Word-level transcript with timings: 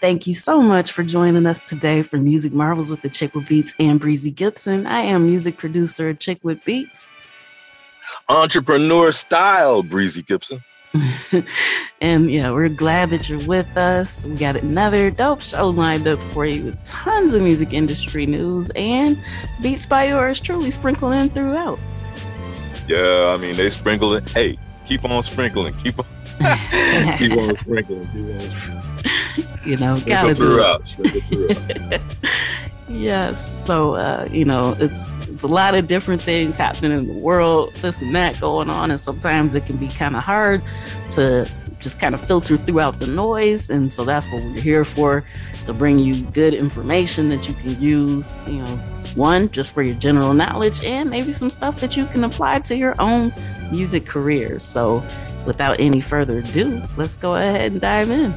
Thank 0.00 0.26
you 0.26 0.32
so 0.32 0.62
much 0.62 0.92
for 0.92 1.02
joining 1.02 1.44
us 1.44 1.60
today 1.60 2.00
for 2.00 2.16
Music 2.16 2.54
Marvels 2.54 2.90
with 2.90 3.02
the 3.02 3.10
Chick 3.10 3.34
with 3.34 3.46
Beats 3.46 3.74
and 3.78 4.00
Breezy 4.00 4.32
Gipson. 4.32 4.86
I 4.86 5.00
am 5.02 5.26
music 5.26 5.58
producer 5.58 6.14
Chick 6.14 6.40
with 6.42 6.64
Beats. 6.64 7.10
Entrepreneur 8.30 9.12
style, 9.12 9.82
Breezy 9.82 10.22
Gipson. 10.22 10.62
and 12.00 12.30
yeah, 12.30 12.50
we're 12.50 12.70
glad 12.70 13.10
that 13.10 13.28
you're 13.28 13.46
with 13.46 13.76
us. 13.76 14.24
We 14.24 14.36
got 14.36 14.56
another 14.56 15.10
dope 15.10 15.42
show 15.42 15.68
lined 15.68 16.08
up 16.08 16.18
for 16.18 16.46
you 16.46 16.64
with 16.64 16.82
tons 16.82 17.34
of 17.34 17.42
music 17.42 17.74
industry 17.74 18.24
news 18.24 18.70
and 18.76 19.22
beats 19.60 19.84
by 19.84 20.06
yours 20.06 20.40
truly 20.40 20.70
sprinkling 20.70 21.20
in 21.20 21.28
throughout. 21.28 21.78
Yeah, 22.88 23.34
I 23.34 23.36
mean 23.36 23.54
they 23.54 23.68
sprinkle 23.68 24.14
it. 24.14 24.26
Hey, 24.30 24.58
keep 24.86 25.04
on 25.04 25.22
sprinkling. 25.22 25.74
Keep 25.74 25.98
on 25.98 26.06
keep 27.18 27.32
on 27.32 27.54
sprinkling. 27.60 28.08
Keep 28.08 28.34
on 28.34 28.40
sprinkling. 28.40 28.89
You 29.64 29.76
know, 29.76 29.96
gotta 30.06 30.34
do 30.34 30.58
it. 30.98 32.02
yes. 32.88 33.66
So 33.66 33.94
uh, 33.94 34.28
you 34.30 34.44
know, 34.44 34.76
it's 34.78 35.08
it's 35.28 35.42
a 35.42 35.48
lot 35.48 35.74
of 35.74 35.86
different 35.86 36.22
things 36.22 36.56
happening 36.56 36.92
in 36.92 37.06
the 37.06 37.20
world, 37.20 37.74
this 37.76 38.00
and 38.00 38.14
that 38.14 38.40
going 38.40 38.70
on, 38.70 38.90
and 38.90 39.00
sometimes 39.00 39.54
it 39.54 39.66
can 39.66 39.76
be 39.76 39.88
kind 39.88 40.16
of 40.16 40.22
hard 40.22 40.62
to 41.12 41.50
just 41.80 41.98
kind 41.98 42.14
of 42.14 42.20
filter 42.20 42.56
throughout 42.56 42.98
the 43.00 43.06
noise. 43.06 43.70
And 43.70 43.92
so 43.92 44.04
that's 44.04 44.30
what 44.30 44.42
we're 44.42 44.60
here 44.60 44.84
for 44.84 45.24
to 45.64 45.72
bring 45.72 45.98
you 45.98 46.22
good 46.22 46.54
information 46.54 47.28
that 47.30 47.48
you 47.48 47.54
can 47.54 47.80
use, 47.80 48.38
you 48.46 48.62
know, 48.62 48.76
one, 49.16 49.50
just 49.50 49.72
for 49.72 49.82
your 49.82 49.96
general 49.96 50.34
knowledge, 50.34 50.84
and 50.84 51.10
maybe 51.10 51.32
some 51.32 51.50
stuff 51.50 51.80
that 51.80 51.96
you 51.96 52.06
can 52.06 52.22
apply 52.22 52.60
to 52.60 52.76
your 52.76 53.00
own 53.00 53.32
music 53.72 54.06
career. 54.06 54.58
So 54.58 55.04
without 55.46 55.80
any 55.80 56.00
further 56.00 56.38
ado, 56.38 56.82
let's 56.96 57.16
go 57.16 57.34
ahead 57.34 57.72
and 57.72 57.80
dive 57.80 58.10
in. 58.10 58.34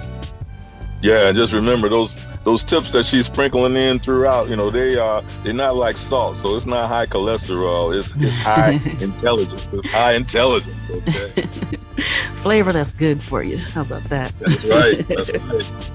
Yeah, 1.03 1.33
just 1.33 1.51
remember 1.51 1.89
those 1.89 2.15
those 2.45 2.63
tips 2.63 2.93
that 2.93 3.05
she's 3.05 3.25
sprinkling 3.25 3.75
in 3.75 3.99
throughout, 3.99 4.47
you 4.47 4.55
know, 4.55 4.71
they 4.71 4.95
are 4.95 5.21
they're 5.43 5.51
not 5.51 5.75
like 5.75 5.97
salt, 5.97 6.37
so 6.37 6.55
it's 6.55 6.65
not 6.65 6.87
high 6.87 7.05
cholesterol. 7.05 7.93
It's 7.93 8.13
it's 8.15 8.33
high 8.37 8.71
intelligence. 9.01 9.73
It's 9.73 9.85
high 9.91 10.13
intelligence. 10.13 10.79
Okay. 10.89 11.41
Flavor 12.35 12.71
that's 12.71 12.93
good 12.93 13.21
for 13.21 13.43
you. 13.43 13.57
How 13.57 13.81
about 13.81 14.05
that? 14.05 14.31
That's 14.39 14.63
right. 14.63 15.05
That's 15.09 15.29
right. 15.33 15.91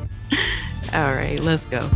All 0.92 1.14
right, 1.14 1.41
let's 1.41 1.64
go. 1.64 1.89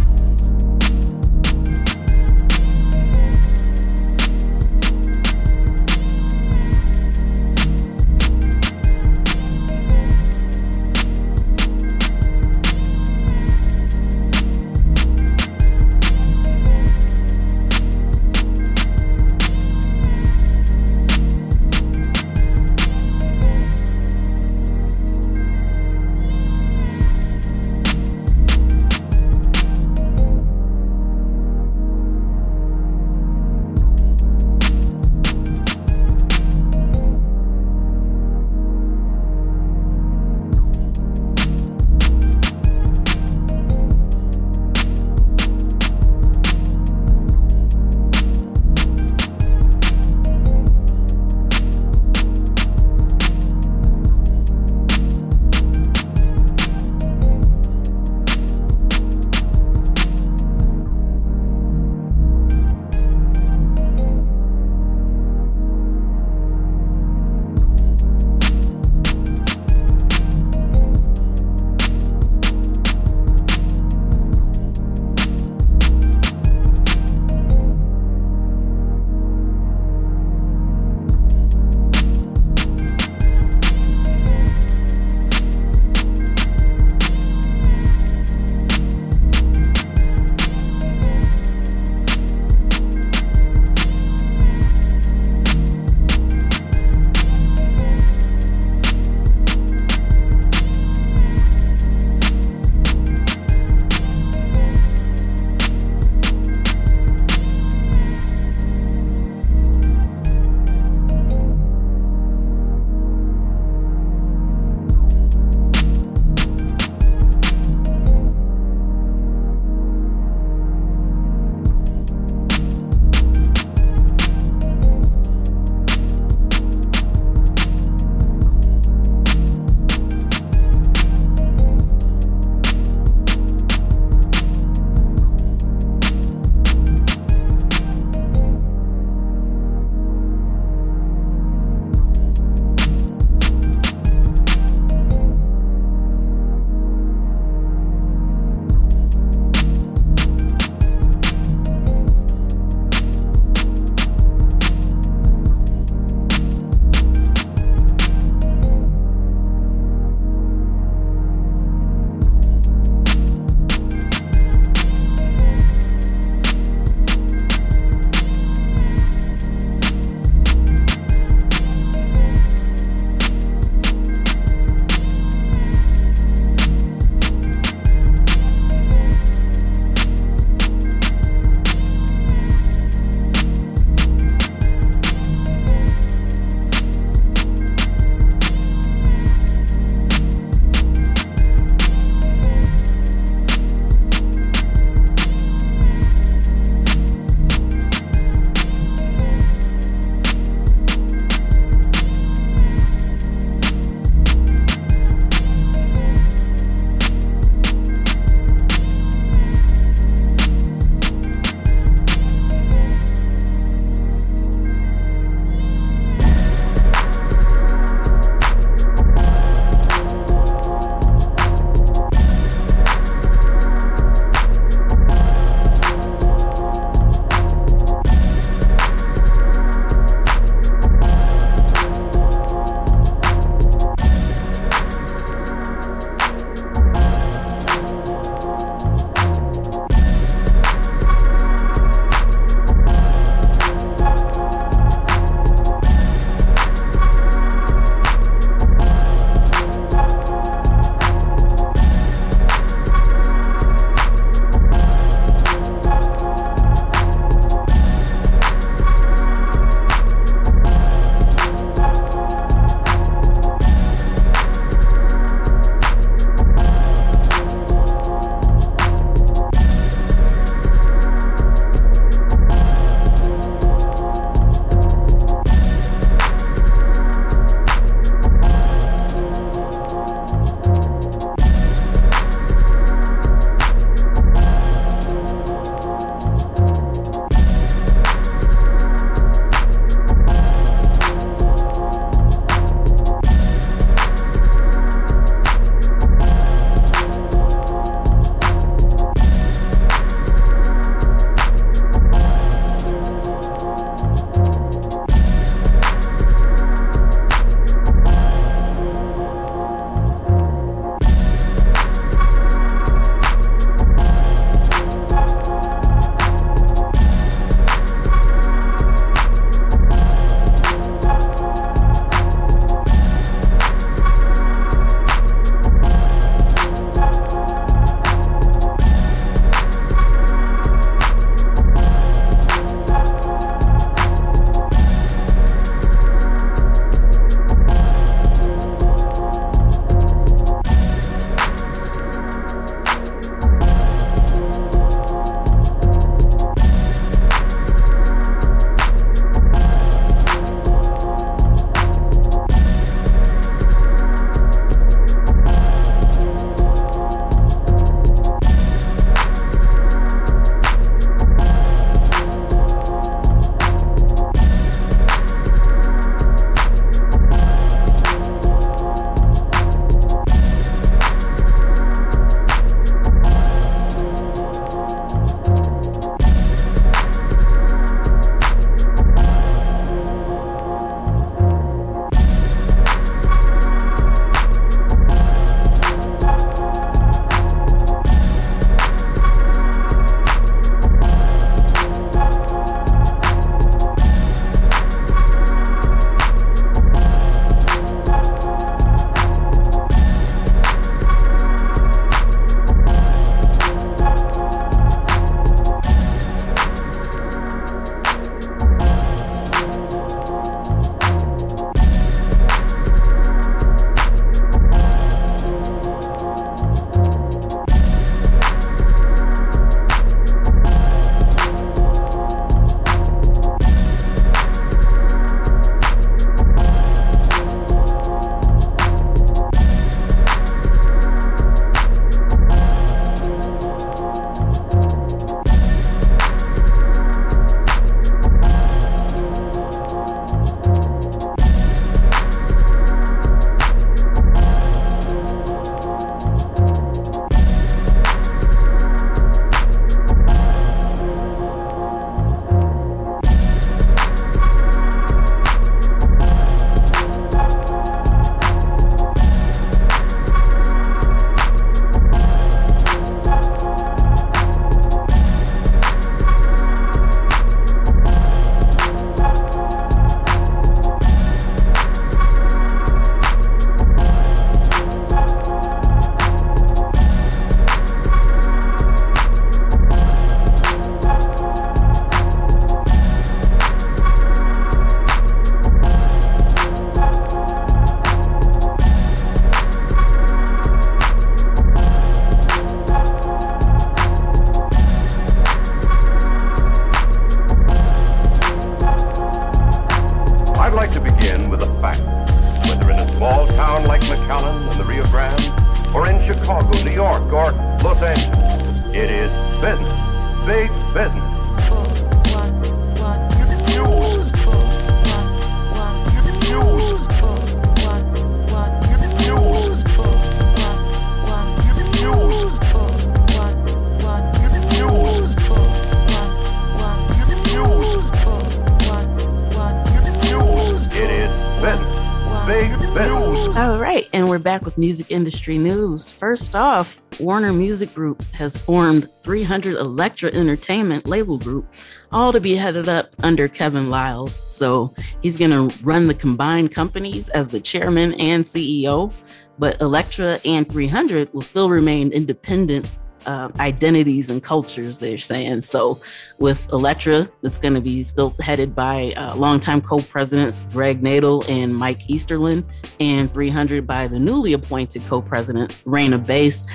Music 534.83 535.13
industry 535.13 535.59
news. 535.59 536.11
First 536.11 536.57
off, 536.57 537.01
Warner 537.21 537.53
Music 537.53 537.95
Group 537.95 538.21
has 538.33 538.57
formed 538.57 539.09
300 539.23 539.77
Elektra 539.77 540.29
Entertainment 540.33 541.07
label 541.07 541.39
group, 541.39 541.73
all 542.11 542.33
to 542.33 542.41
be 542.41 542.57
headed 542.57 542.89
up 542.89 543.15
under 543.23 543.47
Kevin 543.47 543.91
Liles. 543.91 544.35
So 544.53 544.93
he's 545.23 545.37
going 545.37 545.53
to 545.53 545.73
run 545.85 546.09
the 546.09 546.15
combined 546.15 546.73
companies 546.75 547.29
as 547.29 547.47
the 547.47 547.61
chairman 547.61 548.15
and 548.15 548.45
CEO, 548.45 549.15
but 549.57 549.81
Elektra 549.81 550.41
and 550.45 550.69
300 550.69 551.33
will 551.33 551.43
still 551.43 551.71
remain 551.71 552.11
independent 552.11 552.91
uh, 553.27 553.51
identities 553.61 554.31
and 554.31 554.43
cultures, 554.43 554.99
they're 554.99 555.19
saying. 555.19 555.63
So 555.63 556.01
with 556.39 556.69
Elektra, 556.73 557.29
it's 557.43 557.59
going 557.59 557.75
to 557.75 557.81
be 557.81 558.03
still 558.03 558.35
headed 558.41 558.75
by 558.75 559.13
uh, 559.17 559.35
longtime 559.37 559.83
co-presidents 559.83 560.63
Greg 560.73 561.03
Nadel 561.03 561.49
and 561.49 561.75
Mike 561.75 562.01
Easterlin, 562.09 562.65
and 563.01 563.33
300 563.33 563.87
by 563.87 564.09
the 564.09 564.19
newly 564.19 564.53
appointed 564.53 565.03
co-presidents 565.07 565.83
Rayna 565.83 566.25
Bass 566.25 566.67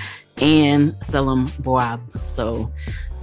and 0.42 0.96
Selim 1.02 1.48
Bouab. 1.48 2.02
So 2.28 2.72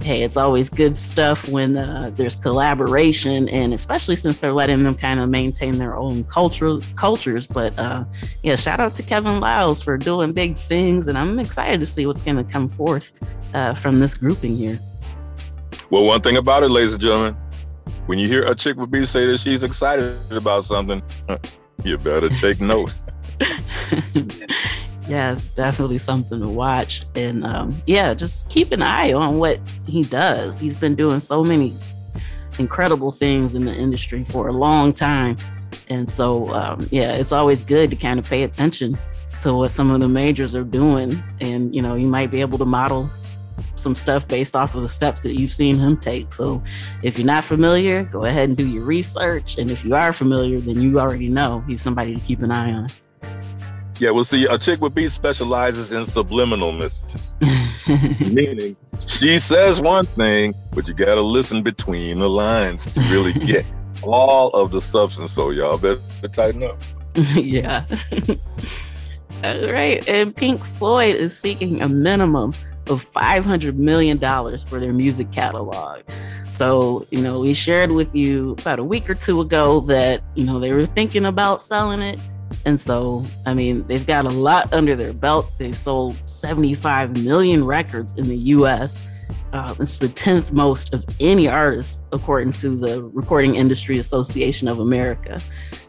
hey, 0.01 0.23
it's 0.23 0.37
always 0.37 0.69
good 0.69 0.95
stuff 0.97 1.49
when 1.49 1.77
uh, 1.77 2.11
there's 2.15 2.35
collaboration, 2.35 3.49
and 3.49 3.73
especially 3.73 4.15
since 4.15 4.37
they're 4.37 4.53
letting 4.53 4.83
them 4.83 4.95
kind 4.95 5.19
of 5.19 5.29
maintain 5.29 5.77
their 5.77 5.95
own 5.95 6.23
cultural 6.25 6.81
cultures. 6.95 7.47
But 7.47 7.77
uh, 7.79 8.05
yeah, 8.43 8.55
shout 8.55 8.79
out 8.79 8.93
to 8.95 9.03
Kevin 9.03 9.39
Liles 9.39 9.81
for 9.81 9.97
doing 9.97 10.33
big 10.33 10.57
things, 10.57 11.07
and 11.07 11.17
I'm 11.17 11.39
excited 11.39 11.79
to 11.79 11.85
see 11.85 12.05
what's 12.05 12.21
going 12.21 12.37
to 12.37 12.43
come 12.43 12.69
forth 12.69 13.19
uh, 13.53 13.73
from 13.73 13.95
this 13.95 14.15
grouping 14.15 14.55
here. 14.55 14.79
Well, 15.89 16.03
one 16.03 16.21
thing 16.21 16.37
about 16.37 16.63
it, 16.63 16.69
ladies 16.69 16.93
and 16.93 17.01
gentlemen, 17.01 17.35
when 18.05 18.19
you 18.19 18.27
hear 18.27 18.45
a 18.45 18.55
chick 18.55 18.77
with 18.77 18.91
B 18.91 19.05
say 19.05 19.25
that 19.27 19.39
she's 19.39 19.63
excited 19.63 20.15
about 20.31 20.65
something, 20.65 21.01
you 21.83 21.97
better 21.97 22.29
take 22.29 22.61
note. 22.61 22.93
Yes, 25.07 25.53
definitely 25.53 25.99
something 25.99 26.39
to 26.39 26.49
watch. 26.49 27.03
And 27.15 27.45
um, 27.45 27.75
yeah, 27.85 28.13
just 28.13 28.49
keep 28.49 28.71
an 28.71 28.81
eye 28.81 29.13
on 29.13 29.37
what 29.37 29.59
he 29.85 30.01
does. 30.01 30.59
He's 30.59 30.75
been 30.75 30.95
doing 30.95 31.19
so 31.19 31.43
many 31.43 31.73
incredible 32.57 33.11
things 33.11 33.55
in 33.55 33.65
the 33.65 33.73
industry 33.73 34.23
for 34.23 34.47
a 34.47 34.53
long 34.53 34.91
time. 34.91 35.37
And 35.89 36.09
so, 36.09 36.53
um, 36.53 36.87
yeah, 36.89 37.13
it's 37.13 37.31
always 37.31 37.61
good 37.61 37.89
to 37.91 37.95
kind 37.95 38.19
of 38.19 38.27
pay 38.27 38.43
attention 38.43 38.97
to 39.41 39.53
what 39.53 39.69
some 39.69 39.91
of 39.91 39.99
the 39.99 40.07
majors 40.07 40.55
are 40.55 40.63
doing. 40.63 41.11
And, 41.39 41.75
you 41.75 41.81
know, 41.81 41.95
you 41.95 42.07
might 42.07 42.31
be 42.31 42.41
able 42.41 42.57
to 42.57 42.65
model 42.65 43.09
some 43.75 43.93
stuff 43.95 44.27
based 44.27 44.55
off 44.55 44.75
of 44.75 44.81
the 44.81 44.89
steps 44.89 45.21
that 45.21 45.39
you've 45.39 45.53
seen 45.53 45.77
him 45.77 45.97
take. 45.97 46.33
So 46.33 46.63
if 47.03 47.17
you're 47.17 47.27
not 47.27 47.45
familiar, 47.45 48.03
go 48.05 48.23
ahead 48.23 48.49
and 48.49 48.57
do 48.57 48.67
your 48.67 48.83
research. 48.83 49.57
And 49.57 49.69
if 49.69 49.85
you 49.85 49.95
are 49.95 50.13
familiar, 50.13 50.57
then 50.59 50.81
you 50.81 50.99
already 50.99 51.29
know 51.29 51.63
he's 51.67 51.81
somebody 51.81 52.15
to 52.15 52.21
keep 52.21 52.41
an 52.41 52.51
eye 52.51 52.71
on. 52.71 52.87
Yeah, 53.97 54.11
well, 54.11 54.25
see, 54.25 54.45
a 54.45 54.57
chick 54.57 54.81
with 54.81 54.93
B 54.93 55.07
specializes 55.07 55.93
in 55.93 56.05
subliminal 56.05 56.73
messages, 56.73 57.33
meaning 58.33 58.75
she 59.07 59.39
says 59.39 59.79
one 59.79 60.05
thing, 60.05 60.53
but 60.73 60.87
you 60.87 60.93
got 60.93 61.15
to 61.15 61.21
listen 61.21 61.63
between 61.63 62.19
the 62.19 62.29
lines 62.29 62.91
to 62.91 62.99
really 63.03 63.31
get 63.45 63.65
all 64.03 64.49
of 64.49 64.71
the 64.71 64.81
substance. 64.81 65.31
So 65.31 65.51
y'all 65.51 65.77
better 65.77 66.01
tighten 66.27 66.63
up. 66.63 66.77
yeah. 67.35 67.85
all 69.43 69.67
right, 69.67 70.05
and 70.09 70.35
Pink 70.35 70.61
Floyd 70.61 71.15
is 71.15 71.37
seeking 71.37 71.81
a 71.81 71.87
minimum 71.87 72.53
of 72.87 73.03
$500 73.13 73.75
million 73.75 74.19
for 74.19 74.79
their 74.79 74.93
music 74.93 75.31
catalog. 75.31 76.01
So, 76.51 77.05
you 77.11 77.21
know, 77.21 77.39
we 77.39 77.53
shared 77.53 77.91
with 77.91 78.13
you 78.13 78.51
about 78.59 78.79
a 78.79 78.83
week 78.83 79.09
or 79.09 79.15
two 79.15 79.41
ago 79.41 79.79
that, 79.81 80.21
you 80.35 80.45
know, 80.45 80.59
they 80.59 80.71
were 80.71 80.85
thinking 80.85 81.25
about 81.25 81.61
selling 81.61 82.01
it 82.01 82.19
and 82.65 82.79
so, 82.79 83.25
I 83.45 83.53
mean, 83.53 83.85
they've 83.87 84.05
got 84.05 84.25
a 84.25 84.29
lot 84.29 84.73
under 84.73 84.95
their 84.95 85.13
belt. 85.13 85.51
They've 85.57 85.77
sold 85.77 86.15
75 86.29 87.23
million 87.23 87.63
records 87.63 88.15
in 88.15 88.27
the 88.27 88.37
US. 88.37 89.07
Uh, 89.53 89.73
it's 89.79 89.97
the 89.97 90.07
10th 90.07 90.51
most 90.51 90.93
of 90.93 91.05
any 91.19 91.47
artist, 91.47 92.01
according 92.11 92.51
to 92.53 92.75
the 92.75 93.03
Recording 93.03 93.55
Industry 93.55 93.99
Association 93.99 94.67
of 94.67 94.79
America. 94.79 95.39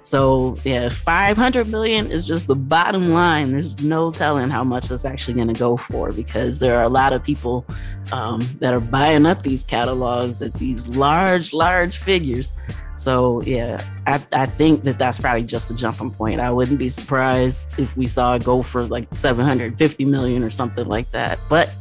So, 0.06 0.56
yeah, 0.62 0.88
500 0.88 1.66
million 1.66 2.12
is 2.12 2.24
just 2.24 2.46
the 2.46 2.54
bottom 2.54 3.08
line. 3.08 3.50
There's 3.50 3.82
no 3.82 4.12
telling 4.12 4.50
how 4.50 4.62
much 4.62 4.86
that's 4.86 5.04
actually 5.04 5.34
going 5.34 5.48
to 5.48 5.58
go 5.58 5.76
for 5.76 6.12
because 6.12 6.60
there 6.60 6.78
are 6.78 6.84
a 6.84 6.88
lot 6.88 7.12
of 7.12 7.24
people 7.24 7.66
um, 8.12 8.40
that 8.60 8.72
are 8.72 8.78
buying 8.78 9.26
up 9.26 9.42
these 9.42 9.64
catalogs 9.64 10.40
at 10.42 10.54
these 10.54 10.86
large, 10.90 11.52
large 11.52 11.96
figures. 11.96 12.52
So 12.94 13.42
yeah, 13.42 13.82
I, 14.06 14.24
I 14.30 14.46
think 14.46 14.84
that 14.84 14.96
that's 14.96 15.18
probably 15.18 15.42
just 15.42 15.72
a 15.72 15.74
jumping 15.74 16.12
point. 16.12 16.38
I 16.38 16.52
wouldn't 16.52 16.78
be 16.78 16.88
surprised 16.88 17.62
if 17.76 17.96
we 17.96 18.06
saw 18.06 18.36
it 18.36 18.44
go 18.44 18.62
for 18.62 18.84
like 18.84 19.08
750 19.12 20.04
million 20.04 20.44
or 20.44 20.50
something 20.50 20.84
like 20.84 21.10
that. 21.10 21.40
But 21.50 21.74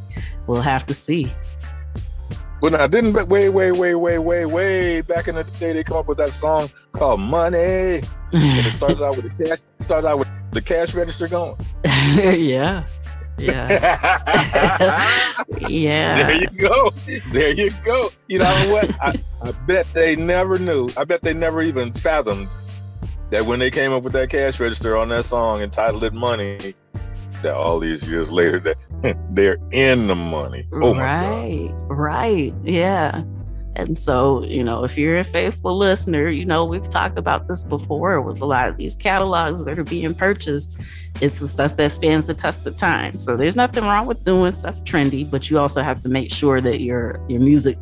we'll 0.48 0.62
have 0.62 0.84
to 0.88 0.96
see. 0.96 1.32
Well, 2.66 2.72
now 2.72 2.88
didn't 2.88 3.14
way, 3.30 3.48
way, 3.48 3.72
way, 3.72 3.94
way, 3.94 4.18
way, 4.18 4.46
way 4.48 5.02
back 5.02 5.28
in 5.28 5.36
the 5.36 5.44
day 5.60 5.72
they 5.72 5.84
come 5.84 5.98
up 5.98 6.08
with 6.08 6.18
that 6.18 6.30
song 6.30 6.68
called 6.94 7.20
"Money"? 7.20 7.58
and 7.58 8.02
it 8.34 8.72
starts 8.72 9.02
out 9.02 9.16
with 9.16 9.38
the 9.38 9.46
cash. 9.46 9.60
Starts 9.82 10.08
out 10.08 10.18
with 10.18 10.28
the 10.50 10.64
cash 10.64 10.96
register 10.96 11.28
going. 11.28 11.56
yeah. 11.86 12.88
Yeah. 13.38 13.68
yeah. 15.70 16.26
There 16.26 16.42
you 16.42 16.48
go. 16.60 16.90
There 17.32 17.52
you 17.52 17.70
go. 17.86 18.10
You 18.28 18.40
know 18.40 18.72
what? 18.72 18.90
I, 19.00 19.14
I 19.44 19.52
bet 19.68 19.86
they 19.94 20.16
never 20.16 20.58
knew. 20.58 20.90
I 20.98 21.04
bet 21.04 21.22
they 21.22 21.36
never 21.36 21.62
even 21.62 21.94
fathomed 21.94 22.48
that 23.30 23.46
when 23.46 23.60
they 23.60 23.70
came 23.70 23.94
up 23.94 24.02
with 24.02 24.14
that 24.14 24.32
cash 24.32 24.60
register 24.60 24.98
on 24.98 25.10
that 25.10 25.26
song 25.26 25.62
entitled 25.62 26.04
it 26.04 26.14
Money, 26.14 26.74
that 27.44 27.54
all 27.54 27.78
these 27.78 28.10
years 28.10 28.32
later 28.32 28.60
that 28.62 28.78
they're 29.32 29.58
in 29.72 30.08
the 30.08 30.16
money. 30.16 30.68
Oh 30.74 30.96
right. 30.96 31.72
Right. 31.88 32.54
Yeah. 32.64 33.24
And 33.78 33.98
so, 33.98 34.44
you 34.46 34.64
know, 34.64 34.86
if 34.86 34.98
you're 34.98 35.20
a 35.20 35.24
faithful 35.24 35.78
listener, 35.78 36.30
you 36.30 36.46
know, 36.46 36.64
we've 36.64 36.88
talked 36.88 37.18
about 37.18 37.48
this 37.50 37.62
before 37.62 38.22
with 38.22 38.40
a 38.42 38.46
lot 38.46 38.70
of 38.70 38.78
these 38.78 38.96
catalogs 38.96 39.64
that 39.66 39.78
are 39.78 39.84
being 39.84 40.14
purchased. 40.14 40.78
It's 41.20 41.40
the 41.40 41.48
stuff 41.48 41.76
that 41.76 41.92
stands 41.92 42.26
the 42.26 42.34
test 42.34 42.66
of 42.66 42.78
time. 42.78 43.18
So 43.18 43.36
there's 43.36 43.58
nothing 43.58 43.84
wrong 43.84 44.08
with 44.08 44.24
doing 44.24 44.52
stuff 44.54 44.82
trendy, 44.84 45.30
but 45.30 45.50
you 45.50 45.60
also 45.60 45.82
have 45.82 46.02
to 46.04 46.10
make 46.10 46.32
sure 46.32 46.62
that 46.62 46.80
your 46.80 47.20
your 47.28 47.42
music 47.42 47.78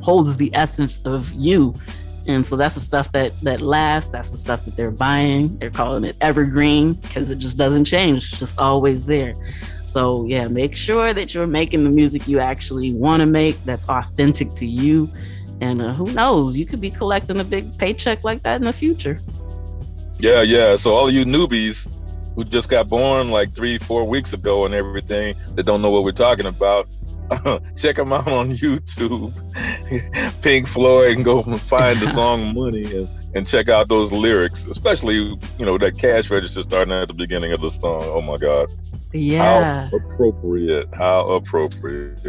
holds 0.00 0.36
the 0.36 0.50
essence 0.54 1.04
of 1.04 1.30
you. 1.34 1.74
And 2.26 2.44
so 2.44 2.56
that's 2.56 2.74
the 2.74 2.80
stuff 2.80 3.12
that 3.12 3.38
that 3.42 3.60
lasts. 3.60 4.10
That's 4.10 4.30
the 4.30 4.38
stuff 4.38 4.64
that 4.64 4.76
they're 4.76 4.90
buying. 4.90 5.58
They're 5.58 5.70
calling 5.70 6.04
it 6.04 6.16
evergreen 6.22 6.94
because 6.94 7.30
it 7.30 7.36
just 7.36 7.58
doesn't 7.58 7.84
change. 7.84 8.32
It's 8.32 8.38
just 8.38 8.58
always 8.58 9.04
there. 9.04 9.34
So 9.86 10.24
yeah, 10.26 10.48
make 10.48 10.74
sure 10.74 11.12
that 11.12 11.34
you're 11.34 11.46
making 11.46 11.84
the 11.84 11.90
music 11.90 12.26
you 12.26 12.40
actually 12.40 12.92
want 12.92 13.20
to 13.20 13.26
make 13.26 13.62
that's 13.64 13.88
authentic 13.88 14.54
to 14.54 14.66
you 14.66 15.10
and 15.60 15.80
uh, 15.80 15.92
who 15.92 16.12
knows, 16.12 16.56
you 16.56 16.66
could 16.66 16.80
be 16.80 16.90
collecting 16.90 17.40
a 17.40 17.44
big 17.44 17.76
paycheck 17.78 18.24
like 18.24 18.42
that 18.42 18.56
in 18.56 18.64
the 18.64 18.72
future. 18.72 19.20
Yeah, 20.18 20.42
yeah. 20.42 20.76
So 20.76 20.94
all 20.94 21.08
of 21.08 21.14
you 21.14 21.24
newbies 21.24 21.90
who 22.34 22.44
just 22.44 22.68
got 22.68 22.88
born 22.88 23.30
like 23.30 23.54
three, 23.54 23.78
four 23.78 24.06
weeks 24.06 24.32
ago 24.32 24.66
and 24.66 24.74
everything 24.74 25.34
that 25.54 25.64
don't 25.64 25.82
know 25.82 25.90
what 25.90 26.04
we're 26.04 26.12
talking 26.12 26.46
about, 26.46 26.86
check 27.76 27.96
them 27.96 28.12
out 28.12 28.28
on 28.28 28.50
YouTube, 28.52 29.32
Pink 30.42 30.68
Floyd, 30.68 31.16
and 31.16 31.24
go 31.24 31.42
find 31.42 31.98
the 32.00 32.08
song 32.08 32.54
"Money" 32.54 32.84
and, 32.84 33.08
and 33.34 33.46
check 33.46 33.68
out 33.68 33.88
those 33.88 34.12
lyrics, 34.12 34.66
especially 34.66 35.14
you 35.14 35.64
know 35.64 35.78
that 35.78 35.98
cash 35.98 36.30
register 36.30 36.62
starting 36.62 36.92
at 36.92 37.08
the 37.08 37.14
beginning 37.14 37.52
of 37.52 37.62
the 37.62 37.70
song. 37.70 38.02
Oh 38.04 38.20
my 38.20 38.36
God! 38.36 38.68
Yeah, 39.14 39.88
how 39.88 39.96
appropriate! 39.96 40.88
How 40.92 41.30
appropriate! 41.30 42.26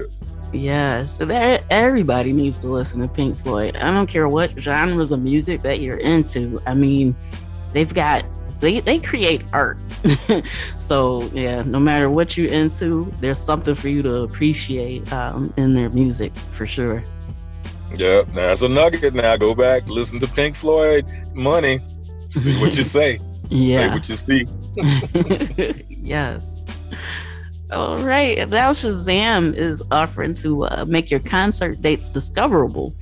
Yes, 0.53 1.19
everybody 1.19 2.31
needs 2.31 2.59
to 2.59 2.67
listen 2.67 3.01
to 3.01 3.07
Pink 3.07 3.35
Floyd. 3.35 3.75
I 3.75 3.91
don't 3.91 4.07
care 4.07 4.29
what 4.29 4.57
genres 4.59 5.11
of 5.11 5.23
music 5.23 5.63
that 5.63 5.79
you're 5.79 5.97
into. 5.97 6.61
I 6.67 6.75
mean, 6.75 7.15
they've 7.73 7.91
got 7.91 8.23
they 8.59 8.81
they 8.81 8.99
create 8.99 9.41
art. 9.51 9.79
so 10.77 11.23
yeah, 11.33 11.63
no 11.63 11.79
matter 11.79 12.11
what 12.11 12.37
you're 12.37 12.51
into, 12.51 13.11
there's 13.19 13.39
something 13.39 13.73
for 13.73 13.89
you 13.89 14.03
to 14.03 14.23
appreciate 14.23 15.11
um, 15.11 15.51
in 15.57 15.73
their 15.73 15.89
music 15.89 16.33
for 16.51 16.67
sure. 16.67 17.03
Yeah, 17.95 18.21
that's 18.27 18.61
a 18.61 18.69
nugget. 18.69 19.15
Now 19.15 19.37
go 19.37 19.55
back, 19.55 19.87
listen 19.87 20.19
to 20.19 20.27
Pink 20.27 20.55
Floyd, 20.55 21.05
Money, 21.33 21.79
see 22.29 22.59
what 22.59 22.77
you 22.77 22.83
say. 22.97 23.17
yeah, 23.49 23.79
say 23.79 23.89
what 23.89 24.07
you 24.09 24.15
see. 24.15 25.83
yes. 25.89 26.54
All 27.71 27.97
right. 27.99 28.47
Now 28.47 28.73
Shazam 28.73 29.53
is 29.55 29.83
offering 29.91 30.35
to 30.35 30.65
uh, 30.65 30.85
make 30.87 31.09
your 31.09 31.19
concert 31.19 31.81
dates 31.81 32.09
discoverable. 32.09 32.95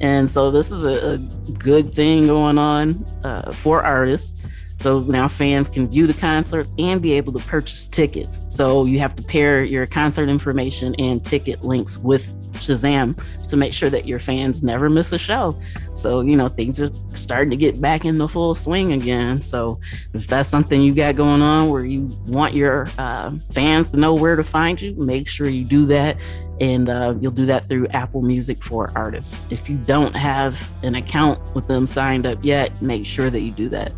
And 0.00 0.30
so 0.30 0.50
this 0.50 0.70
is 0.70 0.84
a, 0.84 1.14
a 1.14 1.18
good 1.58 1.92
thing 1.92 2.26
going 2.26 2.58
on 2.58 3.04
uh, 3.24 3.52
for 3.52 3.82
artists. 3.82 4.42
So 4.76 5.00
now 5.00 5.26
fans 5.28 5.68
can 5.68 5.88
view 5.88 6.06
the 6.06 6.14
concerts 6.14 6.72
and 6.78 7.00
be 7.00 7.12
able 7.14 7.32
to 7.32 7.38
purchase 7.40 7.88
tickets. 7.88 8.44
So 8.48 8.84
you 8.84 8.98
have 8.98 9.16
to 9.16 9.22
pair 9.22 9.64
your 9.64 9.86
concert 9.86 10.28
information 10.28 10.94
and 10.98 11.24
ticket 11.24 11.64
links 11.64 11.96
with 11.98 12.34
Shazam 12.56 13.16
to 13.48 13.56
make 13.56 13.72
sure 13.72 13.90
that 13.90 14.06
your 14.06 14.18
fans 14.18 14.62
never 14.62 14.90
miss 14.90 15.12
a 15.12 15.18
show. 15.18 15.56
So, 15.92 16.20
you 16.20 16.36
know, 16.36 16.48
things 16.48 16.80
are 16.80 16.90
starting 17.14 17.50
to 17.50 17.56
get 17.56 17.80
back 17.80 18.04
in 18.04 18.18
the 18.18 18.28
full 18.28 18.54
swing 18.54 18.92
again. 18.92 19.40
So, 19.40 19.80
if 20.14 20.26
that's 20.26 20.48
something 20.48 20.82
you 20.82 20.94
got 20.94 21.16
going 21.16 21.42
on 21.42 21.68
where 21.68 21.84
you 21.84 22.10
want 22.26 22.54
your 22.54 22.88
uh, 22.98 23.32
fans 23.52 23.88
to 23.90 23.96
know 23.96 24.14
where 24.14 24.36
to 24.36 24.44
find 24.44 24.80
you, 24.80 24.94
make 24.96 25.28
sure 25.28 25.48
you 25.48 25.64
do 25.64 25.86
that. 25.86 26.20
And 26.60 26.88
uh, 26.88 27.14
you'll 27.20 27.32
do 27.32 27.46
that 27.46 27.66
through 27.66 27.86
Apple 27.88 28.22
Music 28.22 28.62
for 28.62 28.90
artists. 28.96 29.46
If 29.50 29.68
you 29.68 29.76
don't 29.76 30.16
have 30.16 30.68
an 30.82 30.94
account 30.94 31.38
with 31.54 31.66
them 31.66 31.86
signed 31.86 32.26
up 32.26 32.38
yet, 32.42 32.80
make 32.80 33.04
sure 33.04 33.28
that 33.30 33.40
you 33.40 33.50
do 33.50 33.68
that. 33.70 33.92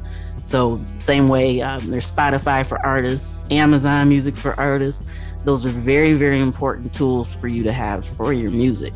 So, 0.49 0.83
same 0.97 1.29
way, 1.29 1.61
um, 1.61 1.91
there's 1.91 2.11
Spotify 2.11 2.67
for 2.67 2.79
artists, 2.79 3.39
Amazon 3.51 4.09
Music 4.09 4.35
for 4.35 4.59
artists. 4.59 5.05
Those 5.45 5.67
are 5.67 5.69
very, 5.69 6.15
very 6.15 6.41
important 6.41 6.95
tools 6.95 7.35
for 7.35 7.49
you 7.49 7.63
to 7.65 7.71
have 7.71 8.07
for 8.09 8.33
your 8.33 8.51
music. 8.51 8.95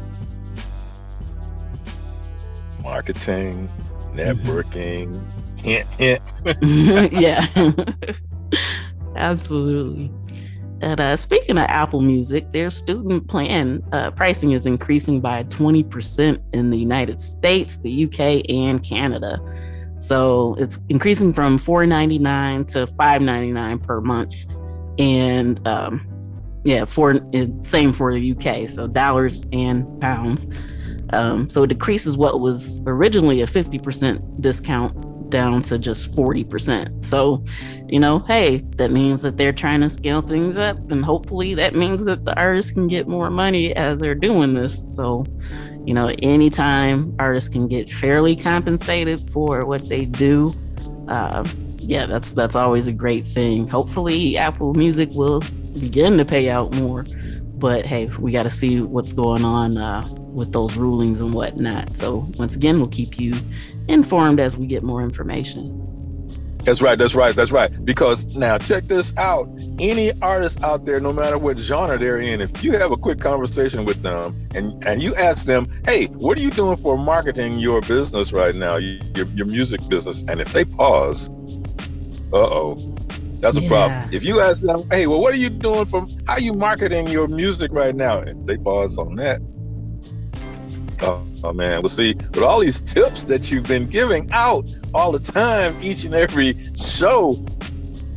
Marketing, 2.82 3.68
networking, 4.14 5.22
hint, 5.58 5.86
hint. 5.98 6.22
yeah, 7.12 7.46
absolutely. 9.16 10.10
And 10.80 11.02
uh, 11.02 11.16
speaking 11.16 11.58
of 11.58 11.64
Apple 11.64 12.00
Music, 12.00 12.50
their 12.52 12.70
student 12.70 13.28
plan 13.28 13.82
uh, 13.92 14.10
pricing 14.12 14.52
is 14.52 14.64
increasing 14.64 15.20
by 15.20 15.44
20% 15.44 16.42
in 16.54 16.70
the 16.70 16.78
United 16.78 17.20
States, 17.20 17.76
the 17.76 18.04
UK, 18.04 18.48
and 18.48 18.82
Canada. 18.82 19.38
So 20.02 20.56
it's 20.58 20.80
increasing 20.88 21.32
from 21.32 21.58
$4.99 21.58 22.66
to 22.72 22.86
$5.99 22.86 23.86
per 23.86 24.00
month. 24.00 24.34
And 24.98 25.66
um, 25.66 26.06
yeah, 26.64 26.84
for 26.84 27.20
same 27.62 27.92
for 27.92 28.12
the 28.12 28.32
UK. 28.32 28.68
So 28.68 28.88
dollars 28.88 29.44
and 29.52 30.00
pounds. 30.00 30.48
Um, 31.12 31.48
so 31.48 31.62
it 31.62 31.68
decreases 31.68 32.16
what 32.16 32.40
was 32.40 32.82
originally 32.84 33.42
a 33.42 33.46
50% 33.46 34.40
discount 34.40 35.30
down 35.30 35.62
to 35.62 35.78
just 35.78 36.12
40%. 36.12 37.04
So, 37.04 37.44
you 37.88 38.00
know, 38.00 38.20
hey, 38.20 38.58
that 38.76 38.90
means 38.90 39.22
that 39.22 39.36
they're 39.36 39.52
trying 39.52 39.80
to 39.82 39.90
scale 39.90 40.20
things 40.20 40.56
up. 40.56 40.76
And 40.90 41.04
hopefully 41.04 41.54
that 41.54 41.74
means 41.74 42.04
that 42.06 42.24
the 42.24 42.36
artists 42.36 42.72
can 42.72 42.88
get 42.88 43.06
more 43.08 43.30
money 43.30 43.74
as 43.74 44.00
they're 44.00 44.14
doing 44.14 44.54
this. 44.54 44.94
So, 44.94 45.24
you 45.84 45.94
know, 45.94 46.14
anytime 46.22 47.14
artists 47.18 47.48
can 47.48 47.68
get 47.68 47.90
fairly 47.90 48.36
compensated 48.36 49.18
for 49.30 49.66
what 49.66 49.88
they 49.88 50.04
do, 50.04 50.52
uh, 51.08 51.46
yeah, 51.78 52.06
that's 52.06 52.32
that's 52.32 52.54
always 52.54 52.86
a 52.86 52.92
great 52.92 53.24
thing. 53.24 53.66
Hopefully, 53.68 54.36
Apple 54.36 54.74
Music 54.74 55.10
will 55.14 55.42
begin 55.80 56.16
to 56.18 56.24
pay 56.24 56.48
out 56.48 56.72
more, 56.72 57.04
but 57.54 57.84
hey, 57.84 58.06
we 58.18 58.30
got 58.30 58.44
to 58.44 58.50
see 58.50 58.80
what's 58.80 59.12
going 59.12 59.44
on 59.44 59.76
uh, 59.76 60.06
with 60.18 60.52
those 60.52 60.76
rulings 60.76 61.20
and 61.20 61.34
whatnot. 61.34 61.96
So 61.96 62.26
once 62.38 62.54
again, 62.54 62.78
we'll 62.78 62.88
keep 62.88 63.18
you 63.18 63.34
informed 63.88 64.40
as 64.40 64.56
we 64.56 64.66
get 64.66 64.82
more 64.82 65.02
information. 65.02 65.91
That's 66.64 66.80
right. 66.80 66.96
That's 66.96 67.14
right. 67.14 67.34
That's 67.34 67.50
right. 67.50 67.70
Because 67.84 68.36
now 68.36 68.56
check 68.56 68.84
this 68.84 69.12
out. 69.16 69.48
Any 69.80 70.12
artist 70.22 70.62
out 70.62 70.84
there, 70.84 71.00
no 71.00 71.12
matter 71.12 71.36
what 71.36 71.58
genre 71.58 71.98
they're 71.98 72.18
in, 72.18 72.40
if 72.40 72.62
you 72.62 72.72
have 72.72 72.92
a 72.92 72.96
quick 72.96 73.18
conversation 73.18 73.84
with 73.84 74.02
them 74.02 74.34
and 74.54 74.82
and 74.86 75.02
you 75.02 75.14
ask 75.16 75.44
them, 75.44 75.68
"Hey, 75.84 76.06
what 76.06 76.38
are 76.38 76.40
you 76.40 76.50
doing 76.50 76.76
for 76.76 76.96
marketing 76.96 77.58
your 77.58 77.80
business 77.80 78.32
right 78.32 78.54
now, 78.54 78.76
your 78.76 79.26
your 79.34 79.46
music 79.46 79.80
business?" 79.88 80.24
And 80.28 80.40
if 80.40 80.52
they 80.52 80.64
pause, 80.64 81.28
uh 82.32 82.36
oh, 82.36 82.76
that's 83.40 83.56
a 83.56 83.62
yeah. 83.62 83.68
problem. 83.68 84.10
If 84.12 84.22
you 84.22 84.40
ask 84.40 84.62
them, 84.62 84.82
"Hey, 84.90 85.08
well, 85.08 85.20
what 85.20 85.34
are 85.34 85.38
you 85.38 85.50
doing 85.50 85.86
for? 85.86 86.06
How 86.28 86.34
are 86.34 86.40
you 86.40 86.52
marketing 86.52 87.08
your 87.08 87.26
music 87.26 87.72
right 87.72 87.94
now?" 87.94 88.20
And 88.20 88.46
they 88.46 88.56
pause 88.56 88.96
on 88.98 89.16
that, 89.16 89.42
Oh, 91.02 91.26
oh, 91.42 91.52
man, 91.52 91.82
well 91.82 91.88
see, 91.88 92.14
with 92.14 92.38
all 92.38 92.60
these 92.60 92.80
tips 92.80 93.24
that 93.24 93.50
you've 93.50 93.66
been 93.66 93.88
giving 93.88 94.30
out 94.30 94.72
all 94.94 95.10
the 95.10 95.18
time, 95.18 95.76
each 95.82 96.04
and 96.04 96.14
every 96.14 96.56
show, 96.76 97.34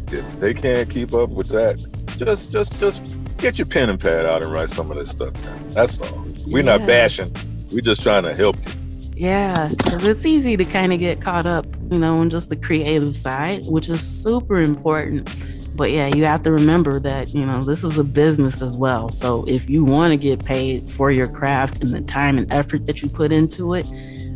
if 0.07 0.39
they 0.39 0.53
can't 0.53 0.87
keep 0.87 1.13
up 1.13 1.31
with 1.31 1.49
that, 1.49 1.83
just 2.17 2.51
just 2.51 2.79
just 2.79 3.17
get 3.37 3.57
your 3.57 3.65
pen 3.65 3.89
and 3.89 3.99
pad 3.99 4.25
out 4.25 4.43
and 4.43 4.51
write 4.51 4.69
some 4.69 4.91
of 4.91 4.97
this 4.97 5.09
stuff 5.09 5.33
down. 5.43 5.67
That's 5.69 5.99
all. 5.99 6.25
We're 6.45 6.59
yeah. 6.59 6.77
not 6.77 6.87
bashing. 6.87 7.35
We're 7.73 7.81
just 7.81 8.03
trying 8.03 8.23
to 8.23 8.35
help 8.35 8.55
you. 8.57 8.73
Yeah, 9.15 9.69
because 9.75 10.03
it's 10.03 10.25
easy 10.25 10.55
to 10.55 10.65
kind 10.65 10.93
of 10.93 10.99
get 10.99 11.21
caught 11.21 11.45
up, 11.45 11.65
you 11.89 11.97
know, 11.97 12.19
on 12.19 12.29
just 12.29 12.49
the 12.49 12.55
creative 12.55 13.17
side, 13.17 13.63
which 13.65 13.89
is 13.89 14.01
super 14.01 14.59
important 14.59 15.27
but 15.75 15.91
yeah, 15.91 16.07
you 16.07 16.25
have 16.25 16.43
to 16.43 16.51
remember 16.51 16.99
that, 17.01 17.33
you 17.33 17.45
know, 17.45 17.59
this 17.59 17.83
is 17.83 17.97
a 17.97 18.03
business 18.03 18.61
as 18.61 18.77
well. 18.77 19.11
So 19.11 19.43
if 19.47 19.69
you 19.69 19.83
want 19.83 20.11
to 20.11 20.17
get 20.17 20.43
paid 20.43 20.89
for 20.89 21.11
your 21.11 21.27
craft 21.27 21.83
and 21.83 21.91
the 21.91 22.01
time 22.01 22.37
and 22.37 22.51
effort 22.51 22.85
that 22.85 23.01
you 23.01 23.09
put 23.09 23.31
into 23.31 23.73
it, 23.73 23.85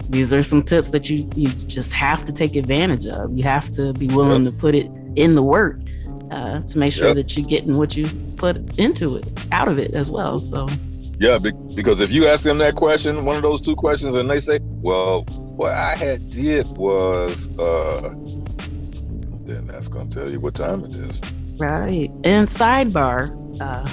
these 0.10 0.34
are 0.34 0.44
some 0.44 0.64
tips 0.64 0.90
that 0.90 1.10
you 1.10 1.30
you 1.36 1.50
just 1.50 1.94
have 1.94 2.26
to 2.26 2.34
take 2.34 2.56
advantage 2.56 3.06
of. 3.06 3.38
You 3.38 3.44
have 3.44 3.70
to 3.72 3.94
be 3.94 4.08
willing 4.08 4.44
yep. 4.44 4.54
to 4.54 4.60
put 4.60 4.76
it 4.76 4.90
in 5.16 5.36
the 5.36 5.44
work 5.44 5.80
uh, 6.32 6.62
to 6.62 6.78
make 6.78 6.94
sure 6.94 7.08
yep. 7.08 7.16
that 7.16 7.38
you're 7.38 7.48
getting 7.48 7.78
what 7.78 7.96
you 7.96 8.08
put 8.36 8.80
into 8.80 9.18
it, 9.18 9.28
out 9.52 9.68
of 9.68 9.78
it 9.78 9.94
as 9.94 10.10
well. 10.10 10.38
So 10.40 10.68
yeah, 11.20 11.38
because 11.76 12.02
if 12.02 12.12
you 12.12 12.28
ask 12.28 12.44
them 12.44 12.58
that 12.60 12.76
question, 12.76 13.26
one 13.26 13.36
of 13.36 13.42
those 13.44 13.62
two 13.62 13.76
questions, 13.76 14.16
and 14.16 14.30
they 14.30 14.40
say, 14.40 14.60
"Well, 14.62 15.24
what 15.58 15.74
I 15.74 15.96
had 15.96 16.28
did 16.30 16.66
was," 16.78 17.50
uh, 17.60 18.16
that's 19.80 19.88
going 19.88 20.10
to 20.10 20.20
tell 20.20 20.30
you 20.30 20.42
what 20.42 20.56
time 20.56 20.84
it 20.84 20.94
is. 20.94 21.22
Right. 21.58 22.12
And 22.26 22.50
sidebar 22.50 23.32
uh, 23.62 23.88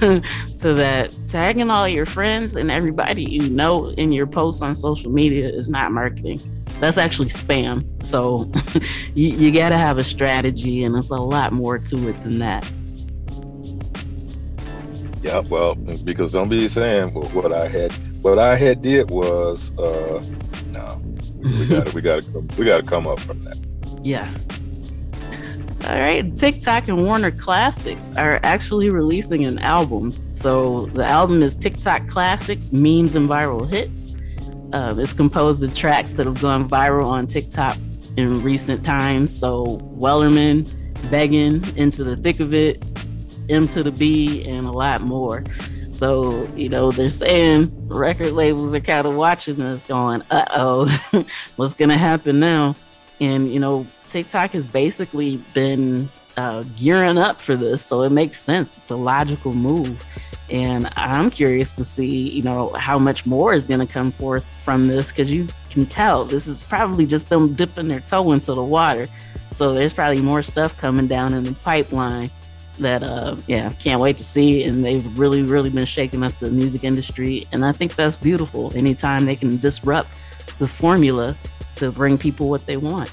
to 0.60 0.72
that, 0.72 1.14
tagging 1.28 1.70
all 1.70 1.86
your 1.86 2.06
friends 2.06 2.56
and 2.56 2.70
everybody 2.70 3.22
you 3.22 3.50
know 3.50 3.90
in 3.90 4.12
your 4.12 4.26
posts 4.26 4.62
on 4.62 4.74
social 4.74 5.12
media 5.12 5.46
is 5.50 5.68
not 5.68 5.92
marketing. 5.92 6.40
That's 6.80 6.96
actually 6.96 7.28
spam. 7.28 7.84
So 8.02 8.50
you, 9.14 9.28
you 9.28 9.52
got 9.52 9.68
to 9.68 9.76
have 9.76 9.98
a 9.98 10.04
strategy, 10.04 10.84
and 10.84 10.96
it's 10.96 11.10
a 11.10 11.16
lot 11.16 11.52
more 11.52 11.78
to 11.78 12.08
it 12.08 12.22
than 12.22 12.38
that. 12.38 12.66
Yeah, 15.22 15.42
well, 15.50 15.74
because 15.74 16.32
don't 16.32 16.48
be 16.48 16.66
saying 16.66 17.12
well, 17.12 17.28
what 17.30 17.52
I 17.52 17.68
had. 17.68 17.92
What 18.22 18.38
I 18.38 18.56
had 18.56 18.80
did 18.80 19.10
was, 19.10 19.76
uh, 19.78 20.24
no, 20.68 21.02
we 21.42 21.66
got 21.66 21.86
to, 21.86 21.94
we 21.94 22.00
got 22.00 22.22
to, 22.22 22.40
we 22.58 22.64
got 22.64 22.84
to 22.84 22.90
come 22.90 23.06
up 23.06 23.20
from 23.20 23.44
that. 23.44 23.58
Yes. 24.02 24.46
All 25.84 25.98
right, 26.00 26.36
TikTok 26.36 26.88
and 26.88 27.04
Warner 27.04 27.30
Classics 27.30 28.16
are 28.16 28.40
actually 28.42 28.90
releasing 28.90 29.44
an 29.44 29.58
album. 29.60 30.10
So 30.10 30.86
the 30.86 31.04
album 31.04 31.42
is 31.42 31.54
TikTok 31.54 32.08
Classics, 32.08 32.72
Memes 32.72 33.14
and 33.14 33.28
Viral 33.28 33.68
Hits. 33.68 34.16
Uh, 34.72 34.94
it's 34.98 35.12
composed 35.12 35.62
of 35.62 35.74
tracks 35.76 36.14
that 36.14 36.26
have 36.26 36.40
gone 36.40 36.68
viral 36.68 37.06
on 37.06 37.26
TikTok 37.26 37.76
in 38.16 38.42
recent 38.42 38.84
times. 38.84 39.38
So 39.38 39.66
Wellerman, 39.96 40.72
Begging, 41.10 41.62
Into 41.76 42.02
the 42.02 42.16
Thick 42.16 42.40
of 42.40 42.52
It, 42.52 42.82
M 43.48 43.68
to 43.68 43.82
the 43.84 43.92
B, 43.92 44.44
and 44.44 44.66
a 44.66 44.72
lot 44.72 45.02
more. 45.02 45.44
So, 45.90 46.46
you 46.56 46.68
know, 46.68 46.90
they're 46.90 47.10
saying 47.10 47.70
record 47.88 48.32
labels 48.32 48.74
are 48.74 48.80
kind 48.80 49.06
of 49.06 49.14
watching 49.14 49.60
us 49.60 49.84
going, 49.84 50.22
uh 50.30 50.44
oh, 50.50 51.24
what's 51.56 51.74
going 51.74 51.88
to 51.90 51.96
happen 51.96 52.40
now? 52.40 52.74
And, 53.20 53.50
you 53.52 53.60
know, 53.60 53.86
TikTok 54.06 54.50
has 54.50 54.68
basically 54.68 55.38
been 55.54 56.08
uh, 56.36 56.64
gearing 56.76 57.18
up 57.18 57.40
for 57.40 57.56
this. 57.56 57.82
So 57.84 58.02
it 58.02 58.10
makes 58.10 58.38
sense. 58.38 58.76
It's 58.76 58.90
a 58.90 58.96
logical 58.96 59.52
move. 59.52 60.04
And 60.50 60.88
I'm 60.96 61.30
curious 61.30 61.72
to 61.72 61.84
see, 61.84 62.30
you 62.30 62.42
know, 62.42 62.72
how 62.74 62.98
much 62.98 63.26
more 63.26 63.52
is 63.52 63.66
going 63.66 63.84
to 63.84 63.92
come 63.92 64.12
forth 64.12 64.44
from 64.62 64.86
this 64.86 65.10
because 65.10 65.30
you 65.30 65.48
can 65.70 65.86
tell 65.86 66.24
this 66.24 66.46
is 66.46 66.62
probably 66.62 67.04
just 67.04 67.28
them 67.28 67.54
dipping 67.54 67.88
their 67.88 68.00
toe 68.00 68.32
into 68.32 68.54
the 68.54 68.62
water. 68.62 69.08
So 69.50 69.74
there's 69.74 69.94
probably 69.94 70.20
more 70.20 70.42
stuff 70.42 70.76
coming 70.78 71.08
down 71.08 71.34
in 71.34 71.42
the 71.42 71.52
pipeline 71.52 72.30
that, 72.78 73.02
uh, 73.02 73.36
yeah, 73.48 73.70
can't 73.80 74.00
wait 74.00 74.18
to 74.18 74.24
see. 74.24 74.62
And 74.64 74.84
they've 74.84 75.18
really, 75.18 75.42
really 75.42 75.70
been 75.70 75.84
shaking 75.84 76.22
up 76.22 76.38
the 76.38 76.50
music 76.50 76.84
industry. 76.84 77.48
And 77.50 77.64
I 77.64 77.72
think 77.72 77.96
that's 77.96 78.16
beautiful. 78.16 78.72
Anytime 78.76 79.24
they 79.24 79.36
can 79.36 79.56
disrupt 79.56 80.10
the 80.58 80.68
formula 80.68 81.36
to 81.76 81.90
bring 81.90 82.18
people 82.18 82.48
what 82.48 82.66
they 82.66 82.76
want. 82.76 83.10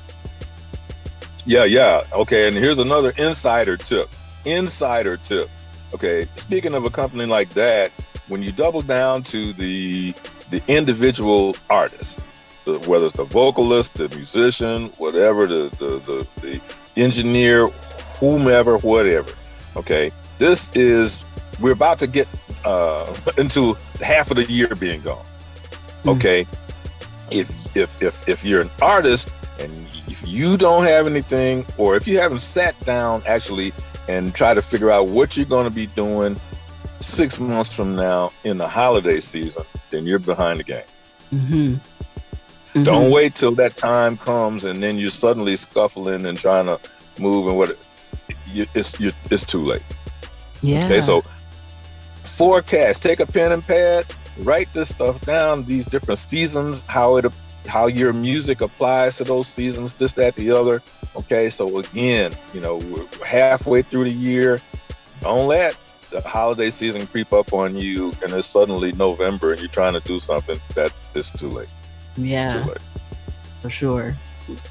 Yeah, 1.46 1.66
yeah. 1.66 2.04
Okay, 2.14 2.48
and 2.48 2.56
here's 2.56 2.80
another 2.80 3.14
insider 3.18 3.78
tip. 3.78 4.10
Insider 4.46 5.18
tip. 5.18 5.50
Okay, 5.94 6.28
speaking 6.36 6.74
of 6.74 6.86
a 6.86 6.90
company 6.90 7.26
like 7.26 7.50
that, 7.50 7.92
when 8.28 8.42
you 8.42 8.52
double 8.52 8.82
down 8.82 9.24
to 9.24 9.54
the 9.54 10.14
the 10.50 10.62
individual 10.68 11.56
artist, 11.70 12.20
the, 12.66 12.80
whether 12.80 13.06
it's 13.06 13.18
the 13.18 13.24
vocalist, 13.24 13.96
the 13.96 14.08
musician, 14.10 14.88
whatever, 14.98 15.46
the, 15.46 15.70
the 15.80 16.00
the 16.00 16.28
the 16.42 16.62
engineer, 16.96 17.68
whomever, 18.20 18.78
whatever. 18.80 19.32
Okay, 19.76 20.12
this 20.38 20.70
is 20.76 21.24
we're 21.60 21.74
about 21.74 22.00
to 22.00 22.08
get 22.08 22.28
uh, 22.64 23.14
into 23.38 23.76
half 24.02 24.32
of 24.32 24.38
the 24.38 24.46
year 24.46 24.70
being 24.80 25.02
gone. 25.02 25.26
Mm. 26.04 26.16
Okay, 26.16 26.48
if 27.32 27.63
if 27.76 28.02
if 28.02 28.28
if 28.28 28.44
you're 28.44 28.62
an 28.62 28.70
artist 28.82 29.30
and 29.60 29.72
if 30.08 30.28
you 30.28 30.58
don't 30.58 30.84
have 30.84 31.08
anything, 31.08 31.66
or 31.78 31.96
if 31.96 32.08
you 32.08 32.20
haven't 32.20 32.40
sat 32.40 32.80
down 32.86 33.22
actually 33.26 33.74
and 34.08 34.34
try 34.34 34.54
to 34.54 34.62
figure 34.62 34.92
out 34.92 35.10
what 35.10 35.38
you're 35.38 35.46
going 35.46 35.68
to 35.68 35.74
be 35.74 35.88
doing 35.88 36.36
six 37.00 37.40
months 37.40 37.72
from 37.72 37.96
now 37.96 38.32
in 38.44 38.58
the 38.58 38.68
holiday 38.68 39.20
season, 39.20 39.64
then 39.90 40.06
you're 40.06 40.20
behind 40.20 40.60
the 40.60 40.64
game. 40.64 40.84
Mm-hmm. 41.34 41.74
Mm-hmm. 41.76 42.84
Don't 42.84 43.12
wait 43.12 43.36
till 43.36 43.54
that 43.56 43.76
time 43.76 44.18
comes 44.18 44.66
and 44.66 44.82
then 44.82 44.98
you're 44.98 45.10
suddenly 45.10 45.56
scuffling 45.56 46.26
and 46.26 46.38
trying 46.38 46.66
to 46.66 46.80
move 47.20 47.48
and 47.48 47.58
what 47.58 47.78
it's 48.56 48.94
it's 49.00 49.44
too 49.44 49.60
late. 49.60 49.84
Yeah. 50.62 50.86
Okay, 50.86 51.02
so 51.02 51.24
forecast. 52.24 53.04
Take 53.04 53.20
a 53.20 53.28
pen 53.28 53.52
and 53.52 53.64
pad. 53.64 54.06
Write 54.40 54.74
this 54.74 54.90
stuff 54.90 55.24
down. 55.26 55.66
These 55.66 55.86
different 55.86 56.20
seasons, 56.20 56.82
how 56.84 57.18
it 57.18 57.26
how 57.68 57.88
your 57.88 58.14
music 58.14 58.62
applies 58.62 59.18
to 59.18 59.24
those 59.24 59.48
seasons, 59.48 59.94
this, 59.94 60.14
that, 60.14 60.36
the 60.36 60.52
other. 60.52 60.82
Okay, 61.16 61.50
so 61.50 61.80
again, 61.80 62.34
you 62.54 62.62
know, 62.62 62.78
we're 62.78 63.06
halfway 63.26 63.82
through 63.82 64.06
the 64.06 64.12
year. 64.12 64.60
Don't 65.22 65.48
let 65.48 65.78
the 66.10 66.22
holiday 66.22 66.70
season 66.70 67.08
creep 67.08 67.34
up 67.34 67.54
on 67.54 67.76
you 67.76 68.14
and 68.22 68.32
it's 68.34 68.48
suddenly 68.48 68.92
November 68.94 69.52
and 69.52 69.60
you're 69.60 69.70
trying 69.70 69.94
to 69.94 70.00
do 70.02 70.20
something 70.20 70.60
that 70.76 70.92
is 71.16 71.30
too 71.32 71.50
late. 71.50 71.70
Yeah. 72.18 72.62
Too 72.62 72.70
late. 72.70 72.78
For 73.62 73.70
sure. 73.70 74.16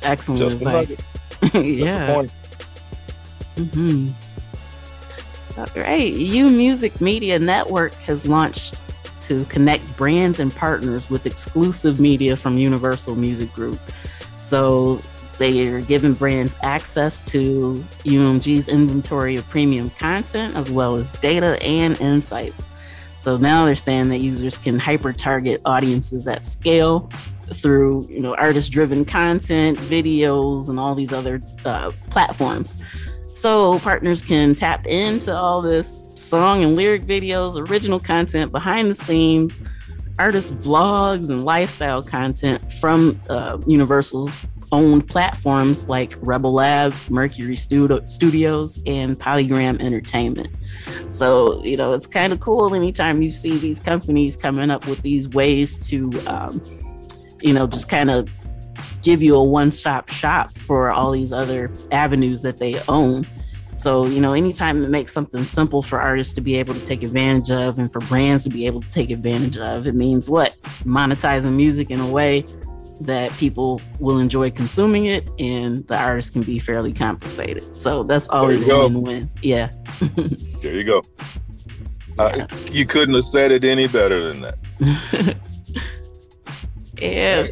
Excellent 0.02 0.40
Just 0.40 0.56
advice. 0.56 0.98
yeah. 1.54 2.24
Mm-hmm. 3.56 4.10
All 5.58 5.66
right. 5.82 6.12
U 6.12 6.50
Music 6.50 7.00
Media 7.00 7.38
Network 7.38 7.94
has 7.94 8.26
launched 8.26 8.80
to 9.38 9.44
connect 9.46 9.96
brands 9.96 10.38
and 10.38 10.54
partners 10.54 11.08
with 11.08 11.26
exclusive 11.26 12.00
media 12.00 12.36
from 12.36 12.58
Universal 12.58 13.16
Music 13.16 13.52
Group. 13.52 13.78
So 14.38 15.00
they 15.38 15.66
are 15.66 15.80
giving 15.80 16.14
brands 16.14 16.56
access 16.62 17.20
to 17.32 17.84
UMG's 18.04 18.68
inventory 18.68 19.36
of 19.36 19.48
premium 19.48 19.90
content 19.90 20.54
as 20.54 20.70
well 20.70 20.96
as 20.96 21.10
data 21.10 21.60
and 21.62 22.00
insights. 22.00 22.66
So 23.18 23.36
now 23.36 23.64
they're 23.64 23.74
saying 23.74 24.08
that 24.10 24.18
users 24.18 24.58
can 24.58 24.78
hyper 24.78 25.12
target 25.12 25.60
audiences 25.64 26.28
at 26.28 26.44
scale 26.44 27.10
through 27.54 28.06
you 28.10 28.20
know 28.20 28.34
artist 28.34 28.72
driven 28.72 29.04
content, 29.04 29.78
videos, 29.78 30.68
and 30.68 30.78
all 30.78 30.94
these 30.94 31.12
other 31.12 31.40
uh, 31.64 31.92
platforms. 32.10 32.82
So 33.32 33.78
partners 33.78 34.20
can 34.20 34.54
tap 34.54 34.86
into 34.86 35.34
all 35.34 35.62
this 35.62 36.04
song 36.16 36.64
and 36.64 36.76
lyric 36.76 37.04
videos, 37.04 37.56
original 37.70 37.98
content, 37.98 38.52
behind 38.52 38.90
the 38.90 38.94
scenes, 38.94 39.58
artist 40.18 40.54
vlogs, 40.58 41.30
and 41.30 41.42
lifestyle 41.42 42.02
content 42.02 42.70
from 42.74 43.18
uh, 43.30 43.56
Universal's 43.66 44.46
owned 44.70 45.08
platforms 45.08 45.88
like 45.88 46.14
Rebel 46.20 46.52
Labs, 46.52 47.08
Mercury 47.08 47.56
Studio, 47.56 48.06
Studios, 48.06 48.78
and 48.84 49.18
Polygram 49.18 49.80
Entertainment. 49.80 50.54
So, 51.10 51.64
you 51.64 51.78
know, 51.78 51.94
it's 51.94 52.06
kind 52.06 52.34
of 52.34 52.40
cool 52.40 52.74
anytime 52.74 53.22
you 53.22 53.30
see 53.30 53.56
these 53.56 53.80
companies 53.80 54.36
coming 54.36 54.70
up 54.70 54.86
with 54.86 55.00
these 55.00 55.30
ways 55.30 55.78
to, 55.88 56.10
um, 56.26 56.62
you 57.40 57.54
know, 57.54 57.66
just 57.66 57.88
kind 57.88 58.10
of 58.10 58.28
give 59.02 59.22
you 59.22 59.36
a 59.36 59.44
one-stop 59.44 60.08
shop 60.08 60.56
for 60.56 60.90
all 60.90 61.10
these 61.10 61.32
other 61.32 61.70
avenues 61.90 62.42
that 62.42 62.58
they 62.58 62.80
own. 62.88 63.26
So, 63.76 64.06
you 64.06 64.20
know, 64.20 64.32
anytime 64.32 64.84
it 64.84 64.90
makes 64.90 65.12
something 65.12 65.44
simple 65.44 65.82
for 65.82 66.00
artists 66.00 66.32
to 66.34 66.40
be 66.40 66.56
able 66.56 66.74
to 66.74 66.84
take 66.84 67.02
advantage 67.02 67.50
of 67.50 67.78
and 67.78 67.92
for 67.92 68.00
brands 68.00 68.44
to 68.44 68.50
be 68.50 68.66
able 68.66 68.80
to 68.80 68.90
take 68.90 69.10
advantage 69.10 69.56
of, 69.56 69.86
it 69.86 69.94
means 69.94 70.30
what? 70.30 70.60
Monetizing 70.84 71.54
music 71.54 71.90
in 71.90 72.00
a 72.00 72.06
way 72.06 72.44
that 73.00 73.32
people 73.32 73.80
will 73.98 74.18
enjoy 74.18 74.50
consuming 74.50 75.06
it 75.06 75.28
and 75.38 75.86
the 75.88 75.98
artist 75.98 76.32
can 76.32 76.42
be 76.42 76.58
fairly 76.58 76.92
compensated. 76.92 77.76
So 77.76 78.04
that's 78.04 78.28
always 78.28 78.66
a 78.68 78.78
win-win. 78.78 79.30
Yeah. 79.42 79.72
there 80.60 80.76
you 80.76 80.84
go. 80.84 81.02
Uh, 82.18 82.46
you 82.70 82.86
couldn't 82.86 83.14
have 83.14 83.24
said 83.24 83.50
it 83.50 83.64
any 83.64 83.88
better 83.88 84.32
than 84.32 84.42
that. 84.42 85.36
yeah. 87.00 87.46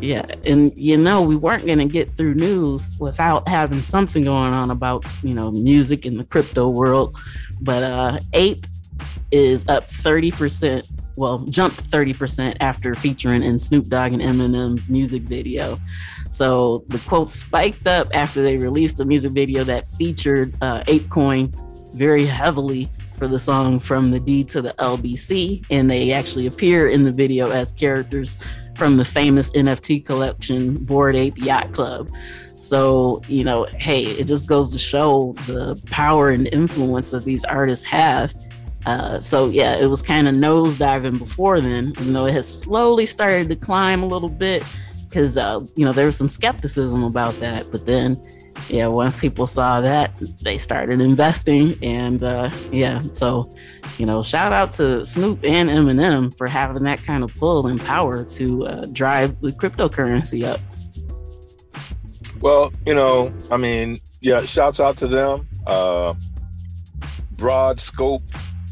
Yeah, 0.00 0.24
and 0.44 0.72
you 0.76 0.96
know, 0.96 1.22
we 1.22 1.36
weren't 1.36 1.66
going 1.66 1.78
to 1.78 1.84
get 1.84 2.16
through 2.16 2.34
news 2.34 2.96
without 2.98 3.46
having 3.48 3.82
something 3.82 4.24
going 4.24 4.54
on 4.54 4.70
about, 4.70 5.04
you 5.22 5.34
know, 5.34 5.50
music 5.50 6.06
in 6.06 6.16
the 6.16 6.24
crypto 6.24 6.68
world. 6.68 7.16
But 7.60 7.82
uh 7.82 8.18
Ape 8.32 8.66
is 9.30 9.68
up 9.68 9.88
30%, 9.88 10.90
well, 11.16 11.38
jumped 11.38 11.82
30% 11.90 12.56
after 12.60 12.94
featuring 12.94 13.42
in 13.42 13.58
Snoop 13.58 13.88
Dogg 13.88 14.12
and 14.12 14.22
Eminem's 14.22 14.88
music 14.88 15.22
video. 15.22 15.78
So 16.30 16.84
the 16.88 16.98
quote 17.00 17.30
spiked 17.30 17.86
up 17.86 18.08
after 18.14 18.42
they 18.42 18.56
released 18.56 19.00
a 19.00 19.04
music 19.04 19.32
video 19.32 19.64
that 19.64 19.88
featured 19.88 20.54
uh, 20.60 20.82
ApeCoin 20.84 21.54
very 21.94 22.24
heavily 22.24 22.88
for 23.16 23.28
the 23.28 23.38
song 23.38 23.78
From 23.78 24.10
the 24.10 24.20
D 24.20 24.44
to 24.44 24.62
the 24.62 24.74
LBC. 24.78 25.64
And 25.70 25.90
they 25.90 26.12
actually 26.12 26.46
appear 26.46 26.88
in 26.88 27.02
the 27.02 27.12
video 27.12 27.50
as 27.50 27.72
characters 27.72 28.38
from 28.80 28.96
the 28.96 29.04
famous 29.04 29.52
NFT 29.52 30.06
collection 30.06 30.74
Bored 30.74 31.14
Ape 31.14 31.36
Yacht 31.36 31.70
Club. 31.74 32.10
So, 32.56 33.20
you 33.28 33.44
know, 33.44 33.64
hey, 33.64 34.04
it 34.04 34.26
just 34.26 34.48
goes 34.48 34.72
to 34.72 34.78
show 34.78 35.34
the 35.46 35.78
power 35.90 36.30
and 36.30 36.48
influence 36.50 37.10
that 37.10 37.24
these 37.24 37.44
artists 37.44 37.84
have. 37.84 38.34
Uh, 38.86 39.20
so, 39.20 39.50
yeah, 39.50 39.76
it 39.76 39.84
was 39.84 40.00
kind 40.00 40.26
of 40.26 40.34
nosediving 40.34 41.18
before 41.18 41.60
then, 41.60 41.92
even 42.00 42.14
though 42.14 42.24
it 42.24 42.32
has 42.32 42.50
slowly 42.50 43.04
started 43.04 43.50
to 43.50 43.54
climb 43.54 44.02
a 44.02 44.06
little 44.06 44.30
bit 44.30 44.64
because, 45.10 45.36
uh, 45.36 45.60
you 45.76 45.84
know, 45.84 45.92
there 45.92 46.06
was 46.06 46.16
some 46.16 46.26
skepticism 46.26 47.04
about 47.04 47.38
that. 47.40 47.70
But 47.70 47.84
then 47.84 48.18
yeah, 48.68 48.86
once 48.86 49.18
people 49.18 49.46
saw 49.46 49.80
that, 49.80 50.12
they 50.42 50.58
started 50.58 51.00
investing. 51.00 51.74
And 51.82 52.22
uh, 52.22 52.50
yeah, 52.70 53.02
so, 53.12 53.54
you 53.98 54.06
know, 54.06 54.22
shout 54.22 54.52
out 54.52 54.72
to 54.74 55.04
Snoop 55.04 55.44
and 55.44 55.68
Eminem 55.68 56.36
for 56.36 56.46
having 56.46 56.84
that 56.84 57.02
kind 57.02 57.24
of 57.24 57.34
pull 57.36 57.66
and 57.66 57.80
power 57.80 58.24
to 58.24 58.66
uh, 58.66 58.86
drive 58.92 59.40
the 59.40 59.52
cryptocurrency 59.52 60.44
up. 60.44 60.60
Well, 62.40 62.72
you 62.86 62.94
know, 62.94 63.32
I 63.50 63.56
mean, 63.56 64.00
yeah, 64.20 64.44
shouts 64.44 64.80
out 64.80 64.96
to 64.98 65.06
them. 65.06 65.46
Uh, 65.66 66.14
broad 67.32 67.80
scope. 67.80 68.22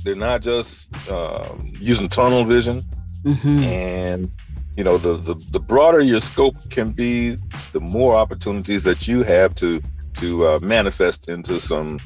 They're 0.05 0.15
not 0.15 0.43
just 0.43 0.89
um, 1.11 1.73
using 1.79 2.09
tunnel 2.09 2.45
vision. 2.45 2.83
Mm-hmm. 3.25 3.59
And 3.59 4.33
you 4.79 4.85
know 4.85 4.97
the, 4.97 5.17
the 5.17 5.35
the 5.51 5.59
broader 5.59 6.01
your 6.01 6.21
scope 6.21 6.55
can 6.71 6.93
be 6.93 7.37
the 7.73 7.81
more 7.81 8.15
opportunities 8.15 8.85
that 8.85 9.09
you 9.09 9.25
have 9.25 9.53
to 9.57 9.83
to 10.15 10.47
uh, 10.47 10.59
manifest 10.63 11.29
into 11.29 11.61
some 11.61 11.99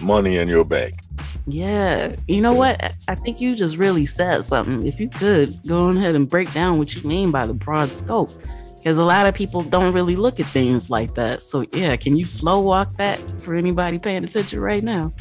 money 0.00 0.38
in 0.38 0.48
your 0.48 0.64
bank. 0.64 0.94
Yeah 1.46 2.16
you 2.26 2.40
know 2.40 2.54
what? 2.54 2.94
I 3.06 3.14
think 3.14 3.42
you 3.42 3.54
just 3.54 3.76
really 3.76 4.06
said 4.06 4.44
something. 4.44 4.86
If 4.86 4.98
you 4.98 5.10
could 5.10 5.60
go 5.66 5.88
ahead 5.88 6.14
and 6.14 6.26
break 6.26 6.50
down 6.54 6.78
what 6.78 6.94
you 6.94 7.06
mean 7.06 7.30
by 7.30 7.46
the 7.46 7.52
broad 7.52 7.92
scope 7.92 8.30
because 8.78 8.96
a 8.96 9.04
lot 9.04 9.26
of 9.26 9.34
people 9.34 9.60
don't 9.60 9.92
really 9.92 10.16
look 10.16 10.40
at 10.40 10.46
things 10.46 10.88
like 10.88 11.14
that. 11.16 11.42
So 11.42 11.66
yeah 11.74 11.96
can 11.96 12.16
you 12.16 12.24
slow 12.24 12.60
walk 12.60 12.96
that 12.96 13.18
for 13.42 13.54
anybody 13.54 13.98
paying 13.98 14.24
attention 14.24 14.58
right 14.58 14.82
now? 14.82 15.12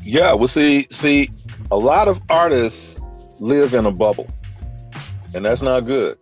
Yeah 0.00 0.32
well 0.34 0.46
see 0.46 0.86
see 0.92 1.28
a 1.72 1.76
lot 1.76 2.06
of 2.06 2.22
artists 2.30 3.00
live 3.40 3.74
in 3.74 3.86
a 3.86 3.90
bubble 3.90 4.28
and 5.34 5.44
that's 5.44 5.62
not 5.62 5.80
good. 5.86 6.18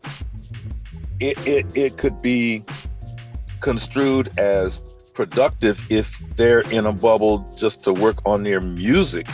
It, 1.18 1.38
it, 1.46 1.66
it 1.75 1.96
could 1.99 2.23
be 2.23 2.64
construed 3.61 4.31
as 4.38 4.83
productive 5.12 5.90
if 5.90 6.18
they're 6.37 6.61
in 6.70 6.87
a 6.87 6.92
bubble 6.92 7.46
just 7.57 7.85
to 7.85 7.92
work 7.92 8.18
on 8.25 8.42
their 8.42 8.61
music 8.61 9.27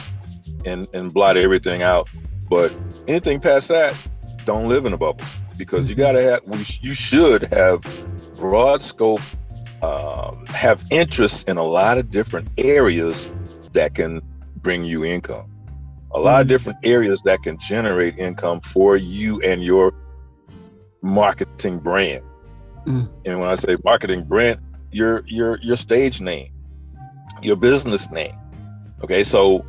and, 0.65 0.89
and 0.93 1.13
blot 1.13 1.37
everything 1.37 1.83
out. 1.83 2.09
But 2.49 2.77
anything 3.07 3.41
past 3.41 3.69
that, 3.69 3.97
don't 4.45 4.69
live 4.69 4.87
in 4.87 4.93
a 4.93 4.97
bubble 4.97 5.25
because 5.57 5.89
you 5.89 5.95
gotta 5.95 6.23
have, 6.23 6.43
you 6.83 6.95
should 6.95 7.43
have 7.45 7.83
broad 8.37 8.83
scope, 8.83 9.21
um, 9.83 10.47
have 10.47 10.83
interests 10.91 11.45
in 11.45 11.57
a 11.57 11.63
lot 11.63 11.99
of 11.99 12.11
different 12.11 12.49
areas 12.59 13.33
that 13.73 13.95
can 13.95 14.23
bring 14.57 14.85
you 14.85 15.05
income 15.05 15.51
a 16.13 16.21
lot 16.21 16.41
of 16.41 16.47
mm. 16.47 16.51
different 16.51 16.79
areas 16.83 17.23
that 17.23 17.43
can 17.43 17.59
generate 17.59 18.19
income 18.19 18.61
for 18.61 18.97
you 18.97 19.41
and 19.43 19.63
your 19.63 19.93
marketing 21.03 21.79
brand. 21.79 22.23
Mm. 22.87 23.09
And 23.25 23.41
when 23.41 23.51
I 23.51 23.57
say 23.57 23.77
marketing 23.85 24.25
brand, 24.25 24.61
your 24.93 25.23
your 25.27 25.59
your 25.61 25.77
stage 25.77 26.21
name, 26.21 26.53
your 27.43 27.57
business 27.57 28.11
name. 28.11 28.35
Okay, 29.03 29.25
so 29.25 29.65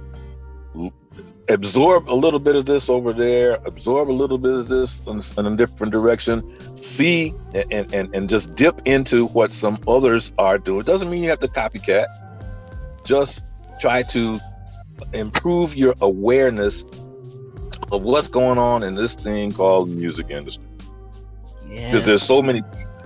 absorb 1.50 2.10
a 2.10 2.14
little 2.14 2.40
bit 2.40 2.56
of 2.56 2.66
this 2.66 2.90
over 2.90 3.14
there, 3.14 3.60
absorb 3.66 4.10
a 4.10 4.12
little 4.12 4.38
bit 4.38 4.54
of 4.54 4.68
this 4.68 5.06
in, 5.08 5.22
in 5.38 5.54
a 5.54 5.56
different 5.56 5.92
direction, 5.92 6.44
see 6.78 7.34
and, 7.54 7.94
and 7.94 8.14
and 8.14 8.30
just 8.30 8.54
dip 8.56 8.82
into 8.86 9.26
what 9.28 9.52
some 9.52 9.80
others 9.88 10.32
are 10.38 10.58
doing. 10.58 10.84
Doesn't 10.84 11.10
mean 11.10 11.24
you 11.24 11.30
have 11.30 11.40
to 11.40 11.48
copycat. 11.48 12.08
Just 13.04 13.44
try 13.80 14.04
to 14.04 14.40
improve 15.14 15.76
your 15.76 15.94
awareness 16.02 16.84
of 17.92 18.02
what's 18.02 18.28
going 18.28 18.58
on 18.58 18.84
in 18.84 18.96
this 18.96 19.16
thing 19.16 19.52
called 19.52 19.90
music 19.90 20.30
industry. 20.30 20.66
Because 21.64 21.94
yes. 21.94 22.06
there's 22.06 22.24
so 22.24 22.42
many, 22.42 22.62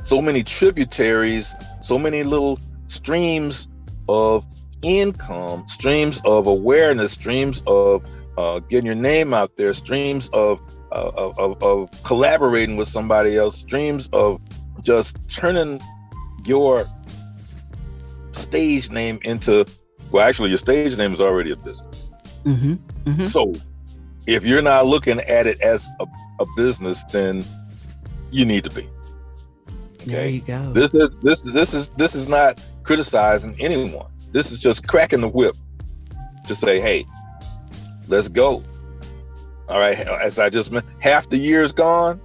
so 0.05 0.21
many 0.21 0.43
tributaries, 0.43 1.55
so 1.81 1.97
many 1.97 2.23
little 2.23 2.59
streams 2.87 3.67
of 4.07 4.45
income, 4.81 5.67
streams 5.67 6.21
of 6.25 6.47
awareness, 6.47 7.13
streams 7.13 7.61
of 7.67 8.05
uh, 8.37 8.59
getting 8.59 8.85
your 8.85 8.95
name 8.95 9.33
out 9.33 9.55
there, 9.57 9.73
streams 9.73 10.29
of, 10.29 10.61
uh, 10.91 11.11
of, 11.15 11.61
of 11.61 12.03
collaborating 12.03 12.77
with 12.77 12.87
somebody 12.87 13.37
else, 13.37 13.57
streams 13.57 14.09
of 14.13 14.41
just 14.81 15.17
turning 15.29 15.81
your 16.45 16.85
stage 18.31 18.89
name 18.89 19.19
into 19.23 19.65
well, 20.11 20.27
actually, 20.27 20.49
your 20.49 20.57
stage 20.57 20.97
name 20.97 21.13
is 21.13 21.21
already 21.21 21.51
a 21.51 21.55
business. 21.55 22.09
Mm-hmm, 22.43 22.73
mm-hmm. 23.09 23.23
So, 23.23 23.53
if 24.27 24.43
you're 24.43 24.61
not 24.61 24.85
looking 24.85 25.19
at 25.21 25.47
it 25.47 25.61
as 25.61 25.87
a, 25.99 26.07
a 26.39 26.45
business, 26.55 27.03
then 27.05 27.43
you 28.31 28.45
need 28.45 28.63
to 28.63 28.69
be. 28.69 28.87
Okay. 30.01 30.11
There 30.11 30.29
you 30.29 30.41
go. 30.41 30.63
This 30.73 30.95
is 30.95 31.15
this 31.17 31.41
this 31.41 31.73
is 31.73 31.89
this 31.89 32.15
is 32.15 32.27
not 32.27 32.63
criticizing 32.83 33.55
anyone. 33.59 34.11
This 34.31 34.51
is 34.51 34.59
just 34.59 34.87
cracking 34.87 35.21
the 35.21 35.27
whip 35.27 35.55
to 36.47 36.55
say, 36.55 36.79
hey, 36.79 37.05
let's 38.07 38.27
go. 38.27 38.63
All 39.69 39.79
right. 39.79 39.97
As 39.99 40.39
I 40.39 40.49
just 40.49 40.71
mentioned, 40.71 40.93
half 40.99 41.29
the 41.29 41.37
year's 41.37 41.71
gone. 41.71 42.19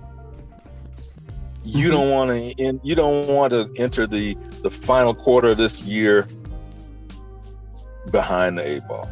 You 1.64 1.88
mm-hmm. 1.88 1.90
don't 1.90 2.10
want 2.10 2.30
to 2.30 2.80
you 2.82 2.94
don't 2.94 3.28
want 3.28 3.52
to 3.52 3.70
enter 3.76 4.06
the 4.06 4.34
the 4.62 4.70
final 4.70 5.14
quarter 5.14 5.48
of 5.48 5.58
this 5.58 5.82
year 5.82 6.26
behind 8.10 8.58
the 8.58 8.68
eight 8.68 8.86
ball. 8.86 9.08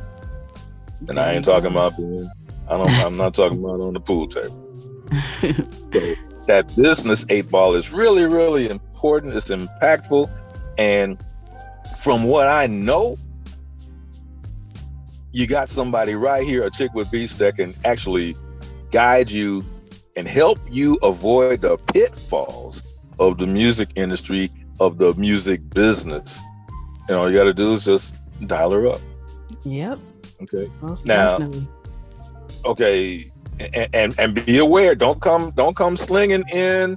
And 1.09 1.19
I 1.19 1.33
ain't 1.33 1.45
talking 1.45 1.71
about 1.71 1.97
being 1.97 2.31
I 2.69 2.79
don't 2.79 2.91
I'm 2.91 3.17
not 3.17 3.35
talking 3.35 3.59
about 3.59 3.81
on 3.81 3.95
the 3.95 4.01
pool 4.01 4.29
table. 4.29 4.61
so 5.93 6.15
that 6.47 6.73
business 6.77 7.25
eight 7.29 7.51
ball 7.51 7.75
is 7.75 7.93
really, 7.93 8.25
really 8.25 8.69
important. 8.69 9.35
It's 9.35 9.51
impactful. 9.51 10.31
And 10.79 11.23
from 11.99 12.25
what 12.25 12.49
I 12.49 12.67
know, 12.67 13.17
you 15.33 15.47
got 15.47 15.69
somebody 15.69 16.15
right 16.15 16.45
here, 16.45 16.65
a 16.65 16.71
chick 16.71 16.95
with 16.95 17.11
beats 17.11 17.35
that 17.37 17.57
can 17.57 17.75
actually 17.85 18.37
guide 18.91 19.31
you 19.31 19.65
and 20.17 20.29
help 20.29 20.59
you 20.71 20.95
avoid 21.03 21.61
the 21.61 21.77
pitfalls 21.77 22.83
of 23.19 23.39
the 23.39 23.47
music 23.47 23.91
industry, 23.97 24.51
of 24.81 24.99
the 24.99 25.13
music 25.15 25.69
business. 25.71 26.41
And 27.09 27.17
all 27.17 27.31
you 27.31 27.37
got 27.37 27.45
to 27.45 27.55
do 27.55 27.75
is 27.75 27.85
just 27.85 28.15
dial 28.47 28.73
her 28.73 28.87
up. 28.87 29.01
Yep. 29.65 29.99
Okay. 30.43 30.71
Most 30.83 31.07
now, 31.07 31.39
definitely. 31.39 31.69
okay, 32.65 33.31
and, 33.61 33.89
and 33.95 34.19
and 34.19 34.47
be 34.47 34.59
aware. 34.59 34.95
Don't 34.95 35.21
come 35.21 35.51
don't 35.53 35.77
come 35.77 35.97
slinging 35.97 36.45
in, 36.53 36.97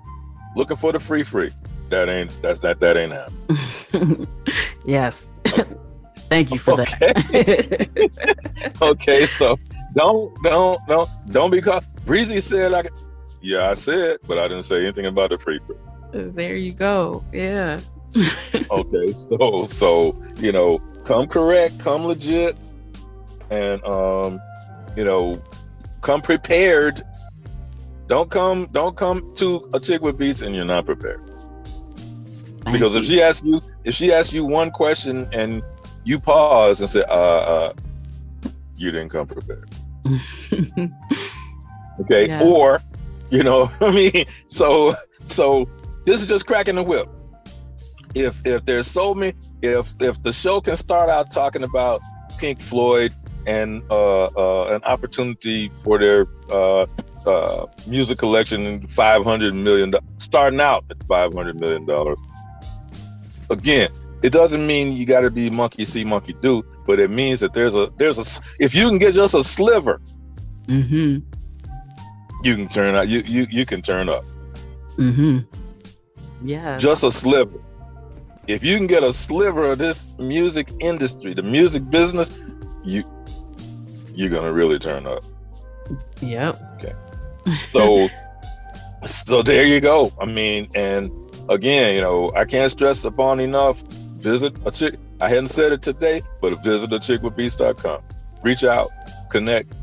looking 0.56 0.78
for 0.78 0.91
the 0.91 1.00
free 1.00 1.23
free. 1.23 1.52
That 1.89 2.10
ain't 2.10 2.41
that's 2.41 2.60
that 2.60 2.80
that 2.82 2.97
ain't 2.97 3.13
happening. 3.13 4.28
yes. 4.86 5.32
Thank 6.30 6.52
you 6.52 6.58
for 6.58 6.82
okay. 6.82 7.13
that. 7.13 8.78
okay, 8.82 9.26
so 9.26 9.58
don't 9.95 10.36
don't 10.43 10.80
don't 10.88 11.10
don't 11.32 11.52
be 11.52 11.62
caught. 11.62 11.86
Breezy 12.06 12.41
said 12.41 12.71
like, 12.71 12.89
yeah, 13.41 13.69
I 13.69 13.76
said, 13.76 14.17
but 14.28 14.38
I 14.38 14.50
didn't 14.50 14.63
say 14.63 14.84
anything 14.84 15.06
about 15.06 15.30
the 15.30 15.38
free 15.38 15.60
free. 15.65 15.78
There 16.12 16.56
you 16.56 16.73
go. 16.73 17.23
Yeah. 17.32 17.80
okay, 18.71 19.13
so 19.13 19.65
so 19.65 20.21
you 20.38 20.52
know, 20.52 20.80
come 21.08 21.26
correct, 21.26 21.80
come 21.80 22.06
legit, 22.06 22.58
and 23.50 23.84
um, 23.86 24.41
you 24.96 25.06
know, 25.06 25.41
come 26.02 26.22
prepared. 26.22 27.02
Don't 28.08 28.30
come 28.30 28.67
don't 28.72 28.96
come 28.96 29.34
to 29.36 29.70
a 29.74 29.80
chick 29.80 30.02
with 30.02 30.17
beats 30.17 30.41
and 30.41 30.54
you're 30.56 30.65
not 30.65 30.86
prepared. 30.86 31.22
Because 32.72 32.96
if 32.96 33.06
she 33.06 33.22
asks 33.22 33.43
you 33.43 33.62
if 33.86 33.96
she 33.96 34.12
asks 34.12 34.34
you 34.34 34.43
one 34.43 34.72
question 34.72 35.30
and 35.32 35.63
you 36.04 36.20
pause 36.20 36.82
and 36.82 36.89
say, 36.89 37.04
uh, 37.08 37.13
uh 37.13 37.74
you 38.76 38.91
didn't 38.91 39.10
come 39.10 39.28
prepared. 39.28 39.70
okay. 42.02 42.28
Yeah. 42.28 42.43
Or, 42.43 42.82
you 43.30 43.43
know, 43.43 43.72
I 43.82 43.91
mean, 43.91 44.26
so 44.48 44.96
so 45.28 45.70
this 46.06 46.22
is 46.22 46.28
just 46.28 46.46
cracking 46.46 46.76
the 46.76 46.84
whip 46.84 47.10
if 48.15 48.46
if 48.46 48.65
there's 48.65 48.88
so 48.88 49.13
many 49.13 49.34
if 49.62 49.93
if 50.00 50.22
the 50.24 50.32
show 50.32 50.62
can 50.62 50.76
start 50.76 51.10
out 51.10 51.32
talking 51.32 51.63
about 51.63 52.02
Pink 52.38 52.62
Floyd 52.62 53.13
and 53.46 53.82
uh, 53.89 54.26
uh, 54.26 54.76
an 54.76 54.84
opportunity 54.84 55.70
for 55.84 55.98
their 55.98 56.28
uh, 56.52 56.86
uh 57.26 57.65
music 57.88 58.17
collection, 58.17 58.88
five 58.88 59.24
hundred 59.24 59.54
million, 59.54 59.93
starting 60.17 60.60
out 60.60 60.84
at 60.89 61.02
five 61.08 61.34
hundred 61.34 61.60
million 61.60 61.86
dollars. 61.86 62.17
Again, 63.50 63.89
it 64.22 64.32
doesn't 64.32 64.65
mean 64.67 64.91
you 64.91 65.06
got 65.06 65.22
to 65.22 65.32
be 65.32 65.50
monkey 65.50 65.86
see, 65.86 66.04
monkey 66.04 66.34
do, 66.41 66.63
but 66.86 67.00
it 67.00 67.10
means 67.10 67.39
that 67.39 67.54
there's 67.54 67.76
a 67.76 67.91
there's 67.98 68.17
a 68.17 68.41
if 68.60 68.76
you 68.76 68.88
can 68.88 68.98
get 68.98 69.13
just 69.13 69.34
a 69.34 69.43
sliver, 69.43 70.02
mm-hmm. 70.67 71.20
you 72.43 72.56
can 72.56 72.67
turn 72.67 72.96
out 72.96 73.08
you 73.08 73.22
you 73.26 73.48
you 73.50 73.65
can 73.65 73.82
turn 73.82 74.10
up. 74.10 74.26
Mm-hmm. 74.98 75.39
Yeah, 76.46 76.78
just 76.78 77.04
a 77.04 77.12
sliver 77.12 77.60
if 78.48 78.64
you 78.64 78.78
can 78.78 78.88
get 78.88 79.04
a 79.04 79.12
sliver 79.12 79.66
of 79.66 79.78
this 79.78 80.08
music 80.18 80.70
industry, 80.80 81.34
the 81.34 81.44
music 81.44 81.90
business, 81.90 82.32
you 82.84 83.04
you're 84.16 84.30
gonna 84.30 84.54
really 84.54 84.80
turn 84.80 85.06
up. 85.06 85.24
Yep. 86.22 86.62
Okay. 86.76 86.94
So 87.72 88.10
so 89.06 89.42
there 89.42 89.66
you 89.66 89.80
go. 89.80 90.12
I 90.20 90.26
mean, 90.26 90.70
and 90.74 91.12
again, 91.50 91.96
you 91.96 92.02
know, 92.02 92.32
I 92.36 92.46
can't 92.46 92.72
stress 92.72 93.04
upon 93.04 93.40
enough. 93.40 93.82
Visit 94.20 94.58
a 94.66 94.72
chick. 94.72 94.96
I 95.20 95.30
hadn't 95.30 95.50
said 95.50 95.72
it 95.72 95.82
today, 95.82 96.22
but 96.42 96.64
visit 96.64 96.92
a 96.94 97.00
chick 97.00 97.22
with 97.22 97.36
beats.com. 97.36 98.02
Reach 98.44 98.64
out, 98.64 98.92
connect, 99.30 99.76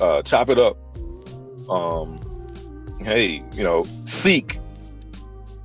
uh, 0.00 0.22
chop 0.22 0.48
it 0.50 0.58
up. 0.58 0.76
Um, 1.68 2.16
hey, 3.00 3.42
you 3.54 3.64
know, 3.64 3.84
seek, 4.04 4.60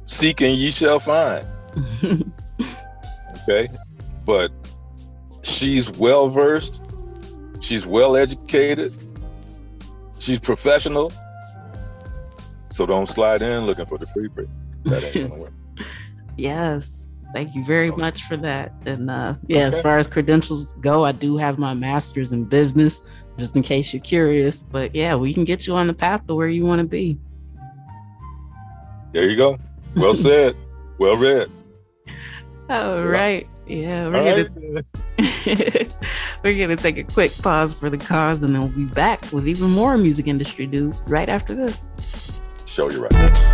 seek 0.07 0.41
and 0.41 0.55
ye 0.55 0.71
shall 0.71 0.99
find. 0.99 1.47
okay, 3.43 3.69
but 4.25 4.51
she's 5.43 5.89
well 5.91 6.29
versed, 6.29 6.81
she's 7.61 7.85
well 7.85 8.15
educated, 8.15 8.93
she's 10.19 10.39
professional. 10.39 11.11
So 12.69 12.87
don't 12.87 13.07
slide 13.07 13.41
in 13.43 13.65
looking 13.65 13.85
for 13.85 13.99
the 13.99 14.07
free. 14.07 14.29
That 14.85 15.03
ain't 15.03 15.29
gonna 15.29 15.41
work. 15.41 15.53
yes. 16.37 17.09
Thank 17.33 17.55
you 17.55 17.65
very 17.65 17.89
much 17.89 18.23
for 18.23 18.37
that. 18.37 18.71
And 18.85 19.09
uh, 19.09 19.35
yeah, 19.47 19.57
okay. 19.57 19.65
as 19.65 19.81
far 19.81 19.97
as 19.97 20.07
credentials 20.07 20.73
go, 20.75 21.03
I 21.03 21.11
do 21.11 21.35
have 21.37 21.57
my 21.57 21.73
master's 21.73 22.31
in 22.31 22.45
business, 22.45 23.01
just 23.39 23.55
in 23.55 23.63
case 23.63 23.91
you're 23.91 24.03
curious. 24.03 24.61
But 24.61 24.93
yeah, 24.93 25.15
we 25.15 25.33
can 25.33 25.43
get 25.43 25.65
you 25.65 25.75
on 25.75 25.87
the 25.87 25.93
path 25.93 26.27
to 26.27 26.35
where 26.35 26.47
you 26.47 26.63
want 26.63 26.79
to 26.79 26.87
be. 26.87 27.19
There 29.13 29.27
you 29.29 29.35
go. 29.35 29.57
Well 29.95 30.13
said. 30.13 30.55
well 30.99 31.17
read. 31.17 31.49
Oh, 32.69 32.99
All 32.99 33.05
right. 33.05 33.47
Yeah, 33.67 34.09
we're 34.09 34.47
gonna 34.47 34.83
right. 35.17 35.97
we're 36.43 36.59
gonna 36.59 36.75
take 36.75 36.97
a 36.97 37.03
quick 37.03 37.35
pause 37.41 37.73
for 37.73 37.89
the 37.89 37.97
cause, 37.97 38.43
and 38.43 38.53
then 38.53 38.61
we'll 38.61 38.69
be 38.69 38.85
back 38.85 39.31
with 39.31 39.47
even 39.47 39.69
more 39.69 39.97
music 39.97 40.27
industry 40.27 40.67
news 40.67 41.01
right 41.07 41.29
after 41.29 41.55
this. 41.55 41.89
Show 42.65 42.89
you 42.89 43.07
right. 43.07 43.53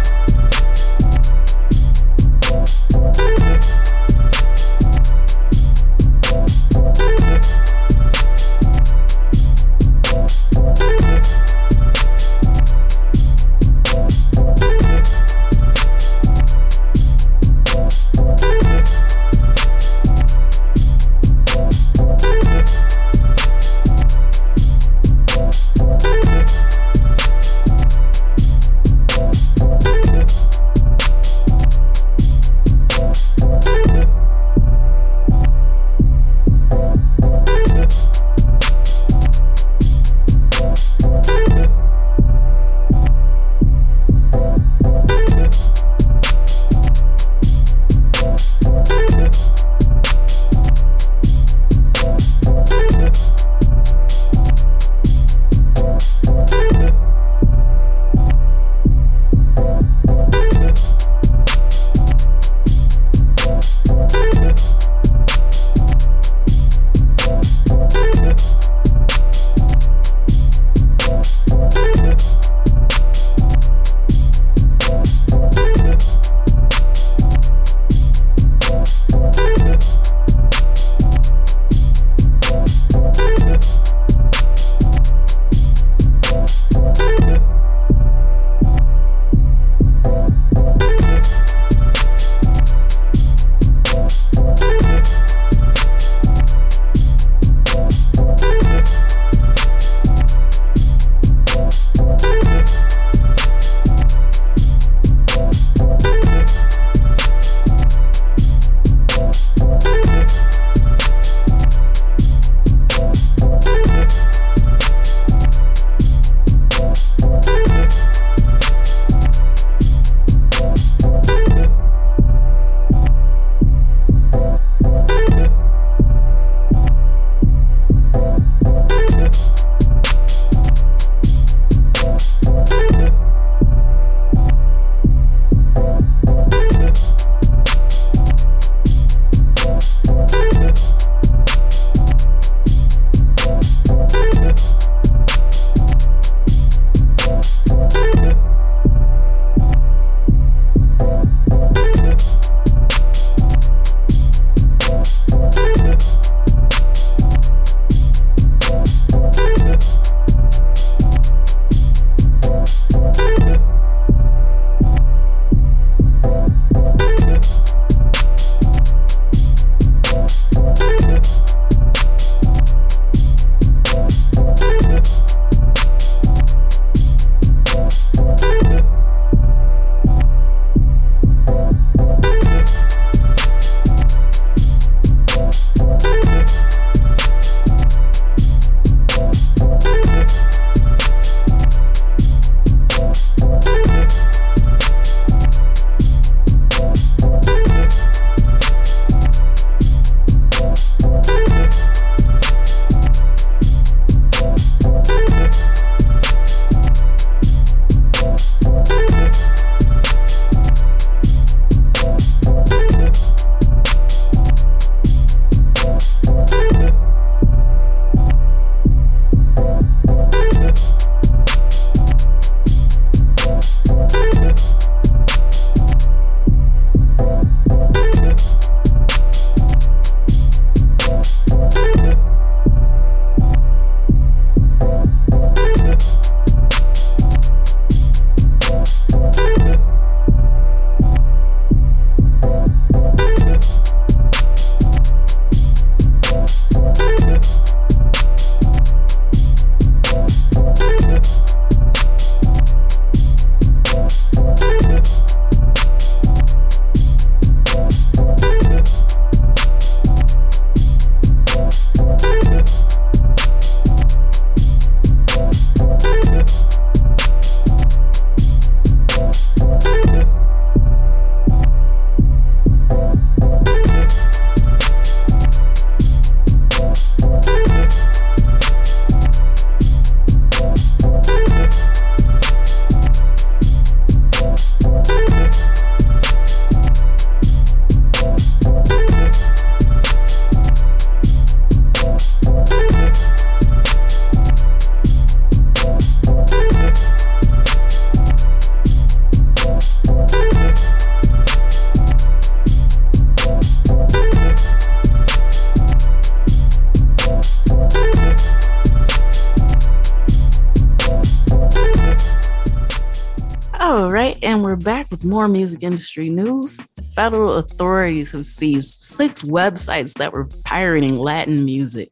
Back 314.90 315.12
with 315.12 315.24
more 315.24 315.48
music 315.48 315.84
industry 315.84 316.30
news. 316.30 316.80
Federal 317.14 317.58
authorities 317.58 318.32
have 318.32 318.48
seized 318.48 319.04
six 319.04 319.44
websites 319.44 320.14
that 320.16 320.34
were 320.34 320.48
pirating 320.66 321.20
Latin 321.20 321.64
music. 321.64 322.12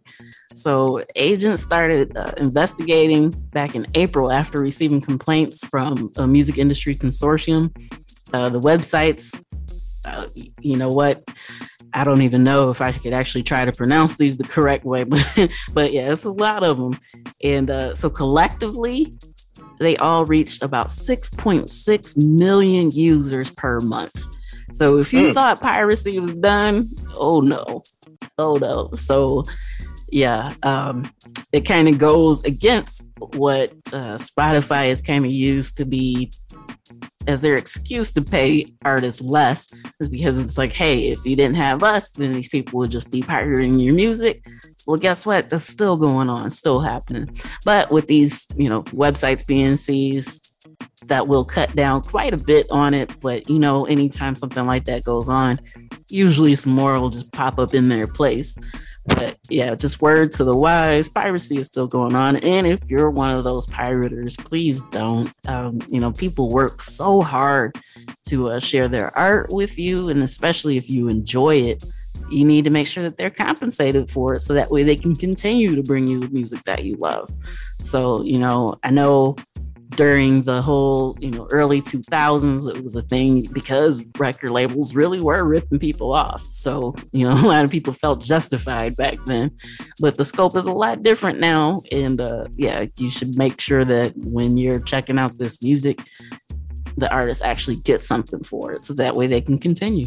So, 0.54 1.02
agents 1.16 1.64
started 1.64 2.16
uh, 2.16 2.34
investigating 2.38 3.32
back 3.52 3.74
in 3.74 3.88
April 3.96 4.32
after 4.32 4.60
receiving 4.60 5.02
complaints 5.02 5.66
from 5.66 6.12
a 6.18 6.28
music 6.28 6.60
industry 6.60 6.94
consortium. 6.94 7.76
Uh, 8.32 8.50
the 8.50 8.62
websites, 8.62 9.44
uh, 10.06 10.28
you 10.62 10.78
know 10.78 10.90
what? 10.90 11.28
I 11.94 12.04
don't 12.04 12.22
even 12.22 12.44
know 12.44 12.70
if 12.70 12.80
I 12.80 12.92
could 12.92 13.14
actually 13.14 13.42
try 13.42 13.66
to 13.66 13.72
pronounce 13.72 14.18
these 14.18 14.38
the 14.38 14.44
correct 14.44 14.86
way, 14.86 15.04
but 15.04 15.50
but 15.74 15.94
yeah, 15.94 16.14
it's 16.14 16.26
a 16.26 16.32
lot 16.32 16.62
of 16.62 16.78
them. 16.78 17.00
And 17.44 17.72
uh, 17.72 17.96
so 17.96 18.12
collectively, 18.12 19.14
they 19.80 19.98
all 19.98 20.26
reached 20.26 20.62
about 20.64 20.88
6.6 20.88 22.18
million 22.18 22.92
users 22.92 23.50
per 23.52 23.80
month. 23.80 24.24
So 24.74 24.98
if 24.98 25.14
you 25.14 25.28
mm. 25.28 25.34
thought 25.34 25.62
piracy 25.62 26.20
was 26.20 26.36
done, 26.36 26.88
oh 27.16 27.42
no, 27.42 27.84
oh 28.38 28.56
no. 28.56 28.90
So 28.96 29.44
yeah, 30.10 30.54
um, 30.64 31.10
it 31.52 31.62
kind 31.62 31.88
of 31.88 31.98
goes 31.98 32.44
against 32.44 33.08
what 33.36 33.72
uh, 33.94 34.18
Spotify 34.18 34.90
has 34.90 35.02
kind 35.02 35.26
of 35.26 35.32
used 35.32 35.78
to 35.78 35.86
be 35.86 36.32
as 37.28 37.42
their 37.42 37.56
excuse 37.56 38.12
to 38.14 38.22
pay 38.22 38.66
artists 38.86 39.22
less 39.22 39.68
is 40.00 40.08
because 40.08 40.40
it's 40.40 40.58
like, 40.58 40.72
hey, 40.72 41.10
if 41.10 41.26
you 41.26 41.36
didn't 41.36 41.58
have 41.58 41.84
us, 41.84 42.12
then 42.12 42.32
these 42.32 42.48
people 42.48 42.80
would 42.80 42.92
just 42.92 43.12
be 43.12 43.22
pirating 43.22 43.80
your 43.80 43.94
music. 43.94 44.46
Well, 44.88 44.98
guess 44.98 45.26
what? 45.26 45.50
That's 45.50 45.68
still 45.68 45.98
going 45.98 46.30
on, 46.30 46.50
still 46.50 46.80
happening. 46.80 47.30
But 47.66 47.92
with 47.92 48.08
these, 48.08 48.48
you 48.56 48.70
know, 48.70 48.84
websites 48.84 49.46
being 49.46 49.76
seized, 49.76 50.50
that 51.06 51.28
will 51.28 51.46
cut 51.46 51.76
down 51.76 52.02
quite 52.02 52.34
a 52.34 52.38
bit 52.38 52.68
on 52.72 52.94
it. 52.94 53.14
But 53.22 53.50
you 53.50 53.60
know, 53.60 53.86
anytime 53.86 54.36
something 54.36 54.66
like 54.66 54.86
that 54.86 55.04
goes 55.04 55.30
on, 55.30 55.58
usually 56.10 56.56
some 56.56 56.74
more 56.74 57.00
will 57.00 57.10
just 57.10 57.32
pop 57.34 57.60
up 57.60 57.74
in 57.74 57.90
their 57.90 58.08
place. 58.08 58.58
But 59.06 59.38
yeah, 59.50 59.74
just 59.76 60.02
word 60.02 60.34
to 60.34 60.44
the 60.44 60.56
wise, 60.56 61.08
piracy 61.08 61.58
is 61.58 61.68
still 61.68 61.88
going 61.88 62.14
on. 62.14 62.38
And 62.38 62.68
if 62.68 62.82
you're 62.90 63.10
one 63.10 63.32
of 63.34 63.46
those 63.46 63.66
pirators, 63.68 64.36
please 64.36 64.82
don't. 64.92 65.32
Um, 65.48 65.80
you 65.88 66.02
know, 66.02 66.12
people 66.12 66.52
work 66.52 66.82
so 66.82 67.22
hard 67.22 67.74
to 68.28 68.50
uh, 68.50 68.60
share 68.60 68.90
their 68.90 69.18
art 69.18 69.50
with 69.50 69.78
you, 69.78 70.10
and 70.10 70.22
especially 70.24 70.78
if 70.78 70.90
you 70.90 71.08
enjoy 71.08 71.56
it 71.56 71.84
you 72.30 72.46
need 72.46 72.64
to 72.66 72.70
make 72.70 72.88
sure 72.88 73.04
that 73.04 73.18
they're 73.18 73.30
compensated 73.30 74.10
for 74.10 74.36
it 74.36 74.42
so 74.42 74.54
that 74.54 74.70
way 74.70 74.84
they 74.84 74.96
can 74.96 75.16
continue 75.16 75.76
to 75.76 75.84
bring 75.84 76.08
you 76.08 76.20
music 76.32 76.64
that 76.64 76.84
you 76.84 76.96
love. 76.98 77.30
So, 77.84 78.24
you 78.24 78.40
know, 78.40 78.76
I 78.84 78.92
know 78.92 79.36
during 79.92 80.44
the 80.44 80.62
whole, 80.62 81.18
you 81.20 81.32
know, 81.32 81.48
early 81.52 81.82
2000s, 81.82 82.70
it 82.70 82.84
was 82.84 82.96
a 82.96 83.02
thing 83.02 83.48
because 83.54 84.04
record 84.20 84.52
labels 84.52 84.94
really 84.94 85.20
were 85.20 85.44
ripping 85.44 85.80
people 85.80 86.14
off. 86.14 86.44
So, 86.52 86.94
you 87.14 87.28
know, 87.28 87.34
a 87.46 87.48
lot 87.48 87.66
of 87.66 87.72
people 87.72 87.94
felt 87.94 88.22
justified 88.22 88.96
back 88.96 89.18
then. 89.26 89.52
But 90.00 90.16
the 90.16 90.26
scope 90.26 90.56
is 90.56 90.68
a 90.68 90.74
lot 90.74 91.02
different 91.02 91.40
now. 91.40 91.82
And 91.92 92.22
uh, 92.22 92.46
yeah, 92.54 92.86
you 92.98 93.10
should 93.10 93.38
make 93.38 93.60
sure 93.62 93.86
that 93.86 94.14
when 94.18 94.58
you're 94.58 94.80
checking 94.80 95.18
out 95.18 95.38
this 95.38 95.62
music, 95.64 96.00
the 96.98 97.12
artist 97.12 97.44
actually 97.44 97.78
gets 97.78 98.08
something 98.08 98.44
for 98.44 98.74
it 98.74 98.86
so 98.86 98.94
that 98.96 99.16
way 99.16 99.28
they 99.28 99.42
can 99.42 99.58
continue. 99.58 100.06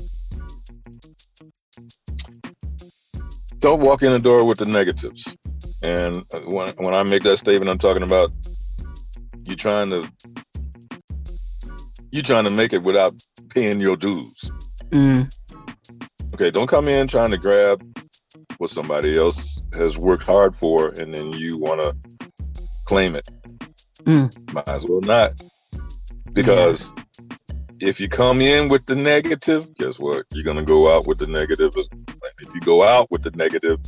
Don't 3.61 3.80
walk 3.80 4.02
in 4.02 4.12
the 4.12 4.18
door 4.18 4.44
with 4.44 4.58
the 4.58 4.66
negatives. 4.66 5.36
And 5.82 6.24
when 6.44 6.74
when 6.76 6.94
I 6.94 7.02
make 7.02 7.22
that 7.22 7.36
statement, 7.36 7.70
I'm 7.70 7.78
talking 7.78 8.02
about 8.02 8.32
you 9.44 9.56
trying 9.56 9.90
to 9.90 10.11
you 12.11 12.22
trying 12.22 12.44
to 12.44 12.50
make 12.50 12.72
it 12.72 12.82
without 12.82 13.14
paying 13.50 13.80
your 13.80 13.96
dues. 13.96 14.50
Mm. 14.90 15.32
Okay, 16.34 16.50
don't 16.50 16.66
come 16.66 16.88
in 16.88 17.06
trying 17.06 17.30
to 17.30 17.38
grab 17.38 17.82
what 18.58 18.70
somebody 18.70 19.16
else 19.16 19.61
has 19.74 19.96
worked 19.96 20.24
hard 20.24 20.56
for, 20.56 20.88
and 20.88 21.14
then 21.14 21.32
you 21.32 21.56
want 21.56 21.82
to 21.82 21.94
claim 22.86 23.14
it. 23.14 23.28
Mm. 24.04 24.52
Might 24.52 24.68
as 24.68 24.84
well 24.84 25.00
not, 25.00 25.40
because 26.32 26.92
yeah 26.96 27.04
if 27.81 27.99
you 27.99 28.09
come 28.09 28.41
in 28.41 28.68
with 28.68 28.85
the 28.87 28.95
negative, 28.95 29.74
guess 29.76 29.99
what? 29.99 30.26
You're 30.33 30.45
gonna 30.45 30.62
go 30.62 30.95
out 30.95 31.07
with 31.07 31.18
the 31.18 31.26
negative. 31.26 31.72
If 31.76 32.55
you 32.55 32.61
go 32.61 32.83
out 32.83 33.11
with 33.11 33.22
the 33.22 33.31
negative, 33.33 33.81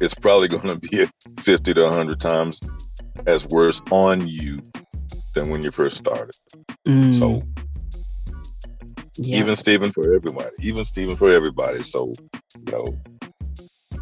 it's 0.00 0.14
probably 0.14 0.48
gonna 0.48 0.76
be 0.76 1.06
50 1.38 1.74
to 1.74 1.82
100 1.82 2.20
times 2.20 2.60
as 3.26 3.46
worse 3.46 3.80
on 3.90 4.26
you 4.26 4.62
than 5.34 5.48
when 5.48 5.62
you 5.62 5.70
first 5.70 5.96
started. 5.96 6.34
Mm. 6.86 7.18
So 7.18 7.42
yeah. 9.16 9.38
even 9.38 9.56
Steven 9.56 9.92
for 9.92 10.14
everybody, 10.14 10.50
even 10.60 10.84
Steven 10.84 11.16
for 11.16 11.32
everybody. 11.32 11.82
So 11.82 12.12
you 12.66 12.72
know, 12.72 12.98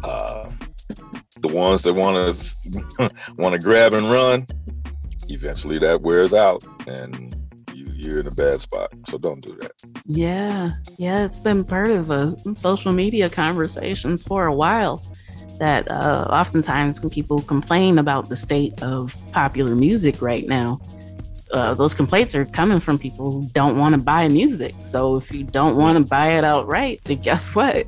uh, 0.03 0.51
the 1.39 1.53
ones 1.53 1.81
that 1.83 1.93
want 1.93 2.35
to 2.35 3.11
want 3.37 3.53
to 3.53 3.59
grab 3.59 3.93
and 3.93 4.11
run, 4.11 4.47
eventually 5.29 5.79
that 5.79 6.01
wears 6.01 6.33
out, 6.33 6.63
and 6.87 7.35
you're 7.99 8.19
in 8.19 8.27
a 8.27 8.31
bad 8.31 8.61
spot. 8.61 8.91
So 9.07 9.17
don't 9.17 9.41
do 9.41 9.55
that. 9.61 9.71
Yeah. 10.05 10.71
Yeah. 10.97 11.25
It's 11.25 11.39
been 11.39 11.63
part 11.63 11.89
of 11.89 12.07
the 12.07 12.37
social 12.53 12.93
media 12.93 13.29
conversations 13.29 14.23
for 14.23 14.45
a 14.45 14.53
while 14.53 15.03
that 15.59 15.89
uh, 15.91 16.27
oftentimes 16.29 17.01
when 17.01 17.09
people 17.09 17.41
complain 17.41 17.99
about 17.99 18.29
the 18.29 18.35
state 18.35 18.81
of 18.81 19.15
popular 19.33 19.75
music 19.75 20.21
right 20.21 20.47
now, 20.47 20.79
uh, 21.51 21.73
those 21.73 21.93
complaints 21.93 22.35
are 22.35 22.45
coming 22.45 22.79
from 22.79 22.97
people 22.97 23.31
who 23.31 23.45
don't 23.53 23.77
want 23.77 23.93
to 23.93 24.01
buy 24.01 24.27
music. 24.27 24.73
So 24.83 25.17
if 25.17 25.31
you 25.31 25.43
don't 25.43 25.75
want 25.75 25.97
to 25.97 26.03
buy 26.03 26.37
it 26.37 26.43
outright, 26.43 27.01
then 27.03 27.17
guess 27.17 27.53
what? 27.53 27.87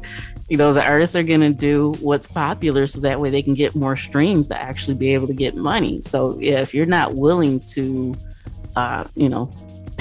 You 0.50 0.58
know, 0.58 0.74
the 0.74 0.84
artists 0.84 1.16
are 1.16 1.24
going 1.24 1.42
to 1.42 1.54
do 1.54 1.94
what's 2.02 2.28
popular 2.28 2.86
so 2.88 3.00
that 3.02 3.22
way 3.22 3.30
they 3.30 3.42
can 3.42 3.54
get 3.54 3.74
more 3.74 3.96
streams 3.96 4.50
to 4.50 4.58
actually 4.60 4.98
be 4.98 5.14
able 5.14 5.28
to 5.28 5.34
get 5.34 5.56
money. 5.56 6.02
So 6.02 6.38
yeah, 6.40 6.60
if 6.60 6.74
you're 6.74 6.86
not 6.86 7.16
willing 7.16 7.62
to, 7.68 8.16
uh, 8.76 9.06
you 9.16 9.30
know, 9.30 9.50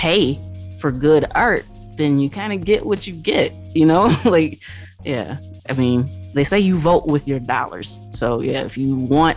pay 0.01 0.41
for 0.79 0.91
good 0.91 1.27
art, 1.35 1.67
then 1.97 2.19
you 2.19 2.31
kind 2.31 2.55
of 2.55 2.65
get 2.65 2.87
what 2.87 3.07
you 3.07 3.13
get, 3.13 3.53
you 3.75 3.85
know? 3.85 4.11
like, 4.25 4.59
yeah. 5.05 5.37
I 5.69 5.75
mean, 5.75 6.09
they 6.33 6.43
say 6.43 6.59
you 6.59 6.77
vote 6.77 7.07
with 7.07 7.29
your 7.29 7.39
dollars. 7.39 7.99
So, 8.13 8.41
yeah, 8.41 8.63
if 8.63 8.79
you 8.79 8.97
want, 8.97 9.37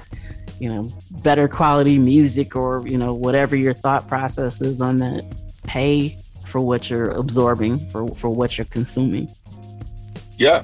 you 0.59 0.69
know, 0.69 0.89
better 1.11 1.49
quality 1.49 1.99
music 1.99 2.55
or, 2.55 2.87
you 2.87 2.97
know, 2.97 3.13
whatever 3.13 3.57
your 3.57 3.73
thought 3.73 4.07
process 4.07 4.61
is 4.61 4.79
on 4.79 4.99
that, 4.99 5.25
pay 5.63 6.17
for 6.45 6.61
what 6.61 6.89
you're 6.89 7.09
absorbing, 7.09 7.77
for, 7.91 8.15
for 8.15 8.29
what 8.29 8.57
you're 8.57 8.65
consuming. 8.65 9.27
Yeah. 10.37 10.63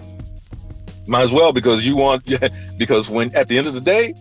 Might 1.07 1.23
as 1.23 1.31
well 1.31 1.51
because 1.51 1.85
you 1.85 1.97
want, 1.97 2.23
because 2.77 3.09
when 3.09 3.35
at 3.35 3.49
the 3.49 3.57
end 3.57 3.67
of 3.67 3.73
the 3.73 3.81
day, 3.81 4.13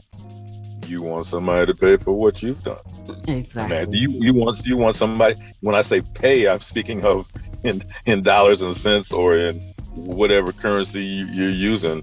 you 0.89 1.03
want 1.03 1.27
somebody 1.27 1.73
to 1.73 1.79
pay 1.79 1.99
for 1.99 2.13
what 2.13 2.43
you've 2.43 2.65
done. 2.65 2.79
Exactly. 3.27 3.77
Man, 3.77 3.93
you 3.93 4.11
you 4.11 4.35
want 4.35 4.65
you 4.65 4.77
want 4.77 4.97
somebody. 4.97 5.37
When 5.61 5.75
I 5.75 5.81
say 5.81 6.01
pay, 6.01 6.49
I'm 6.49 6.61
speaking 6.61 7.05
of 7.05 7.31
in 7.63 7.83
in 8.07 8.23
dollars 8.23 8.63
and 8.63 8.75
cents 8.77 9.13
or 9.13 9.39
in 9.39 9.59
whatever 9.95 10.53
currency 10.53 11.03
you, 11.03 11.47
are 11.47 11.51
using. 11.51 12.03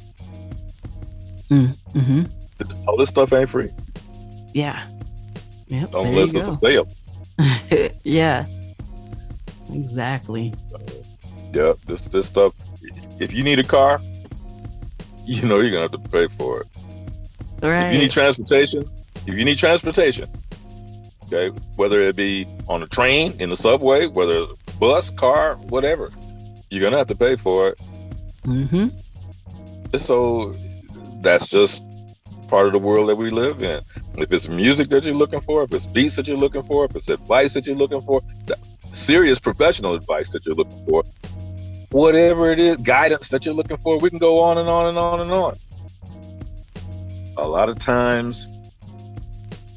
Mm, 1.49 1.75
mm-hmm. 1.93 2.23
This, 2.57 2.79
all 2.87 2.97
this 2.97 3.09
stuff 3.09 3.33
ain't 3.33 3.49
free. 3.49 3.69
Yeah. 4.53 4.81
Yep, 5.67 5.93
Unless 5.93 6.33
it's 6.33 6.47
a 6.47 6.53
sale. 6.53 6.87
yeah. 8.03 8.45
Exactly. 9.73 10.53
yeah. 11.53 11.73
This 11.87 12.01
this 12.01 12.27
stuff. 12.27 12.53
If 13.19 13.33
you 13.33 13.43
need 13.43 13.59
a 13.59 13.63
car, 13.63 13.99
you 15.25 15.45
know 15.47 15.59
you're 15.59 15.71
gonna 15.71 15.81
have 15.81 15.91
to 15.91 16.09
pay 16.09 16.27
for 16.27 16.61
it. 16.61 16.67
Right. 17.61 17.87
If 17.87 17.93
you 17.93 17.99
need 17.99 18.11
transportation, 18.11 18.89
if 19.25 19.35
you 19.35 19.45
need 19.45 19.57
transportation, 19.57 20.29
okay, 21.27 21.55
whether 21.75 22.01
it 22.01 22.15
be 22.15 22.47
on 22.67 22.83
a 22.83 22.87
train, 22.87 23.33
in 23.39 23.49
the 23.49 23.57
subway, 23.57 24.07
whether 24.07 24.45
bus, 24.79 25.09
car, 25.09 25.55
whatever, 25.55 26.11
you're 26.69 26.81
gonna 26.81 26.97
have 26.97 27.07
to 27.07 27.15
pay 27.15 27.35
for 27.35 27.69
it. 27.69 27.79
Mm-hmm. 28.43 28.87
So 29.97 30.55
that's 31.21 31.47
just 31.47 31.83
part 32.47 32.67
of 32.67 32.73
the 32.73 32.79
world 32.79 33.09
that 33.09 33.15
we 33.15 33.29
live 33.29 33.61
in. 33.61 33.81
If 34.17 34.31
it's 34.31 34.47
music 34.47 34.89
that 34.89 35.03
you're 35.03 35.15
looking 35.15 35.41
for, 35.41 35.63
if 35.63 35.73
it's 35.73 35.87
beats 35.87 36.15
that 36.17 36.27
you're 36.27 36.37
looking 36.37 36.63
for, 36.63 36.85
if 36.85 36.95
it's 36.95 37.09
advice 37.09 37.53
that 37.53 37.65
you're 37.65 37.75
looking 37.75 38.01
for, 38.01 38.21
serious 38.93 39.39
professional 39.39 39.95
advice 39.95 40.29
that 40.29 40.45
you're 40.45 40.55
looking 40.55 40.85
for, 40.85 41.03
whatever 41.91 42.51
it 42.51 42.59
is, 42.59 42.77
guidance 42.77 43.29
that 43.29 43.45
you're 43.45 43.55
looking 43.55 43.77
for, 43.77 43.97
we 43.99 44.09
can 44.09 44.19
go 44.19 44.39
on 44.39 44.57
and 44.57 44.69
on 44.69 44.87
and 44.87 44.97
on 44.97 45.21
and 45.21 45.31
on 45.31 45.57
a 47.37 47.47
lot 47.47 47.69
of 47.69 47.79
times 47.79 48.47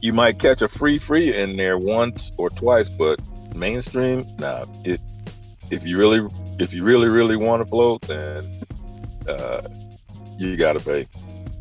you 0.01 0.13
might 0.13 0.39
catch 0.39 0.63
a 0.63 0.69
free 0.69 0.99
free 0.99 1.37
in 1.37 1.57
there 1.57 1.79
once 1.79 2.33
or 2.37 2.51
twice, 2.51 2.89
but 2.89 3.21
mainstream, 3.55 4.27
nah. 4.39 4.65
It 4.85 5.01
if 5.71 5.87
you 5.87 5.99
really 5.99 6.27
if 6.59 6.73
you 6.73 6.83
really 6.83 7.09
really 7.09 7.37
want 7.37 7.63
to 7.63 7.69
float, 7.69 8.03
then 8.03 8.45
uh, 9.29 9.63
you 10.39 10.57
got 10.57 10.75
to 10.75 10.81
pay. 10.81 11.07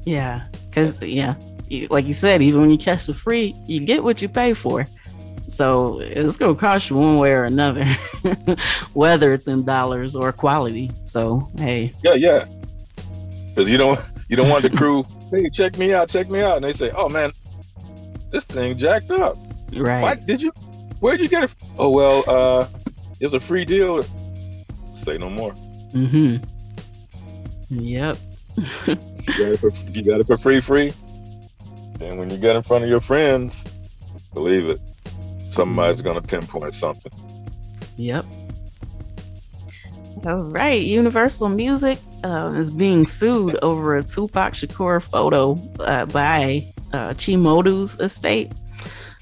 Yeah, 0.06 0.48
because 0.70 1.02
yeah, 1.02 1.36
you, 1.68 1.88
like 1.90 2.06
you 2.06 2.14
said, 2.14 2.42
even 2.42 2.62
when 2.62 2.70
you 2.70 2.78
catch 2.78 3.08
the 3.08 3.14
free, 3.14 3.56
you 3.66 3.80
get 3.80 4.04
what 4.04 4.22
you 4.22 4.30
pay 4.30 4.54
for. 4.54 4.88
So 5.48 6.00
it's 6.00 6.38
gonna 6.38 6.56
cost 6.56 6.90
you 6.90 6.98
one 6.98 7.18
way 7.18 7.32
or 7.32 7.44
another, 7.44 7.86
whether 8.94 9.32
it's 9.32 9.48
in 9.48 9.64
dollars 9.64 10.16
or 10.16 10.32
quality. 10.32 10.92
So 11.06 11.50
hey. 11.58 11.94
Yeah, 12.04 12.16
yeah. 12.16 12.46
Because 13.50 13.70
you 13.70 13.78
don't 13.78 14.00
you 14.28 14.36
don't 14.36 14.50
want 14.50 14.64
the 14.64 14.70
crew, 14.70 15.06
hey, 15.32 15.50
check 15.50 15.78
me 15.78 15.94
out, 15.94 16.10
check 16.10 16.30
me 16.30 16.42
out. 16.42 16.58
And 16.58 16.66
they 16.66 16.74
say, 16.74 16.92
Oh 16.96 17.08
man, 17.08 17.32
this 18.32 18.46
thing 18.46 18.78
jacked 18.78 19.12
up. 19.12 19.38
Right. 19.74 20.02
What 20.02 20.26
did 20.26 20.42
you 20.42 20.52
where'd 21.00 21.20
you 21.20 21.28
get 21.28 21.44
it? 21.44 21.56
Oh 21.78 21.90
well, 21.90 22.24
uh 22.28 22.68
it 23.20 23.26
was 23.26 23.34
a 23.34 23.40
free 23.40 23.66
deal. 23.66 24.04
Say 24.96 25.18
no 25.18 25.30
more. 25.30 25.54
Mm-hmm. 25.94 26.44
Yep. 27.70 28.18
you, 28.58 28.96
got 28.96 29.52
it 29.52 29.60
for, 29.60 29.70
you 29.90 30.04
got 30.04 30.20
it 30.20 30.28
for 30.28 30.38
free, 30.38 30.62
free. 30.62 30.94
And 32.00 32.18
when 32.18 32.30
you 32.30 32.38
get 32.38 32.56
in 32.56 32.64
front 32.64 32.84
of 32.84 32.90
your 32.90 33.02
friends, 33.02 33.66
believe 34.34 34.70
it, 34.70 34.80
somebody's 35.52 36.02
gonna 36.02 36.22
pinpoint 36.22 36.76
something. 36.76 37.12
Yep. 37.98 38.26
All 40.26 40.44
right, 40.44 40.82
Universal 40.82 41.50
Music 41.50 42.00
uh, 42.24 42.54
is 42.56 42.72
being 42.72 43.06
sued 43.06 43.58
over 43.62 43.98
a 43.98 44.04
Tupac 44.04 44.54
Shakur 44.54 45.02
photo 45.02 45.60
uh, 45.80 46.06
by 46.08 46.66
uh, 46.94 47.14
Chi 47.14 47.34
Modu's 47.34 48.00
estate. 48.00 48.52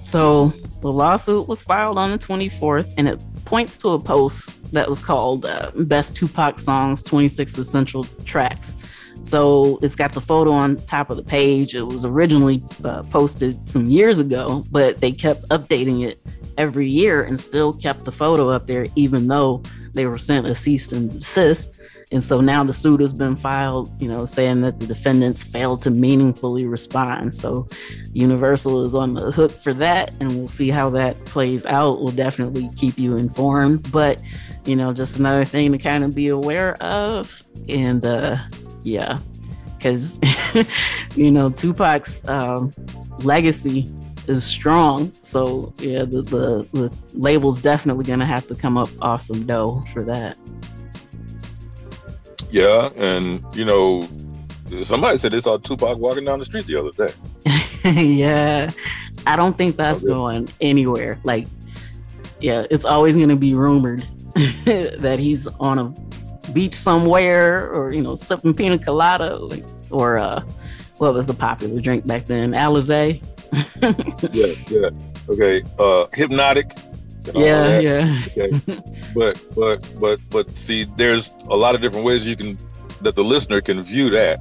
So 0.03 0.53
the 0.81 0.91
lawsuit 0.91 1.47
was 1.47 1.63
filed 1.63 1.97
on 1.97 2.11
the 2.11 2.17
24th, 2.17 2.93
and 2.97 3.07
it 3.07 3.19
points 3.45 3.77
to 3.79 3.89
a 3.89 3.99
post 3.99 4.71
that 4.71 4.87
was 4.87 4.99
called 4.99 5.45
uh, 5.45 5.71
"Best 5.75 6.15
Tupac 6.15 6.59
Songs: 6.59 7.01
26 7.01 7.57
Essential 7.57 8.03
Tracks." 8.23 8.77
So 9.21 9.79
it's 9.81 9.95
got 9.95 10.13
the 10.13 10.21
photo 10.21 10.51
on 10.51 10.75
top 10.85 11.09
of 11.09 11.17
the 11.17 11.23
page. 11.23 11.73
It 11.73 11.81
was 11.81 12.05
originally 12.05 12.63
uh, 12.83 13.01
posted 13.03 13.67
some 13.67 13.87
years 13.87 14.19
ago, 14.19 14.63
but 14.69 14.99
they 14.99 15.11
kept 15.11 15.47
updating 15.49 16.05
it 16.07 16.21
every 16.57 16.87
year 16.87 17.23
and 17.23 17.39
still 17.39 17.73
kept 17.73 18.05
the 18.05 18.11
photo 18.11 18.49
up 18.49 18.67
there, 18.67 18.85
even 18.95 19.27
though 19.27 19.63
they 19.93 20.05
were 20.05 20.19
sent 20.19 20.47
a 20.47 20.53
cease 20.53 20.91
and 20.91 21.11
desist. 21.11 21.71
And 22.11 22.23
so 22.23 22.39
now 22.39 22.63
the 22.63 22.73
suit 22.73 23.01
has 23.01 23.13
been 23.13 23.35
filed, 23.35 24.01
you 24.01 24.07
know, 24.07 24.25
saying 24.25 24.61
that 24.61 24.79
the 24.79 24.85
defendants 24.85 25.43
failed 25.43 25.81
to 25.81 25.91
meaningfully 25.91 26.65
respond. 26.65 27.33
So 27.33 27.67
Universal 28.13 28.85
is 28.85 28.95
on 28.95 29.13
the 29.13 29.31
hook 29.31 29.51
for 29.51 29.73
that, 29.75 30.13
and 30.19 30.29
we'll 30.35 30.47
see 30.47 30.69
how 30.69 30.89
that 30.91 31.15
plays 31.25 31.65
out. 31.65 32.01
We'll 32.01 32.13
definitely 32.13 32.69
keep 32.75 32.97
you 32.97 33.17
informed. 33.17 33.91
But, 33.91 34.19
you 34.65 34.75
know, 34.75 34.93
just 34.93 35.17
another 35.17 35.45
thing 35.45 35.71
to 35.71 35.77
kind 35.77 36.03
of 36.03 36.13
be 36.13 36.27
aware 36.29 36.75
of. 36.81 37.43
And 37.67 38.05
uh, 38.05 38.37
yeah, 38.83 39.19
because, 39.77 40.19
you 41.15 41.31
know, 41.31 41.49
Tupac's 41.49 42.27
um, 42.27 42.73
legacy 43.19 43.91
is 44.27 44.43
strong. 44.43 45.11
So 45.21 45.73
yeah, 45.77 46.05
the, 46.05 46.21
the, 46.21 46.67
the 46.73 46.93
label's 47.13 47.59
definitely 47.61 48.05
gonna 48.05 48.25
have 48.25 48.47
to 48.47 48.55
come 48.55 48.77
up 48.77 48.89
awesome 49.01 49.45
dough 49.45 49.83
for 49.93 50.03
that. 50.05 50.37
Yeah, 52.55 52.89
and 52.95 53.43
you 53.53 53.65
know, 53.65 54.07
somebody 54.81 55.17
said 55.17 55.33
they 55.33 55.41
saw 55.41 55.57
Tupac 55.57 55.97
walking 55.97 56.23
down 56.23 56.39
the 56.39 56.45
street 56.45 56.65
the 56.65 56.77
other 56.77 56.91
day. 56.91 57.13
yeah, 58.15 58.71
I 59.27 59.35
don't 59.35 59.51
think 59.51 59.75
that's 59.75 60.05
okay. 60.05 60.13
going 60.13 60.47
anywhere. 60.61 61.19
Like, 61.25 61.47
yeah, 62.39 62.65
it's 62.71 62.85
always 62.85 63.17
gonna 63.17 63.35
be 63.35 63.55
rumored 63.55 64.03
that 64.63 65.17
he's 65.19 65.47
on 65.59 65.79
a 65.79 66.51
beach 66.51 66.73
somewhere, 66.73 67.69
or 67.73 67.91
you 67.91 68.01
know, 68.01 68.15
sipping 68.15 68.53
pina 68.53 68.79
colada, 68.79 69.37
or 69.91 70.17
uh, 70.17 70.41
what 70.95 71.13
was 71.13 71.27
the 71.27 71.33
popular 71.33 71.81
drink 71.81 72.07
back 72.07 72.25
then? 72.25 72.51
Alizé. 72.51 73.21
yeah, 74.31 74.53
yeah. 74.69 74.89
Okay. 75.27 75.61
Uh, 75.77 76.07
Hpnotiq. 76.13 76.71
Yeah, 77.33 77.79
yeah. 77.79 78.21
Okay. 78.37 78.81
but 79.15 79.43
but 79.55 79.99
but 79.99 80.21
but 80.31 80.57
see, 80.57 80.85
there's 80.95 81.31
a 81.45 81.55
lot 81.55 81.75
of 81.75 81.81
different 81.81 82.05
ways 82.05 82.27
you 82.27 82.35
can 82.35 82.57
that 83.01 83.15
the 83.15 83.23
listener 83.23 83.61
can 83.61 83.81
view 83.83 84.09
that. 84.11 84.39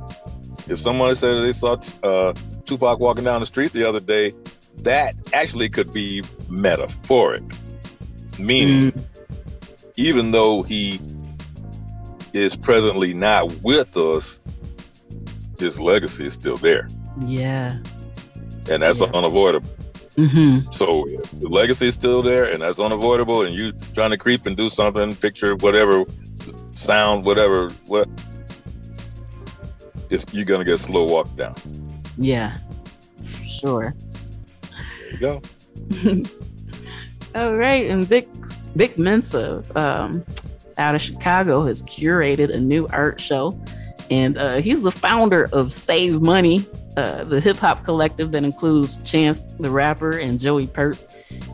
If 0.68 0.80
someone 0.80 1.14
said 1.14 1.43
they 1.43 1.53
saw 1.53 1.76
uh, 2.03 2.35
Tupac 2.64 2.99
walking 2.99 3.24
down 3.24 3.41
the 3.41 3.47
street 3.47 3.72
the 3.72 3.87
other 3.89 4.01
day, 4.01 4.35
that 4.78 5.14
actually 5.32 5.68
could 5.68 5.93
be 5.93 6.22
metaphoric, 6.49 7.43
meaning 8.39 8.93
mm. 8.93 9.05
even 9.97 10.30
though 10.30 10.62
he 10.62 11.01
is 12.32 12.57
presently 12.57 13.14
not 13.14 13.62
with 13.62 13.97
us, 13.97 14.41
his 15.59 15.78
legacy 15.78 16.26
is 16.26 16.35
still 16.35 16.57
there. 16.57 16.89
Yeah. 17.20 17.78
And 18.68 18.82
that's 18.82 19.01
yeah. 19.01 19.11
unavoidable. 19.14 19.68
Mm-hmm. 20.16 20.70
So 20.70 21.08
the 21.40 21.48
legacy 21.48 21.88
is 21.88 21.94
still 21.94 22.22
there, 22.22 22.44
and 22.44 22.62
that's 22.62 22.78
unavoidable. 22.78 23.42
And 23.42 23.54
you 23.54 23.72
trying 23.94 24.10
to 24.10 24.18
creep 24.18 24.46
and 24.46 24.56
do 24.56 24.68
something, 24.68 25.14
picture 25.16 25.56
whatever, 25.56 26.04
sound 26.74 27.24
whatever, 27.24 27.70
what, 27.86 28.08
it's, 30.10 30.24
you're 30.32 30.44
gonna 30.44 30.64
get 30.64 30.78
slow 30.78 31.04
walk 31.04 31.34
down. 31.36 31.54
Yeah, 32.16 32.56
sure. 33.42 33.94
There 35.00 35.10
you 35.10 35.18
go. 35.18 35.42
All 37.34 37.56
right, 37.56 37.90
and 37.90 38.06
Vic 38.06 38.28
Vic 38.76 38.96
Mensa, 38.96 39.64
um, 39.74 40.24
out 40.78 40.94
of 40.94 41.02
Chicago, 41.02 41.64
has 41.66 41.82
curated 41.82 42.54
a 42.54 42.60
new 42.60 42.86
art 42.88 43.20
show, 43.20 43.58
and 44.10 44.38
uh, 44.38 44.56
he's 44.56 44.82
the 44.82 44.92
founder 44.92 45.48
of 45.52 45.72
Save 45.72 46.22
Money, 46.22 46.64
uh, 46.97 47.24
the 47.24 47.40
hip 47.40 47.57
hop 47.57 47.84
collective 47.84 48.30
that 48.32 48.45
includes 48.45 48.99
Chance 48.99 49.47
the 49.59 49.70
rapper 49.70 50.18
and 50.18 50.38
Joey 50.38 50.66
Purp. 50.66 50.99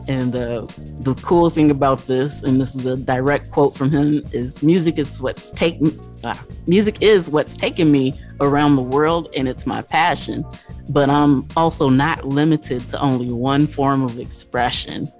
And 0.07 0.35
uh, 0.35 0.67
the 0.99 1.15
cool 1.23 1.49
thing 1.49 1.71
about 1.71 2.05
this, 2.05 2.43
and 2.43 2.61
this 2.61 2.75
is 2.75 2.85
a 2.85 2.95
direct 2.95 3.49
quote 3.49 3.75
from 3.75 3.89
him, 3.89 4.23
is 4.31 4.61
music 4.61 4.99
is 4.99 5.19
what's 5.19 5.49
taken. 5.49 5.99
Uh, 6.23 6.35
music 6.67 7.01
is 7.01 7.29
what's 7.29 7.55
taken 7.55 7.91
me 7.91 8.19
around 8.39 8.75
the 8.75 8.83
world, 8.83 9.29
and 9.35 9.47
it's 9.47 9.65
my 9.65 9.81
passion. 9.81 10.45
But 10.89 11.09
I'm 11.09 11.47
also 11.55 11.89
not 11.89 12.27
limited 12.27 12.87
to 12.89 12.99
only 12.99 13.31
one 13.31 13.65
form 13.65 14.03
of 14.03 14.19
expression. 14.19 15.11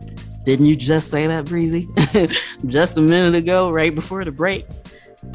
Didn't 0.43 0.65
you 0.65 0.75
just 0.75 1.09
say 1.09 1.27
that, 1.27 1.45
Breezy? 1.45 1.87
just 2.67 2.97
a 2.97 3.01
minute 3.01 3.35
ago, 3.35 3.71
right 3.71 3.93
before 3.93 4.23
the 4.25 4.31
break. 4.31 4.65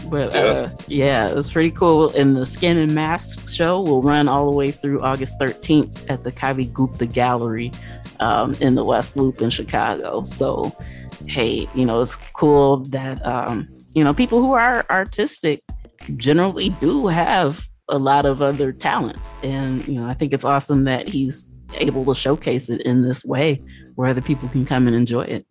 But 0.09 0.33
yeah. 0.35 0.41
Uh, 0.41 0.71
yeah, 0.89 1.29
it 1.29 1.35
was 1.35 1.51
pretty 1.51 1.71
cool. 1.71 2.11
And 2.11 2.37
the 2.37 2.47
Skin 2.47 2.77
and 2.77 2.95
Mask 2.95 3.49
show 3.49 3.81
will 3.81 4.03
run 4.03 4.29
all 4.29 4.51
the 4.51 4.57
way 4.57 4.71
through 4.71 5.03
August 5.03 5.39
13th 5.41 6.09
at 6.09 6.25
the 6.25 6.33
Kavi 6.33 6.73
Gupta 6.73 7.07
Gallery 7.07 7.73
um, 8.21 8.55
in 8.61 8.75
the 8.75 8.85
West 8.85 9.17
Loop 9.17 9.41
in 9.41 9.51
Chicago. 9.51 10.23
So, 10.23 10.77
hey, 11.27 11.69
you 11.75 11.87
know, 11.87 12.03
it's 12.03 12.17
cool 12.17 12.79
that, 12.87 13.25
um, 13.25 13.69
you 13.95 14.03
know, 14.03 14.13
people 14.13 14.41
who 14.41 14.53
are 14.53 14.85
artistic 14.91 15.63
generally 16.17 16.71
do 16.71 17.07
have 17.07 17.67
a 17.89 17.99
lot 17.99 18.25
of 18.25 18.43
other 18.43 18.73
talents. 18.73 19.35
And, 19.43 19.87
you 19.87 20.01
know, 20.01 20.07
I 20.07 20.15
think 20.15 20.33
it's 20.33 20.45
awesome 20.45 20.85
that 20.85 21.09
he's 21.09 21.47
able 21.75 22.05
to 22.07 22.15
showcase 22.15 22.69
it 22.69 22.81
in 22.83 23.03
this 23.03 23.25
way 23.25 23.61
where 23.95 24.09
other 24.09 24.21
people 24.21 24.49
can 24.49 24.65
come 24.65 24.87
and 24.87 24.97
enjoy 24.97 25.23
it. 25.23 25.47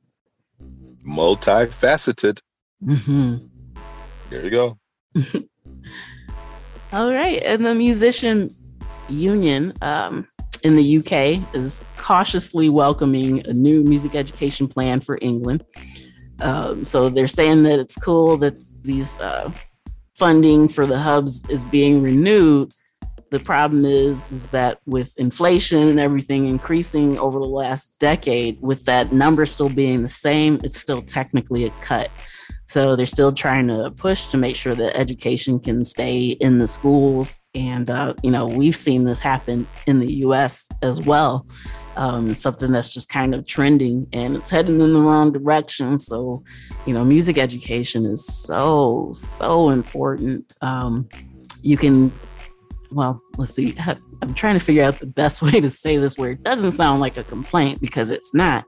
Multifaceted. 1.08 2.42
Mm-hmm. 2.84 3.38
There 4.30 4.44
you 4.44 4.50
go. 4.50 4.78
All 6.94 7.14
right. 7.14 7.42
And 7.44 7.66
the 7.66 7.76
musician 7.76 8.50
union 9.10 9.74
um, 9.82 10.28
in 10.64 10.76
the 10.76 10.98
UK 10.98 11.56
is 11.56 11.84
cautiously 11.98 12.70
welcoming 12.70 13.46
a 13.48 13.54
new 13.54 13.84
music 13.84 14.16
education 14.16 14.68
plan 14.68 15.02
for 15.02 15.18
England. 15.22 15.64
Um, 16.40 16.86
so 16.86 17.10
they're 17.10 17.28
saying 17.28 17.64
that 17.64 17.80
it's 17.80 17.96
cool 17.96 18.38
that 18.38 18.56
these 18.84 19.20
uh, 19.20 19.52
funding 20.16 20.68
for 20.68 20.86
the 20.86 21.00
hubs 21.00 21.48
is 21.50 21.64
being 21.66 22.02
renewed. 22.02 22.74
The 23.32 23.40
problem 23.40 23.86
is, 23.86 24.32
is 24.32 24.48
that 24.50 24.80
with 24.86 25.14
inflation 25.18 25.88
and 25.88 26.00
everything 26.00 26.48
increasing 26.48 27.18
over 27.18 27.40
the 27.40 27.46
last 27.46 27.92
decade, 28.00 28.62
with 28.62 28.86
that 28.86 29.12
number 29.12 29.46
still 29.46 29.70
being 29.70 30.04
the 30.04 30.10
same, 30.10 30.60
it's 30.64 30.80
still 30.80 31.02
technically 31.02 31.66
a 31.66 31.70
cut. 31.82 32.10
So 32.66 32.96
they're 32.96 33.06
still 33.06 33.32
trying 33.32 33.68
to 33.68 33.92
push 33.92 34.28
to 34.28 34.38
make 34.38 34.56
sure 34.56 34.74
that 34.74 34.98
education 34.98 35.60
can 35.60 35.84
stay 35.84 36.30
in 36.40 36.58
the 36.58 36.68
schools. 36.68 37.40
And, 37.54 37.90
uh, 37.90 38.16
you 38.24 38.32
know, 38.32 38.46
we've 38.46 38.76
seen 38.76 39.04
this 39.04 39.20
happen 39.20 39.68
in 39.86 40.00
the 40.00 40.12
US 40.16 40.68
as 40.82 41.02
well. 41.02 41.46
Um, 41.96 42.34
something 42.34 42.72
that's 42.72 42.90
just 42.90 43.08
kind 43.08 43.34
of 43.34 43.48
trending 43.48 44.08
and 44.12 44.36
it's 44.36 44.50
heading 44.50 44.82
in 44.82 44.94
the 44.94 45.00
wrong 45.00 45.32
direction. 45.32 45.98
So, 46.00 46.44
you 46.86 46.94
know, 46.94 47.06
music 47.06 47.38
education 47.38 48.06
is 48.06 48.26
so, 48.26 49.14
so 49.14 49.70
important. 49.70 50.52
Um, 50.62 51.08
you 51.62 51.78
can, 51.78 52.12
well, 52.92 53.22
let's 53.38 53.54
see, 53.54 53.78
I'm 54.22 54.34
trying 54.34 54.56
to 54.56 54.64
figure 54.64 54.84
out 54.84 55.00
the 55.00 55.06
best 55.06 55.42
way 55.44 55.62
to 55.62 55.70
say 55.70 55.98
this 55.98 56.18
where 56.18 56.32
it 56.32 56.44
doesn't 56.44 56.74
sound 56.74 57.00
like 57.00 57.16
a 57.16 57.24
complaint 57.24 57.80
because 57.80 58.12
it's 58.12 58.34
not 58.34 58.66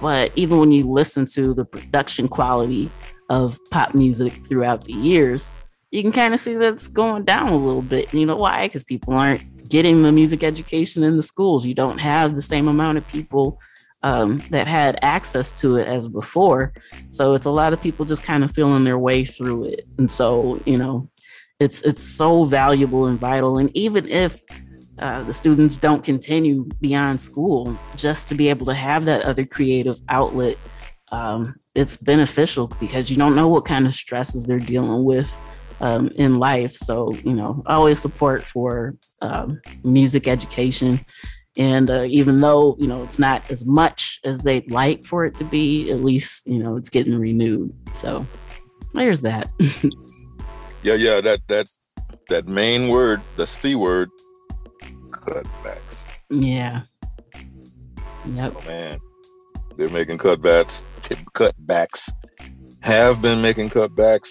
but 0.00 0.32
even 0.36 0.58
when 0.58 0.72
you 0.72 0.90
listen 0.90 1.26
to 1.34 1.54
the 1.54 1.64
production 1.64 2.28
quality 2.28 2.90
of 3.30 3.58
pop 3.70 3.94
music 3.94 4.32
throughout 4.46 4.84
the 4.84 4.92
years, 4.92 5.56
you 5.90 6.02
can 6.02 6.12
kind 6.12 6.34
of 6.34 6.40
see 6.40 6.54
that's 6.54 6.88
going 6.88 7.24
down 7.24 7.48
a 7.48 7.56
little 7.56 7.82
bit. 7.82 8.12
You 8.12 8.26
know 8.26 8.36
why? 8.36 8.66
Because 8.66 8.84
people 8.84 9.14
aren't 9.14 9.42
getting 9.68 10.02
the 10.02 10.12
music 10.12 10.42
education 10.42 11.02
in 11.02 11.16
the 11.16 11.22
schools. 11.22 11.66
You 11.66 11.74
don't 11.74 11.98
have 11.98 12.34
the 12.34 12.42
same 12.42 12.68
amount 12.68 12.98
of 12.98 13.08
people 13.08 13.58
um, 14.02 14.38
that 14.50 14.66
had 14.66 14.98
access 15.02 15.52
to 15.52 15.76
it 15.76 15.88
as 15.88 16.06
before. 16.08 16.72
So 17.10 17.34
it's 17.34 17.46
a 17.46 17.50
lot 17.50 17.72
of 17.72 17.80
people 17.80 18.04
just 18.04 18.22
kind 18.22 18.44
of 18.44 18.52
feeling 18.52 18.84
their 18.84 18.98
way 18.98 19.24
through 19.24 19.64
it. 19.64 19.86
And 19.98 20.10
so, 20.10 20.60
you 20.64 20.78
know, 20.78 21.08
it's 21.58 21.82
it's 21.82 22.02
so 22.02 22.44
valuable 22.44 23.06
and 23.06 23.18
vital. 23.18 23.58
And 23.58 23.76
even 23.76 24.08
if 24.08 24.40
uh, 24.98 25.22
the 25.24 25.32
students 25.32 25.76
don't 25.76 26.02
continue 26.02 26.68
beyond 26.80 27.20
school, 27.20 27.78
just 27.96 28.28
to 28.28 28.34
be 28.34 28.48
able 28.48 28.66
to 28.66 28.74
have 28.74 29.04
that 29.06 29.22
other 29.22 29.44
creative 29.44 30.00
outlet, 30.08 30.56
um, 31.10 31.54
it's 31.74 31.96
beneficial 31.96 32.66
because 32.80 33.10
you 33.10 33.16
don't 33.16 33.34
know 33.34 33.48
what 33.48 33.64
kind 33.64 33.86
of 33.86 33.94
stresses 33.94 34.44
they're 34.44 34.58
dealing 34.58 35.04
with 35.04 35.36
um, 35.80 36.08
in 36.16 36.38
life. 36.38 36.72
So, 36.72 37.12
you 37.24 37.32
know, 37.32 37.62
always 37.66 37.98
support 37.98 38.42
for 38.42 38.94
um, 39.22 39.60
music 39.84 40.28
education 40.28 41.00
and 41.58 41.90
uh, 41.90 42.04
even 42.04 42.40
though, 42.40 42.76
you 42.78 42.86
know, 42.86 43.02
it's 43.02 43.18
not 43.18 43.50
as 43.50 43.66
much 43.66 44.20
as 44.24 44.42
they'd 44.42 44.70
like 44.70 45.04
for 45.04 45.24
it 45.24 45.36
to 45.38 45.44
be, 45.44 45.90
at 45.90 46.04
least, 46.04 46.46
you 46.46 46.58
know, 46.58 46.76
it's 46.76 46.88
getting 46.88 47.18
renewed. 47.18 47.74
So 47.94 48.24
there's 48.94 49.20
that. 49.22 49.50
yeah, 50.84 50.94
yeah, 50.94 51.20
that 51.20 51.40
that 51.48 51.68
that 52.28 52.46
main 52.46 52.88
word, 52.88 53.20
the 53.34 53.44
C 53.44 53.74
word, 53.74 54.08
cutbacks. 55.28 56.02
Yeah. 56.30 56.82
Yep. 58.26 58.54
Oh, 58.56 58.68
man. 58.68 58.98
They're 59.76 59.88
making 59.90 60.18
cutbacks, 60.18 60.82
cutbacks, 61.34 62.10
have 62.80 63.22
been 63.22 63.40
making 63.40 63.70
cutbacks, 63.70 64.30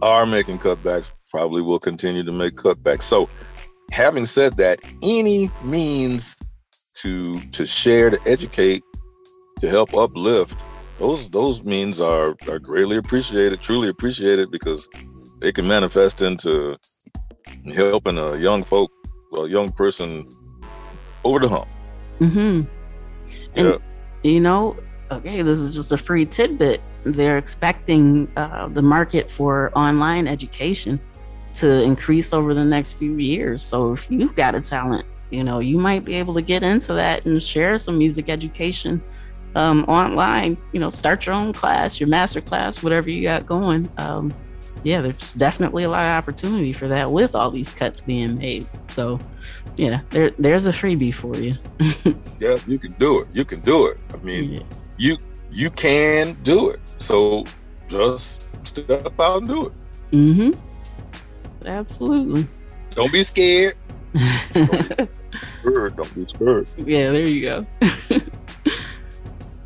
are 0.00 0.26
making 0.26 0.58
cutbacks, 0.58 1.10
probably 1.30 1.62
will 1.62 1.78
continue 1.78 2.22
to 2.22 2.32
make 2.32 2.54
cutbacks. 2.56 3.02
So 3.02 3.28
having 3.90 4.26
said 4.26 4.56
that, 4.56 4.80
any 5.02 5.50
means 5.62 6.36
to 7.02 7.40
to 7.52 7.66
share, 7.66 8.10
to 8.10 8.18
educate, 8.26 8.82
to 9.60 9.68
help 9.68 9.94
uplift, 9.94 10.56
those 10.98 11.28
those 11.30 11.62
means 11.62 12.00
are 12.00 12.34
are 12.48 12.58
greatly 12.58 12.96
appreciated, 12.96 13.60
truly 13.60 13.88
appreciated 13.88 14.50
because 14.50 14.88
they 15.40 15.52
can 15.52 15.66
manifest 15.66 16.22
into 16.22 16.76
helping 17.74 18.18
a 18.18 18.36
young 18.36 18.64
folk, 18.64 18.90
a 19.36 19.48
young 19.48 19.72
person 19.72 20.28
over 21.24 21.40
the 21.40 21.48
hump. 21.48 21.68
Mm-hmm. 22.20 22.62
And 23.56 23.68
yeah. 23.68 23.78
you 24.22 24.40
know, 24.40 24.76
okay, 25.10 25.42
this 25.42 25.58
is 25.58 25.74
just 25.74 25.92
a 25.92 25.96
free 25.96 26.26
tidbit. 26.26 26.80
They're 27.04 27.38
expecting 27.38 28.30
uh, 28.36 28.68
the 28.68 28.82
market 28.82 29.30
for 29.30 29.76
online 29.76 30.26
education 30.26 31.00
to 31.54 31.82
increase 31.82 32.32
over 32.32 32.54
the 32.54 32.64
next 32.64 32.94
few 32.94 33.16
years. 33.16 33.62
So 33.62 33.92
if 33.92 34.10
you've 34.10 34.34
got 34.34 34.54
a 34.54 34.60
talent, 34.60 35.06
you 35.30 35.44
know, 35.44 35.60
you 35.60 35.78
might 35.78 36.04
be 36.04 36.14
able 36.14 36.34
to 36.34 36.42
get 36.42 36.62
into 36.62 36.94
that 36.94 37.24
and 37.24 37.42
share 37.42 37.78
some 37.78 37.98
music 37.98 38.28
education 38.28 39.02
um, 39.54 39.84
online. 39.84 40.56
You 40.72 40.80
know, 40.80 40.90
start 40.90 41.26
your 41.26 41.34
own 41.34 41.52
class, 41.52 42.00
your 42.00 42.08
master 42.08 42.40
class, 42.40 42.82
whatever 42.82 43.10
you 43.10 43.22
got 43.22 43.46
going. 43.46 43.88
Um, 43.98 44.34
yeah, 44.82 45.00
there's 45.00 45.32
definitely 45.34 45.84
a 45.84 45.88
lot 45.88 46.04
of 46.04 46.18
opportunity 46.18 46.72
for 46.72 46.88
that 46.88 47.10
with 47.10 47.34
all 47.34 47.50
these 47.50 47.70
cuts 47.70 48.00
being 48.00 48.38
made. 48.38 48.66
So, 48.88 49.18
yeah, 49.76 50.00
there 50.10 50.30
there's 50.38 50.66
a 50.66 50.72
freebie 50.72 51.14
for 51.14 51.36
you. 51.36 51.56
yeah, 52.40 52.58
you 52.66 52.78
can 52.78 52.92
do 52.92 53.20
it. 53.20 53.28
You 53.32 53.44
can 53.44 53.60
do 53.60 53.86
it. 53.86 53.98
I 54.12 54.16
mean, 54.18 54.52
yeah. 54.52 54.62
you 54.96 55.18
you 55.50 55.70
can 55.70 56.34
do 56.42 56.70
it. 56.70 56.80
So 56.98 57.44
just 57.88 58.66
step 58.66 59.20
out 59.20 59.38
and 59.38 59.48
do 59.48 59.66
it. 59.66 59.72
Mm-hmm. 60.12 61.66
Absolutely. 61.66 62.46
Don't 62.94 63.12
be 63.12 63.22
scared. 63.22 63.76
Don't 64.52 64.70
be 64.70 65.08
scared. 65.62 65.96
Don't 65.96 66.14
be 66.14 66.26
scared. 66.26 66.68
Yeah, 66.78 67.10
there 67.10 67.26
you 67.26 67.42
go. 67.42 67.66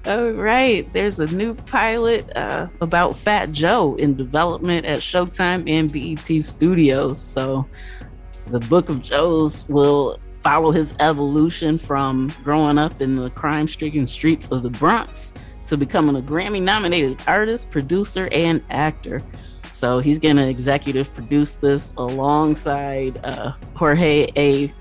All 0.09 0.30
right. 0.30 0.90
There's 0.94 1.20
a 1.20 1.26
new 1.26 1.52
pilot 1.52 2.34
uh, 2.34 2.68
about 2.80 3.14
Fat 3.14 3.52
Joe 3.52 3.94
in 3.96 4.16
development 4.16 4.86
at 4.86 5.00
Showtime 5.00 5.68
and 5.68 5.92
BET 5.92 6.42
Studios. 6.42 7.20
So 7.20 7.68
the 8.46 8.61
Book 8.61 8.88
of 8.88 9.02
Joes 9.02 9.68
will 9.68 10.18
follow 10.38 10.70
his 10.70 10.94
evolution 10.98 11.76
from 11.76 12.32
growing 12.42 12.78
up 12.78 13.02
in 13.02 13.16
the 13.16 13.28
crime 13.28 13.68
stricken 13.68 14.06
streets 14.06 14.50
of 14.50 14.62
the 14.62 14.70
Bronx 14.70 15.34
to 15.66 15.76
becoming 15.76 16.16
a 16.16 16.22
Grammy 16.22 16.62
nominated 16.62 17.20
artist, 17.26 17.70
producer, 17.70 18.30
and 18.32 18.62
actor. 18.70 19.22
So 19.72 19.98
he's 19.98 20.18
going 20.18 20.36
to 20.36 20.48
executive 20.48 21.12
produce 21.12 21.52
this 21.52 21.92
alongside 21.98 23.20
uh, 23.24 23.52
Jorge 23.74 24.30
A. 24.36 24.72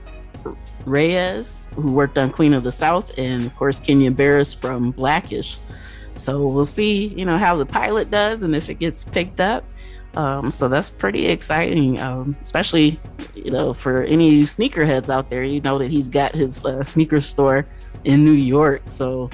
Reyes, 0.86 1.62
who 1.76 1.92
worked 1.94 2.18
on 2.18 2.32
Queen 2.32 2.54
of 2.54 2.64
the 2.64 2.72
South, 2.72 3.18
and 3.18 3.46
of 3.46 3.56
course 3.56 3.80
Kenya 3.80 4.12
Barris 4.12 4.54
from 4.54 4.92
Blackish. 4.92 5.58
So 6.16 6.48
we'll 6.48 6.66
see, 6.66 7.08
you 7.08 7.26
know, 7.26 7.38
how 7.38 7.58
the 7.58 7.66
pilot 7.66 8.10
does 8.10 8.44
and 8.44 8.56
if 8.56 8.70
it 8.70 8.76
gets 8.76 9.06
picked 9.06 9.40
up. 9.40 9.64
Um, 10.16 10.52
so 10.52 10.68
that's 10.68 10.90
pretty 10.90 11.28
exciting, 11.28 12.00
um, 12.00 12.36
especially 12.42 12.98
you 13.36 13.52
know 13.52 13.72
for 13.72 14.02
any 14.04 14.42
sneakerheads 14.44 15.10
out 15.10 15.30
there. 15.30 15.44
You 15.44 15.62
know 15.62 15.78
that 15.78 15.92
he's 15.92 16.10
got 16.10 16.32
his 16.32 16.66
uh, 16.66 16.82
sneaker 16.82 17.22
store 17.22 17.68
in 18.04 18.26
New 18.26 18.32
York, 18.32 18.82
so 18.88 19.30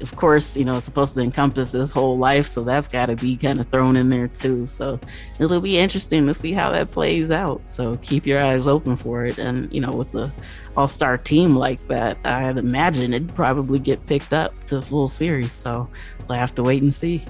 of 0.00 0.14
course, 0.14 0.56
you 0.56 0.64
know, 0.64 0.76
it's 0.76 0.84
supposed 0.84 1.14
to 1.14 1.20
encompass 1.20 1.72
his 1.72 1.90
whole 1.90 2.18
life, 2.18 2.46
so 2.46 2.62
that's 2.64 2.88
got 2.88 3.06
to 3.06 3.16
be 3.16 3.36
kind 3.36 3.60
of 3.60 3.68
thrown 3.68 3.96
in 3.96 4.08
there 4.08 4.28
too. 4.28 4.66
So 4.66 5.00
it'll 5.40 5.60
be 5.60 5.78
interesting 5.78 6.26
to 6.26 6.34
see 6.34 6.52
how 6.52 6.70
that 6.72 6.90
plays 6.90 7.30
out. 7.30 7.62
So 7.70 7.96
keep 7.98 8.26
your 8.26 8.42
eyes 8.42 8.66
open 8.66 8.96
for 8.96 9.26
it, 9.26 9.38
and 9.38 9.72
you 9.72 9.80
know, 9.80 9.92
with 9.92 10.12
the 10.12 10.30
all-star 10.76 11.16
team 11.16 11.56
like 11.56 11.80
that, 11.88 12.18
I'd 12.24 12.58
imagine 12.58 13.14
it'd 13.14 13.34
probably 13.34 13.78
get 13.78 14.04
picked 14.06 14.32
up 14.32 14.52
to 14.64 14.82
full 14.82 15.08
series. 15.08 15.52
So 15.52 15.88
we'll 16.28 16.38
have 16.38 16.54
to 16.56 16.62
wait 16.62 16.82
and 16.82 16.94
see. 16.94 17.24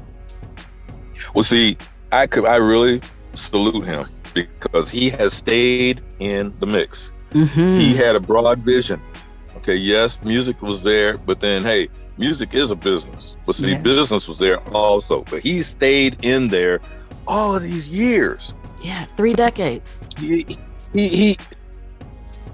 Well, 1.35 1.45
see, 1.45 1.77
I 2.13 2.27
could, 2.27 2.45
I 2.45 2.57
really 2.57 3.01
salute 3.35 3.85
him 3.85 4.05
because 4.35 4.91
he 4.91 5.11
has 5.11 5.35
stayed 5.35 6.03
in 6.19 6.53
the 6.59 6.67
mix. 6.67 7.13
Mm-hmm. 7.31 7.75
He 7.75 7.95
had 7.95 8.17
a 8.17 8.21
broad 8.21 8.59
vision. 8.59 9.01
Okay, 9.59 9.77
yes, 9.77 10.23
music 10.25 10.63
was 10.63 10.83
there, 10.83 11.19
but 11.19 11.41
then 11.41 11.63
hey 11.63 11.89
music 12.19 12.55
is 12.55 12.71
a 12.71 12.77
business. 12.77 13.37
But 13.45 13.55
see, 13.55 13.73
yeah. 13.73 13.81
business 13.81 14.29
was 14.29 14.39
there 14.39 14.61
also. 14.75 15.23
But 15.23 15.41
he 15.41 15.63
stayed 15.63 16.25
in 16.25 16.49
there 16.49 16.81
all 17.27 17.55
of 17.55 17.63
these 17.63 17.89
years. 17.89 18.53
Yeah, 18.83 19.05
three 19.05 19.35
decades. 19.35 19.99
He 20.19 20.47
he 20.93 21.09
he, 21.09 21.37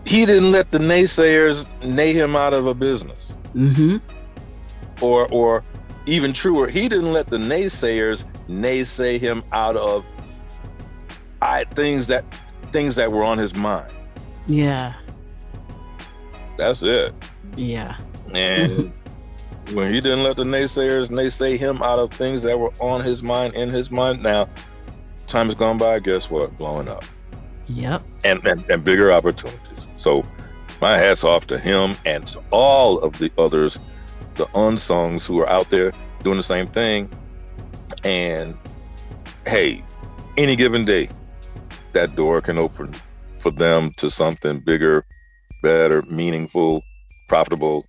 he 0.04 0.26
didn't 0.26 0.52
let 0.52 0.70
the 0.70 0.78
naysayers 0.78 1.66
nay 1.82 2.12
him 2.12 2.36
out 2.36 2.54
of 2.54 2.66
a 2.66 2.74
business. 2.74 3.32
Mm-hmm. 3.54 3.98
Or 5.04 5.28
or 5.30 5.64
even 6.06 6.32
truer, 6.32 6.68
he 6.68 6.88
didn't 6.88 7.12
let 7.12 7.26
the 7.26 7.36
naysayers 7.36 8.24
naysay 8.48 9.18
him 9.18 9.44
out 9.52 9.76
of 9.76 10.04
I 11.40 11.64
things 11.64 12.06
that 12.06 12.24
things 12.72 12.94
that 12.94 13.10
were 13.10 13.24
on 13.24 13.38
his 13.38 13.54
mind. 13.54 13.92
Yeah. 14.46 14.94
That's 16.56 16.82
it. 16.82 17.14
Yeah. 17.56 17.96
And 18.32 18.92
when 19.74 19.92
he 19.92 20.00
didn't 20.00 20.22
let 20.22 20.36
the 20.36 20.44
naysayers 20.44 21.08
naysay 21.08 21.58
him 21.58 21.82
out 21.82 21.98
of 21.98 22.12
things 22.12 22.42
that 22.42 22.58
were 22.58 22.72
on 22.80 23.02
his 23.02 23.22
mind, 23.22 23.54
in 23.54 23.68
his 23.68 23.90
mind. 23.90 24.22
Now, 24.22 24.48
time 25.26 25.46
has 25.46 25.54
gone 25.54 25.78
by. 25.78 25.98
Guess 26.00 26.30
what? 26.30 26.56
Blowing 26.56 26.88
up. 26.88 27.04
Yep. 27.68 28.02
And 28.24 28.44
and, 28.46 28.68
and 28.70 28.84
bigger 28.84 29.12
opportunities. 29.12 29.86
So, 29.98 30.22
my 30.80 30.98
hats 30.98 31.24
off 31.24 31.46
to 31.48 31.58
him 31.58 31.94
and 32.04 32.26
to 32.28 32.42
all 32.50 32.98
of 32.98 33.18
the 33.18 33.30
others, 33.38 33.78
the 34.34 34.46
unsongs 34.54 35.24
who 35.26 35.40
are 35.40 35.48
out 35.48 35.70
there 35.70 35.92
doing 36.22 36.36
the 36.36 36.42
same 36.42 36.66
thing. 36.66 37.08
And 38.04 38.56
hey, 39.46 39.84
any 40.36 40.56
given 40.56 40.84
day, 40.84 41.08
that 41.92 42.16
door 42.16 42.40
can 42.40 42.58
open 42.58 42.94
for 43.38 43.50
them 43.50 43.92
to 43.98 44.10
something 44.10 44.60
bigger, 44.60 45.04
better, 45.62 46.02
meaningful, 46.02 46.82
profitable, 47.28 47.86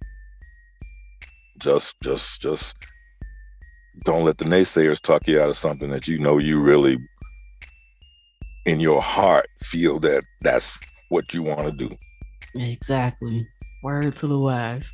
just 1.63 1.95
just 2.01 2.41
just 2.41 2.75
don't 4.03 4.25
let 4.25 4.37
the 4.37 4.45
naysayers 4.45 4.99
talk 4.99 5.27
you 5.27 5.39
out 5.39 5.49
of 5.49 5.57
something 5.57 5.89
that 5.91 6.07
you 6.07 6.17
know 6.17 6.37
you 6.37 6.59
really 6.59 6.97
in 8.65 8.79
your 8.79 9.01
heart 9.01 9.47
feel 9.61 9.99
that 9.99 10.23
that's 10.41 10.71
what 11.09 11.33
you 11.33 11.43
want 11.43 11.65
to 11.65 11.71
do. 11.71 11.95
Exactly. 12.55 13.47
Word 13.83 14.15
to 14.17 14.27
the 14.27 14.39
wise. 14.39 14.91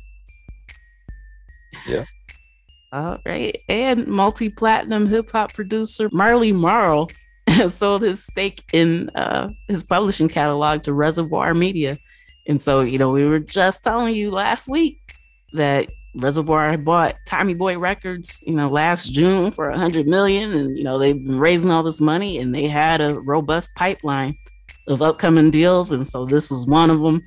Yeah. 1.86 2.04
All 2.92 3.18
right. 3.24 3.56
And 3.68 4.06
multi-platinum 4.08 5.06
hip-hop 5.06 5.54
producer 5.54 6.08
marley 6.12 6.52
marl 6.52 7.10
sold 7.68 8.02
his 8.02 8.24
stake 8.24 8.62
in 8.72 9.10
uh, 9.10 9.48
his 9.68 9.84
publishing 9.84 10.28
catalog 10.28 10.82
to 10.82 10.92
reservoir 10.92 11.54
media. 11.54 11.96
And 12.46 12.60
so 12.60 12.80
you 12.80 12.98
know 12.98 13.12
we 13.12 13.24
were 13.24 13.38
just 13.38 13.82
telling 13.84 14.14
you 14.14 14.30
last 14.30 14.68
week 14.68 14.98
that 15.52 15.88
Reservoir 16.14 16.76
bought 16.76 17.16
Tommy 17.26 17.54
Boy 17.54 17.78
Records, 17.78 18.42
you 18.46 18.54
know, 18.54 18.68
last 18.68 19.12
June 19.12 19.50
for 19.50 19.70
a 19.70 19.78
hundred 19.78 20.06
million, 20.06 20.52
and 20.52 20.76
you 20.76 20.84
know 20.84 20.98
they've 20.98 21.14
been 21.14 21.38
raising 21.38 21.70
all 21.70 21.82
this 21.82 22.00
money, 22.00 22.38
and 22.38 22.54
they 22.54 22.66
had 22.66 23.00
a 23.00 23.20
robust 23.20 23.74
pipeline 23.76 24.34
of 24.88 25.02
upcoming 25.02 25.50
deals, 25.50 25.92
and 25.92 26.06
so 26.06 26.24
this 26.24 26.50
was 26.50 26.66
one 26.66 26.90
of 26.90 27.00
them. 27.00 27.22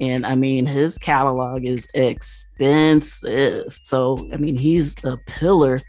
And 0.00 0.24
I 0.24 0.36
mean, 0.36 0.66
his 0.66 0.96
catalog 0.98 1.64
is 1.64 1.88
extensive. 1.94 3.78
So, 3.82 4.28
I 4.32 4.36
mean, 4.36 4.56
he's 4.56 4.94
a 5.04 5.16
pillar 5.26 5.80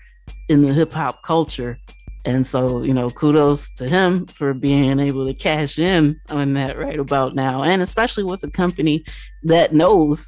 in 0.48 0.62
the 0.62 0.74
hip 0.74 0.94
hop 0.94 1.22
culture. 1.22 1.78
And 2.26 2.46
so, 2.46 2.84
you 2.84 2.94
know, 2.94 3.10
kudos 3.10 3.70
to 3.76 3.88
him 3.88 4.26
for 4.26 4.54
being 4.54 5.00
able 5.00 5.26
to 5.26 5.34
cash 5.34 5.80
in 5.80 6.20
on 6.30 6.54
that 6.56 6.78
right 6.78 7.00
about 7.00 7.34
now. 7.36 7.64
And 7.64 7.82
especially 7.82 8.24
with 8.24 8.44
a 8.44 8.50
company 8.50 9.04
that 9.44 9.74
knows 9.74 10.28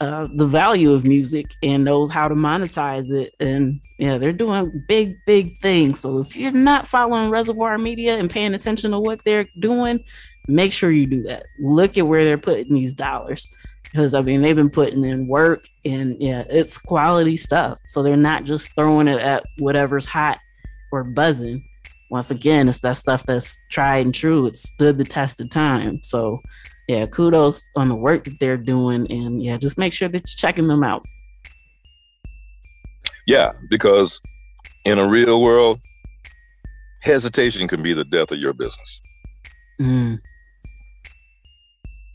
uh, 0.00 0.28
the 0.32 0.46
value 0.46 0.92
of 0.92 1.06
music 1.06 1.54
and 1.62 1.84
knows 1.84 2.10
how 2.10 2.28
to 2.28 2.34
monetize 2.34 3.10
it. 3.10 3.34
And 3.40 3.80
yeah, 3.98 4.18
they're 4.18 4.32
doing 4.32 4.84
big, 4.86 5.16
big 5.24 5.56
things. 5.56 6.00
So 6.00 6.18
if 6.18 6.36
you're 6.36 6.50
not 6.50 6.86
following 6.86 7.30
Reservoir 7.30 7.78
Media 7.78 8.18
and 8.18 8.30
paying 8.30 8.54
attention 8.54 8.90
to 8.90 9.00
what 9.00 9.24
they're 9.24 9.48
doing, 9.58 10.04
make 10.48 10.72
sure 10.72 10.90
you 10.90 11.06
do 11.06 11.22
that. 11.24 11.46
Look 11.58 11.96
at 11.96 12.06
where 12.06 12.24
they're 12.24 12.38
putting 12.38 12.74
these 12.74 12.92
dollars. 12.92 13.48
Because 13.84 14.14
I 14.14 14.20
mean, 14.20 14.42
they've 14.42 14.56
been 14.56 14.68
putting 14.68 15.04
in 15.04 15.26
work 15.26 15.66
and 15.84 16.20
yeah, 16.20 16.44
it's 16.50 16.76
quality 16.76 17.36
stuff. 17.36 17.78
So 17.86 18.02
they're 18.02 18.16
not 18.16 18.44
just 18.44 18.74
throwing 18.74 19.08
it 19.08 19.20
at 19.20 19.44
whatever's 19.58 20.06
hot 20.06 20.38
or 20.92 21.04
buzzing. 21.04 21.64
Once 22.10 22.30
again, 22.30 22.68
it's 22.68 22.80
that 22.80 22.96
stuff 22.98 23.24
that's 23.24 23.58
tried 23.70 24.04
and 24.04 24.14
true. 24.14 24.46
It 24.46 24.56
stood 24.56 24.98
the 24.98 25.04
test 25.04 25.40
of 25.40 25.50
time. 25.50 26.02
So 26.02 26.42
yeah, 26.88 27.06
kudos 27.06 27.62
on 27.74 27.88
the 27.88 27.94
work 27.94 28.24
that 28.24 28.38
they're 28.38 28.56
doing. 28.56 29.10
And 29.10 29.42
yeah, 29.42 29.56
just 29.56 29.78
make 29.78 29.92
sure 29.92 30.08
that 30.08 30.18
you're 30.18 30.36
checking 30.36 30.68
them 30.68 30.84
out. 30.84 31.04
Yeah, 33.26 33.52
because 33.68 34.20
in 34.84 34.98
a 34.98 35.06
real 35.06 35.42
world, 35.42 35.80
hesitation 37.00 37.66
can 37.66 37.82
be 37.82 37.92
the 37.92 38.04
death 38.04 38.30
of 38.30 38.38
your 38.38 38.52
business. 38.52 39.00
Mm. 39.80 40.18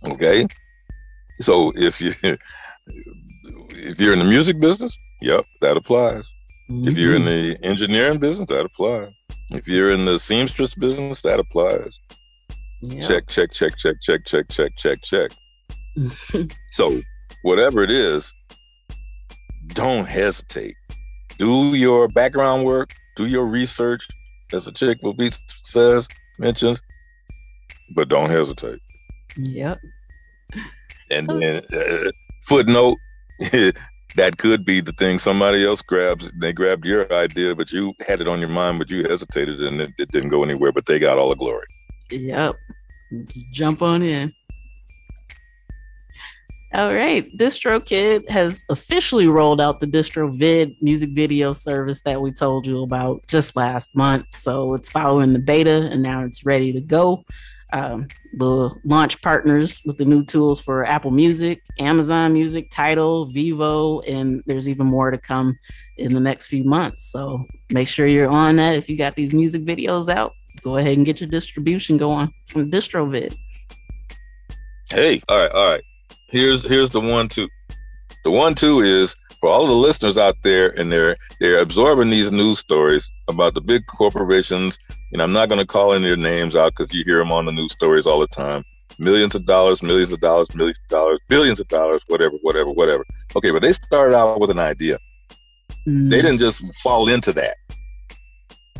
Okay. 0.05 0.47
So 1.39 1.73
if 1.75 1.99
you 1.99 2.13
if 2.23 3.99
you're 3.99 4.13
in 4.13 4.19
the 4.19 4.25
music 4.25 4.59
business, 4.59 4.97
yep, 5.21 5.45
that 5.61 5.77
applies. 5.77 6.31
Mm-hmm. 6.69 6.87
If 6.87 6.97
you're 6.97 7.15
in 7.15 7.23
mm-hmm. 7.23 7.61
the 7.61 7.67
engineering 7.67 8.19
business, 8.19 8.47
that 8.49 8.65
applies. 8.65 9.11
If 9.51 9.67
you're 9.67 9.91
in 9.91 10.05
the 10.05 10.17
seamstress 10.17 10.75
business, 10.75 11.21
that 11.21 11.39
applies. 11.39 11.99
Yep. 12.81 13.07
Check, 13.07 13.27
check, 13.27 13.51
check, 13.51 13.77
check, 13.77 13.95
check, 14.01 14.25
check, 14.25 14.47
check, 14.49 14.71
check, 14.75 15.01
check. 15.01 15.31
so 16.71 17.01
whatever 17.43 17.83
it 17.83 17.91
is, 17.91 18.33
don't 19.69 20.05
hesitate. 20.05 20.75
Do 21.37 21.75
your 21.75 22.07
background 22.07 22.65
work, 22.65 22.93
do 23.15 23.25
your 23.25 23.45
research, 23.45 24.07
as 24.53 24.65
the 24.65 24.71
chick 24.71 24.97
will 25.01 25.13
be 25.13 25.31
says, 25.63 26.07
mentions, 26.39 26.81
but 27.95 28.09
don't 28.09 28.29
hesitate. 28.29 28.79
Yep. 29.37 29.79
And 31.09 31.29
then 31.29 31.63
uh, 31.73 32.11
footnote 32.43 32.97
that 34.15 34.37
could 34.37 34.65
be 34.65 34.81
the 34.81 34.93
thing 34.93 35.19
somebody 35.19 35.65
else 35.65 35.81
grabs. 35.81 36.31
They 36.39 36.53
grabbed 36.53 36.85
your 36.85 37.11
idea, 37.13 37.55
but 37.55 37.71
you 37.71 37.93
had 38.05 38.21
it 38.21 38.27
on 38.27 38.39
your 38.39 38.49
mind, 38.49 38.79
but 38.79 38.91
you 38.91 39.03
hesitated, 39.03 39.61
and 39.61 39.81
it, 39.81 39.91
it 39.97 40.11
didn't 40.11 40.29
go 40.29 40.43
anywhere. 40.43 40.71
But 40.71 40.85
they 40.85 40.99
got 40.99 41.17
all 41.17 41.29
the 41.29 41.35
glory. 41.35 41.65
Yep. 42.11 42.55
Just 43.25 43.51
jump 43.51 43.81
on 43.81 44.01
in. 44.01 44.33
All 46.73 46.93
right. 46.93 47.27
DistroKid 47.37 48.29
has 48.29 48.63
officially 48.69 49.27
rolled 49.27 49.59
out 49.59 49.81
the 49.81 49.87
DistroVid 49.87 50.77
music 50.81 51.09
video 51.11 51.51
service 51.51 52.01
that 52.03 52.21
we 52.21 52.31
told 52.31 52.65
you 52.65 52.83
about 52.83 53.27
just 53.27 53.57
last 53.57 53.95
month. 53.95 54.25
So 54.35 54.73
it's 54.73 54.89
following 54.89 55.33
the 55.33 55.39
beta 55.39 55.89
and 55.91 56.01
now 56.01 56.23
it's 56.23 56.45
ready 56.45 56.71
to 56.71 56.79
go 56.79 57.25
um, 57.73 58.07
the 58.33 58.69
launch 58.83 59.21
partners 59.21 59.81
with 59.85 59.97
the 59.97 60.05
new 60.05 60.23
tools 60.23 60.59
for 60.59 60.85
Apple 60.85 61.11
Music, 61.11 61.61
Amazon 61.79 62.33
Music, 62.33 62.69
Tidal, 62.69 63.31
Vevo, 63.31 64.03
and 64.07 64.43
there's 64.45 64.67
even 64.67 64.87
more 64.87 65.11
to 65.11 65.17
come 65.17 65.57
in 65.97 66.13
the 66.13 66.19
next 66.19 66.47
few 66.47 66.63
months. 66.63 67.11
So 67.11 67.45
make 67.71 67.87
sure 67.87 68.07
you're 68.07 68.29
on 68.29 68.57
that. 68.57 68.75
If 68.75 68.89
you 68.89 68.97
got 68.97 69.15
these 69.15 69.33
music 69.33 69.63
videos 69.63 70.13
out, 70.13 70.33
go 70.63 70.77
ahead 70.77 70.93
and 70.93 71.05
get 71.05 71.19
your 71.19 71.29
distribution 71.29 71.97
going 71.97 72.33
from 72.47 72.69
DistroVid. 72.69 73.35
Hey, 74.89 75.21
all 75.29 75.41
right, 75.41 75.51
all 75.51 75.67
right. 75.67 75.83
Here's 76.27 76.63
here's 76.65 76.89
the 76.89 77.01
one 77.01 77.27
two. 77.27 77.47
The 78.23 78.31
one 78.31 78.55
two 78.55 78.81
is 78.81 79.15
for 79.41 79.49
all 79.49 79.65
the 79.65 79.73
listeners 79.73 80.17
out 80.17 80.37
there 80.43 80.69
and 80.79 80.91
they're 80.91 81.17
they're 81.39 81.57
absorbing 81.57 82.09
these 82.09 82.31
news 82.31 82.59
stories 82.59 83.11
about 83.27 83.55
the 83.55 83.61
big 83.61 83.85
corporations 83.87 84.77
and 85.11 85.21
i'm 85.21 85.33
not 85.33 85.49
going 85.49 85.59
to 85.59 85.65
call 85.65 85.93
any 85.93 86.09
of 86.09 86.09
their 86.09 86.31
names 86.31 86.55
out 86.55 86.73
because 86.73 86.93
you 86.93 87.03
hear 87.05 87.17
them 87.17 87.31
on 87.31 87.45
the 87.45 87.51
news 87.51 87.71
stories 87.71 88.05
all 88.05 88.19
the 88.19 88.27
time 88.27 88.63
millions 88.99 89.33
of 89.33 89.45
dollars 89.45 89.81
millions 89.81 90.11
of 90.11 90.19
dollars 90.21 90.53
millions 90.55 90.79
of 90.83 90.89
dollars 90.89 91.19
billions 91.27 91.59
of 91.59 91.67
dollars 91.67 92.01
whatever 92.07 92.35
whatever 92.41 92.69
whatever 92.69 93.03
okay 93.35 93.49
but 93.49 93.63
they 93.63 93.73
started 93.73 94.15
out 94.15 94.39
with 94.39 94.51
an 94.51 94.59
idea 94.59 94.97
mm. 95.87 96.09
they 96.09 96.17
didn't 96.17 96.37
just 96.37 96.63
fall 96.75 97.09
into 97.09 97.33
that 97.33 97.57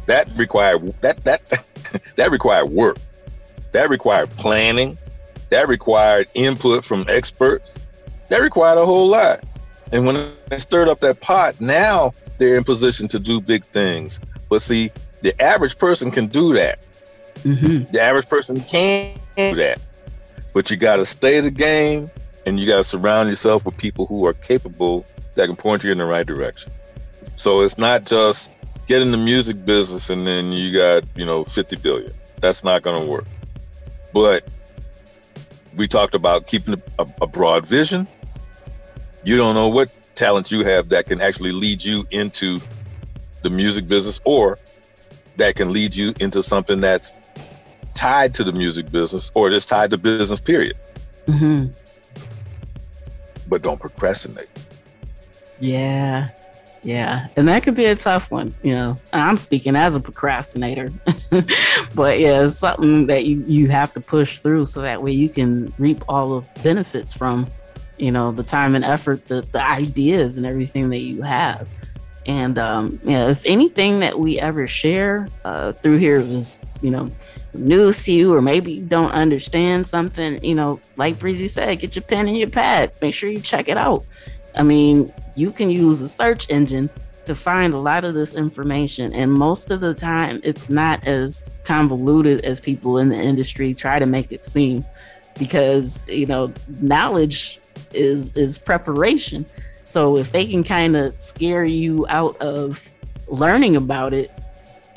that 0.05 0.29
required 0.35 0.93
that 1.01 1.23
that 1.23 1.41
that 2.15 2.31
required 2.31 2.69
work 2.69 2.97
that 3.71 3.89
required 3.89 4.29
planning 4.31 4.97
that 5.49 5.67
required 5.67 6.27
input 6.33 6.83
from 6.83 7.05
experts 7.07 7.75
that 8.29 8.41
required 8.41 8.77
a 8.77 8.85
whole 8.85 9.07
lot 9.07 9.43
and 9.91 10.05
when 10.05 10.33
they 10.47 10.57
stirred 10.57 10.87
up 10.87 10.99
that 11.01 11.19
pot, 11.19 11.59
now 11.59 12.13
they're 12.37 12.55
in 12.55 12.63
position 12.63 13.07
to 13.09 13.19
do 13.19 13.41
big 13.41 13.63
things. 13.65 14.19
But 14.49 14.61
see, 14.61 14.91
the 15.21 15.39
average 15.41 15.77
person 15.77 16.11
can 16.11 16.27
do 16.27 16.53
that. 16.53 16.79
Mm-hmm. 17.39 17.91
The 17.91 18.01
average 18.01 18.29
person 18.29 18.61
can 18.61 19.17
do 19.35 19.55
that. 19.55 19.79
But 20.53 20.71
you 20.71 20.77
got 20.77 20.97
to 20.97 21.05
stay 21.05 21.39
the 21.39 21.51
game 21.51 22.09
and 22.45 22.59
you 22.59 22.65
got 22.65 22.77
to 22.77 22.83
surround 22.83 23.29
yourself 23.29 23.65
with 23.65 23.77
people 23.77 24.05
who 24.05 24.25
are 24.25 24.33
capable 24.33 25.05
that 25.35 25.47
can 25.47 25.55
point 25.55 25.83
you 25.83 25.91
in 25.91 25.97
the 25.97 26.05
right 26.05 26.25
direction. 26.25 26.71
So 27.35 27.61
it's 27.61 27.77
not 27.77 28.05
just 28.05 28.49
get 28.91 29.01
in 29.01 29.11
the 29.11 29.17
music 29.17 29.65
business 29.65 30.09
and 30.09 30.27
then 30.27 30.51
you 30.51 30.73
got, 30.73 31.03
you 31.15 31.25
know, 31.25 31.43
50 31.43 31.77
billion. 31.77 32.11
That's 32.39 32.63
not 32.63 32.81
going 32.81 33.01
to 33.01 33.07
work. 33.09 33.25
But 34.13 34.47
we 35.75 35.87
talked 35.87 36.15
about 36.15 36.47
keeping 36.47 36.81
a, 36.99 37.07
a 37.21 37.27
broad 37.27 37.65
vision 37.65 38.07
you 39.23 39.37
don't 39.37 39.55
know 39.55 39.67
what 39.67 39.89
talent 40.15 40.51
you 40.51 40.63
have 40.63 40.89
that 40.89 41.05
can 41.05 41.21
actually 41.21 41.51
lead 41.51 41.83
you 41.83 42.05
into 42.11 42.59
the 43.43 43.49
music 43.49 43.87
business 43.87 44.19
or 44.25 44.57
that 45.37 45.55
can 45.55 45.71
lead 45.71 45.95
you 45.95 46.13
into 46.19 46.43
something 46.43 46.81
that's 46.81 47.11
tied 47.93 48.33
to 48.33 48.43
the 48.43 48.51
music 48.51 48.89
business 48.91 49.31
or 49.33 49.49
just 49.49 49.69
tied 49.69 49.89
to 49.89 49.97
business 49.97 50.39
period 50.39 50.75
mm-hmm. 51.27 51.67
but 53.47 53.61
don't 53.61 53.79
procrastinate 53.79 54.49
yeah 55.59 56.29
yeah 56.83 57.27
and 57.35 57.47
that 57.47 57.61
could 57.63 57.75
be 57.75 57.85
a 57.85 57.95
tough 57.95 58.31
one 58.31 58.53
you 58.63 58.73
know. 58.73 58.97
I'm 59.13 59.37
speaking 59.37 59.75
as 59.75 59.95
a 59.95 59.99
procrastinator. 59.99 60.89
But 61.93 62.19
yeah 62.19 62.43
it's 62.43 62.55
something 62.55 63.07
that 63.07 63.25
you, 63.25 63.43
you 63.45 63.67
have 63.67 63.93
to 63.93 63.99
push 63.99 64.39
through 64.39 64.65
so 64.65 64.81
that 64.81 65.01
way 65.03 65.11
you 65.11 65.29
can 65.29 65.73
reap 65.77 66.03
all 66.07 66.39
the 66.39 66.61
benefits 66.61 67.13
from 67.13 67.47
you 67.97 68.11
know 68.11 68.31
the 68.31 68.43
time 68.43 68.75
and 68.75 68.83
effort 68.83 69.27
the, 69.27 69.41
the 69.51 69.61
ideas 69.63 70.37
and 70.37 70.45
everything 70.45 70.89
that 70.89 70.99
you 70.99 71.21
have. 71.21 71.67
And 72.25 72.57
um 72.57 72.99
if 73.03 73.45
anything 73.45 73.99
that 73.99 74.17
we 74.17 74.39
ever 74.39 74.67
share 74.67 75.27
uh 75.43 75.73
through 75.73 75.97
here 75.97 76.21
was 76.23 76.59
you 76.81 76.91
know 76.91 77.09
news 77.53 78.03
to 78.05 78.13
you 78.13 78.33
or 78.33 78.41
maybe 78.41 78.73
you 78.73 78.83
don't 78.83 79.11
understand 79.11 79.85
something 79.85 80.41
you 80.41 80.55
know 80.55 80.79
like 80.95 81.19
breezy 81.19 81.49
said 81.49 81.79
get 81.79 81.95
your 81.95 82.03
pen 82.03 82.27
and 82.27 82.37
your 82.37 82.49
pad. 82.49 82.91
Make 83.01 83.13
sure 83.13 83.29
you 83.29 83.39
check 83.41 83.67
it 83.69 83.77
out 83.77 84.03
i 84.55 84.63
mean 84.63 85.11
you 85.35 85.51
can 85.51 85.69
use 85.69 86.01
a 86.01 86.09
search 86.09 86.49
engine 86.49 86.89
to 87.25 87.35
find 87.35 87.73
a 87.73 87.77
lot 87.77 88.03
of 88.03 88.13
this 88.13 88.33
information 88.33 89.13
and 89.13 89.31
most 89.31 89.69
of 89.71 89.79
the 89.79 89.93
time 89.93 90.41
it's 90.43 90.69
not 90.69 91.05
as 91.07 91.45
convoluted 91.63 92.43
as 92.43 92.59
people 92.59 92.97
in 92.97 93.09
the 93.09 93.15
industry 93.15 93.73
try 93.73 93.99
to 93.99 94.05
make 94.05 94.31
it 94.31 94.43
seem 94.43 94.83
because 95.37 96.07
you 96.07 96.25
know 96.25 96.51
knowledge 96.81 97.61
is 97.93 98.35
is 98.35 98.57
preparation. 98.57 99.45
So 99.85 100.17
if 100.17 100.31
they 100.31 100.45
can 100.45 100.63
kind 100.63 100.95
of 100.95 101.19
scare 101.19 101.65
you 101.65 102.05
out 102.09 102.37
of 102.41 102.89
learning 103.27 103.75
about 103.75 104.13
it, 104.13 104.31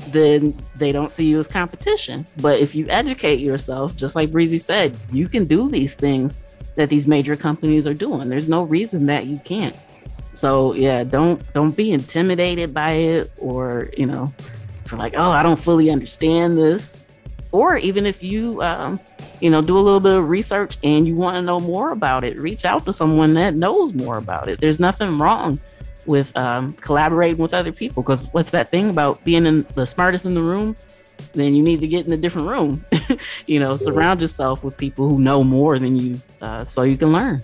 then 0.08 0.60
they 0.76 0.92
don't 0.92 1.10
see 1.10 1.24
you 1.24 1.38
as 1.38 1.48
competition. 1.48 2.26
But 2.36 2.60
if 2.60 2.74
you 2.74 2.86
educate 2.88 3.40
yourself, 3.40 3.96
just 3.96 4.14
like 4.14 4.30
Breezy 4.30 4.58
said, 4.58 4.96
you 5.10 5.28
can 5.28 5.46
do 5.46 5.68
these 5.68 5.94
things 5.94 6.38
that 6.76 6.88
these 6.88 7.06
major 7.06 7.36
companies 7.36 7.86
are 7.86 7.94
doing. 7.94 8.28
There's 8.28 8.48
no 8.48 8.62
reason 8.62 9.06
that 9.06 9.26
you 9.26 9.40
can't. 9.44 9.76
So 10.32 10.74
yeah, 10.74 11.04
don't 11.04 11.40
don't 11.52 11.76
be 11.76 11.92
intimidated 11.92 12.74
by 12.74 12.92
it 12.92 13.32
or, 13.38 13.90
you 13.96 14.06
know, 14.06 14.32
for 14.86 14.96
like, 14.96 15.14
oh, 15.16 15.30
I 15.30 15.42
don't 15.42 15.60
fully 15.60 15.90
understand 15.90 16.58
this. 16.58 17.00
Or 17.52 17.76
even 17.76 18.04
if 18.04 18.22
you 18.22 18.60
um, 18.62 18.98
you 19.40 19.50
know, 19.50 19.60
do 19.60 19.76
a 19.76 19.80
little 19.80 20.00
bit 20.00 20.16
of 20.16 20.28
research 20.28 20.78
and 20.82 21.06
you 21.06 21.16
want 21.16 21.36
to 21.36 21.42
know 21.42 21.60
more 21.60 21.90
about 21.90 22.24
it, 22.24 22.36
reach 22.38 22.64
out 22.64 22.84
to 22.86 22.92
someone 22.92 23.34
that 23.34 23.54
knows 23.54 23.92
more 23.92 24.16
about 24.16 24.48
it. 24.48 24.60
There's 24.60 24.80
nothing 24.80 25.18
wrong 25.18 25.58
with 26.06 26.36
um, 26.36 26.72
collaborating 26.74 27.38
with 27.38 27.54
other 27.54 27.72
people 27.72 28.02
because 28.02 28.28
what's 28.32 28.50
that 28.50 28.70
thing 28.70 28.90
about 28.90 29.22
being 29.24 29.46
in 29.46 29.66
the 29.74 29.86
smartest 29.86 30.26
in 30.26 30.34
the 30.34 30.42
room? 30.42 30.76
Then 31.32 31.54
you 31.54 31.62
need 31.62 31.80
to 31.80 31.88
get 31.88 32.06
in 32.06 32.12
a 32.12 32.16
different 32.16 32.48
room. 32.48 32.84
you 33.46 33.58
know, 33.58 33.76
surround 33.76 34.20
yourself 34.20 34.64
with 34.64 34.76
people 34.76 35.08
who 35.08 35.18
know 35.18 35.44
more 35.44 35.78
than 35.78 35.96
you, 35.96 36.20
uh, 36.40 36.64
so 36.64 36.82
you 36.82 36.96
can 36.96 37.12
learn. 37.12 37.42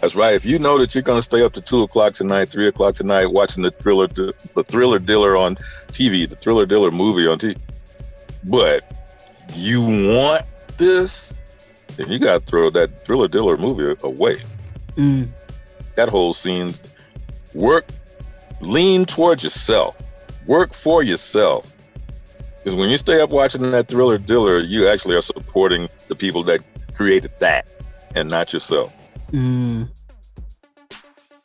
That's 0.00 0.14
right. 0.14 0.34
If 0.34 0.44
you 0.44 0.58
know 0.58 0.78
that 0.78 0.94
you're 0.94 1.02
going 1.02 1.18
to 1.18 1.22
stay 1.22 1.42
up 1.42 1.52
to 1.54 1.60
two 1.60 1.82
o'clock 1.82 2.14
tonight, 2.14 2.50
three 2.50 2.68
o'clock 2.68 2.94
tonight, 2.94 3.26
watching 3.26 3.62
the 3.62 3.70
thriller, 3.70 4.06
the 4.06 4.64
thriller 4.66 4.98
dealer 4.98 5.36
on 5.36 5.56
TV, 5.88 6.28
the 6.28 6.36
thriller 6.36 6.66
dealer 6.66 6.90
movie 6.90 7.26
on 7.26 7.38
TV, 7.38 7.58
but 8.44 8.84
you 9.54 9.80
want 9.82 10.44
this, 10.76 11.32
then 11.96 12.10
you 12.10 12.18
got 12.18 12.40
to 12.40 12.46
throw 12.46 12.70
that 12.70 13.04
thriller 13.04 13.28
dealer 13.28 13.56
movie 13.56 13.98
away. 14.02 14.42
Mm. 14.96 15.28
That 15.94 16.08
whole 16.08 16.34
scene, 16.34 16.74
work, 17.54 17.86
lean 18.60 19.04
towards 19.04 19.44
yourself, 19.44 19.96
work 20.46 20.74
for 20.74 21.02
yourself. 21.02 21.73
Because 22.64 22.78
when 22.78 22.88
you 22.88 22.96
stay 22.96 23.20
up 23.20 23.28
watching 23.28 23.70
that 23.72 23.88
thriller 23.88 24.16
dealer, 24.16 24.58
you 24.58 24.88
actually 24.88 25.14
are 25.16 25.22
supporting 25.22 25.86
the 26.08 26.14
people 26.14 26.42
that 26.44 26.60
created 26.94 27.30
that 27.40 27.66
and 28.14 28.30
not 28.30 28.54
yourself. 28.54 28.90
Mm. 29.32 29.90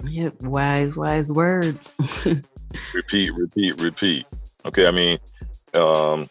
Yep, 0.06 0.44
wise, 0.44 0.96
wise 0.96 1.30
words. 1.30 1.94
repeat, 2.94 3.34
repeat, 3.36 3.82
repeat. 3.82 4.26
Okay, 4.66 4.88
I 4.88 4.92
mean, 4.92 5.18
um, 5.74 6.30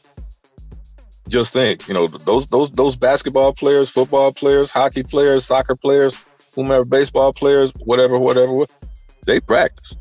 just 1.29 1.53
think, 1.53 1.87
you 1.87 1.93
know, 1.93 2.07
those 2.07 2.47
those 2.47 2.71
those 2.71 2.97
basketball 2.97 3.53
players, 3.53 3.91
football 3.91 4.33
players, 4.33 4.71
hockey 4.71 5.03
players, 5.03 5.45
soccer 5.45 5.77
players, 5.77 6.25
whomever, 6.55 6.87
baseball 6.87 7.35
players, 7.35 7.73
whatever, 7.85 8.19
whatever, 8.19 8.65
they 9.27 9.39
practice. 9.39 9.95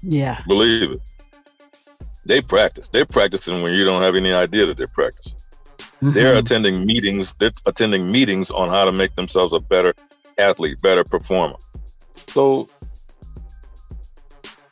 Yeah. 0.00 0.40
Believe 0.46 0.92
it. 0.92 1.00
They 2.26 2.40
practice. 2.40 2.88
They're 2.88 3.06
practicing 3.06 3.62
when 3.62 3.74
you 3.74 3.84
don't 3.84 4.02
have 4.02 4.16
any 4.16 4.32
idea 4.32 4.66
that 4.66 4.76
they're 4.76 4.86
practicing. 4.86 5.38
Mm-hmm. 5.78 6.12
They're 6.12 6.36
attending 6.36 6.84
meetings. 6.84 7.32
They're 7.34 7.52
attending 7.66 8.10
meetings 8.10 8.50
on 8.50 8.68
how 8.68 8.84
to 8.84 8.92
make 8.92 9.14
themselves 9.14 9.52
a 9.52 9.60
better 9.60 9.94
athlete, 10.38 10.80
better 10.82 11.04
performer. 11.04 11.56
So 12.28 12.68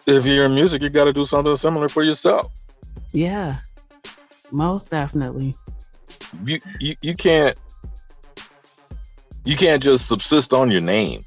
if 0.07 0.27
you're 0.27 0.47
in 0.47 0.55
music, 0.55 0.83
you 0.83 0.91
got 0.91 1.05
to 1.05 1.13
do 1.13 1.25
something 1.25 1.57
similar 1.57 1.89
for 1.89 2.03
yourself. 2.03 2.53
Yeah, 3.13 3.59
most 4.51 4.91
definitely. 4.91 5.55
You, 6.45 6.61
you 6.81 6.97
you 7.03 7.15
can't 7.15 7.59
you 9.45 9.57
can't 9.57 9.83
just 9.83 10.09
subsist 10.09 10.53
on 10.53 10.71
your 10.71 10.81
name. 10.81 11.21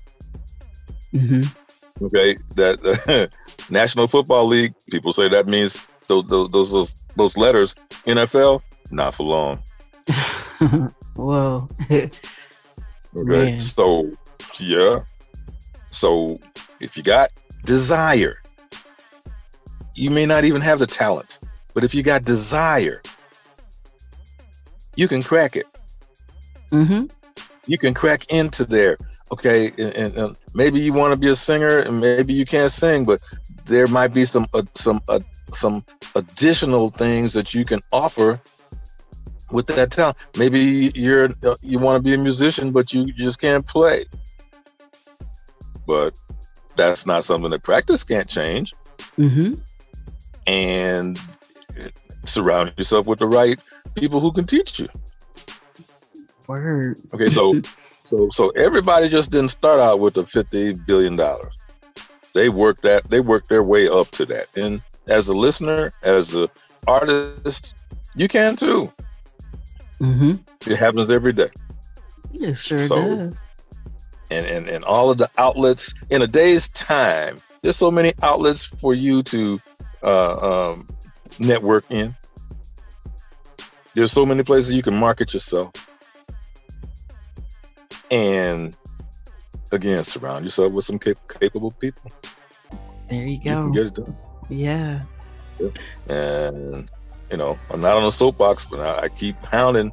Mm-hmm. 1.14 2.06
Okay, 2.06 2.36
that 2.56 2.84
uh, 3.08 3.28
National 3.70 4.08
Football 4.08 4.48
League. 4.48 4.74
People 4.90 5.14
say 5.14 5.30
that 5.30 5.48
means 5.48 5.76
those 6.08 6.28
those 6.28 6.72
those, 6.72 6.94
those 7.16 7.38
letters. 7.38 7.74
NFL, 8.06 8.62
not 8.92 9.16
for 9.16 9.24
long. 9.24 9.60
Whoa. 11.16 11.68
okay, 11.92 12.10
Man. 13.16 13.60
so 13.60 14.12
yeah. 14.60 15.00
So 15.88 16.40
if 16.80 16.98
you 16.98 17.04
got 17.04 17.32
desire, 17.66 18.36
you 19.96 20.10
may 20.10 20.26
not 20.26 20.46
even 20.46 20.62
have 20.62 20.80
the 20.80 20.88
talent, 20.88 21.40
but 21.74 21.84
if 21.84 21.96
you 21.96 22.04
got 22.04 22.24
desire, 22.24 23.02
you 24.96 25.08
can 25.08 25.24
crack 25.24 25.56
it. 25.56 25.66
Mm-hmm. 26.72 27.06
You 27.68 27.78
can 27.78 27.94
crack 27.94 28.32
into 28.32 28.66
there. 28.66 28.98
Okay, 29.32 29.72
and, 29.80 29.96
and, 29.96 30.16
and 30.16 30.38
maybe 30.54 30.80
you 30.80 30.94
want 30.94 31.14
to 31.14 31.20
be 31.20 31.30
a 31.30 31.36
singer, 31.36 31.80
and 31.80 32.00
maybe 32.00 32.34
you 32.34 32.46
can't 32.46 32.72
sing, 32.72 33.06
but 33.06 33.22
there 33.68 33.88
might 33.88 34.14
be 34.14 34.26
some 34.26 34.48
uh, 34.54 34.62
some 34.76 35.02
uh, 35.10 35.20
some 35.56 35.84
additional 36.16 36.90
things 36.90 37.34
that 37.34 37.54
you 37.54 37.66
can 37.66 37.80
offer 37.92 38.40
with 39.52 39.68
that 39.68 39.92
talent. 39.92 40.18
Maybe 40.38 40.92
you're 40.96 41.30
you 41.62 41.80
want 41.80 41.98
to 41.98 42.04
be 42.04 42.14
a 42.14 42.18
musician, 42.18 42.72
but 42.72 42.94
you 42.94 43.12
just 43.14 43.40
can't 43.40 43.66
play 43.66 44.06
but 45.88 46.18
that's 46.76 47.06
not 47.06 47.24
something 47.24 47.50
that 47.50 47.64
practice 47.64 48.04
can't 48.04 48.28
change. 48.28 48.74
Mm-hmm. 49.18 49.54
And 50.48 51.20
surround 52.26 52.74
yourself 52.78 53.08
with 53.08 53.20
the 53.20 53.28
right 53.28 53.62
people 53.96 54.20
who 54.20 54.32
can 54.32 54.46
teach 54.46 54.80
you. 54.80 54.90
Word. 56.48 57.00
Okay, 57.14 57.30
so 57.30 57.62
so 58.04 58.30
so 58.30 58.50
everybody 58.52 59.10
just 59.10 59.32
didn't 59.32 59.50
start 59.50 59.80
out 59.80 60.00
with 60.00 60.14
the 60.14 60.26
fifty 60.26 60.74
billion 60.86 61.16
dollars. 61.16 61.64
They 62.34 62.50
worked 62.50 62.82
that 62.84 63.06
they 63.06 63.22
worked 63.22 63.50
their 63.50 63.64
way 63.64 63.88
up 63.88 64.10
to 64.12 64.26
that. 64.26 64.56
And 64.58 64.82
as 65.08 65.28
a 65.28 65.34
listener, 65.34 65.92
as 66.04 66.34
an 66.34 66.48
artist, 66.88 67.74
you 68.16 68.28
can 68.28 68.56
too. 68.56 68.92
Mm-hmm. 70.00 70.34
It 70.70 70.78
happens 70.78 71.12
every 71.12 71.34
day. 71.34 71.50
It 72.34 72.56
sure 72.56 72.88
so, 72.88 72.96
does 72.96 73.42
and, 74.32 74.46
and, 74.46 74.68
and 74.68 74.84
all 74.84 75.10
of 75.10 75.18
the 75.18 75.30
outlets 75.38 75.94
in 76.10 76.22
a 76.22 76.28
day's 76.28 76.68
time. 76.70 77.38
There's 77.62 77.78
so 77.78 77.92
many 77.92 78.14
outlets 78.22 78.64
for 78.66 78.94
you 78.94 79.24
to 79.24 79.60
uh, 80.04 80.72
um, 80.74 80.88
network 81.40 81.90
in. 81.90 82.14
There's 83.94 84.12
so 84.12 84.26
many 84.26 84.44
places 84.44 84.74
you 84.74 84.84
can 84.84 84.96
market 84.96 85.34
yourself. 85.34 85.72
And 88.12 88.76
again, 89.72 90.04
surround 90.04 90.46
yourself 90.46 90.74
with 90.74 90.86
some 90.86 91.00
cap- 91.00 91.18
capable 91.40 91.72
people. 91.72 92.12
There 93.10 93.26
you 93.26 93.42
go. 93.42 93.50
You 93.50 93.56
can 93.56 93.72
get 93.72 93.86
it 93.88 93.94
done. 93.96 94.16
Yeah. 94.50 95.02
And, 96.10 96.90
you 97.32 97.38
know, 97.38 97.58
I'm 97.72 97.82
not 97.82 97.98
on 97.98 98.06
a 98.06 98.12
soapbox, 98.12 98.66
but 98.66 98.80
I, 98.80 99.04
I 99.04 99.10
keep 99.10 99.42
pounding, 99.42 99.92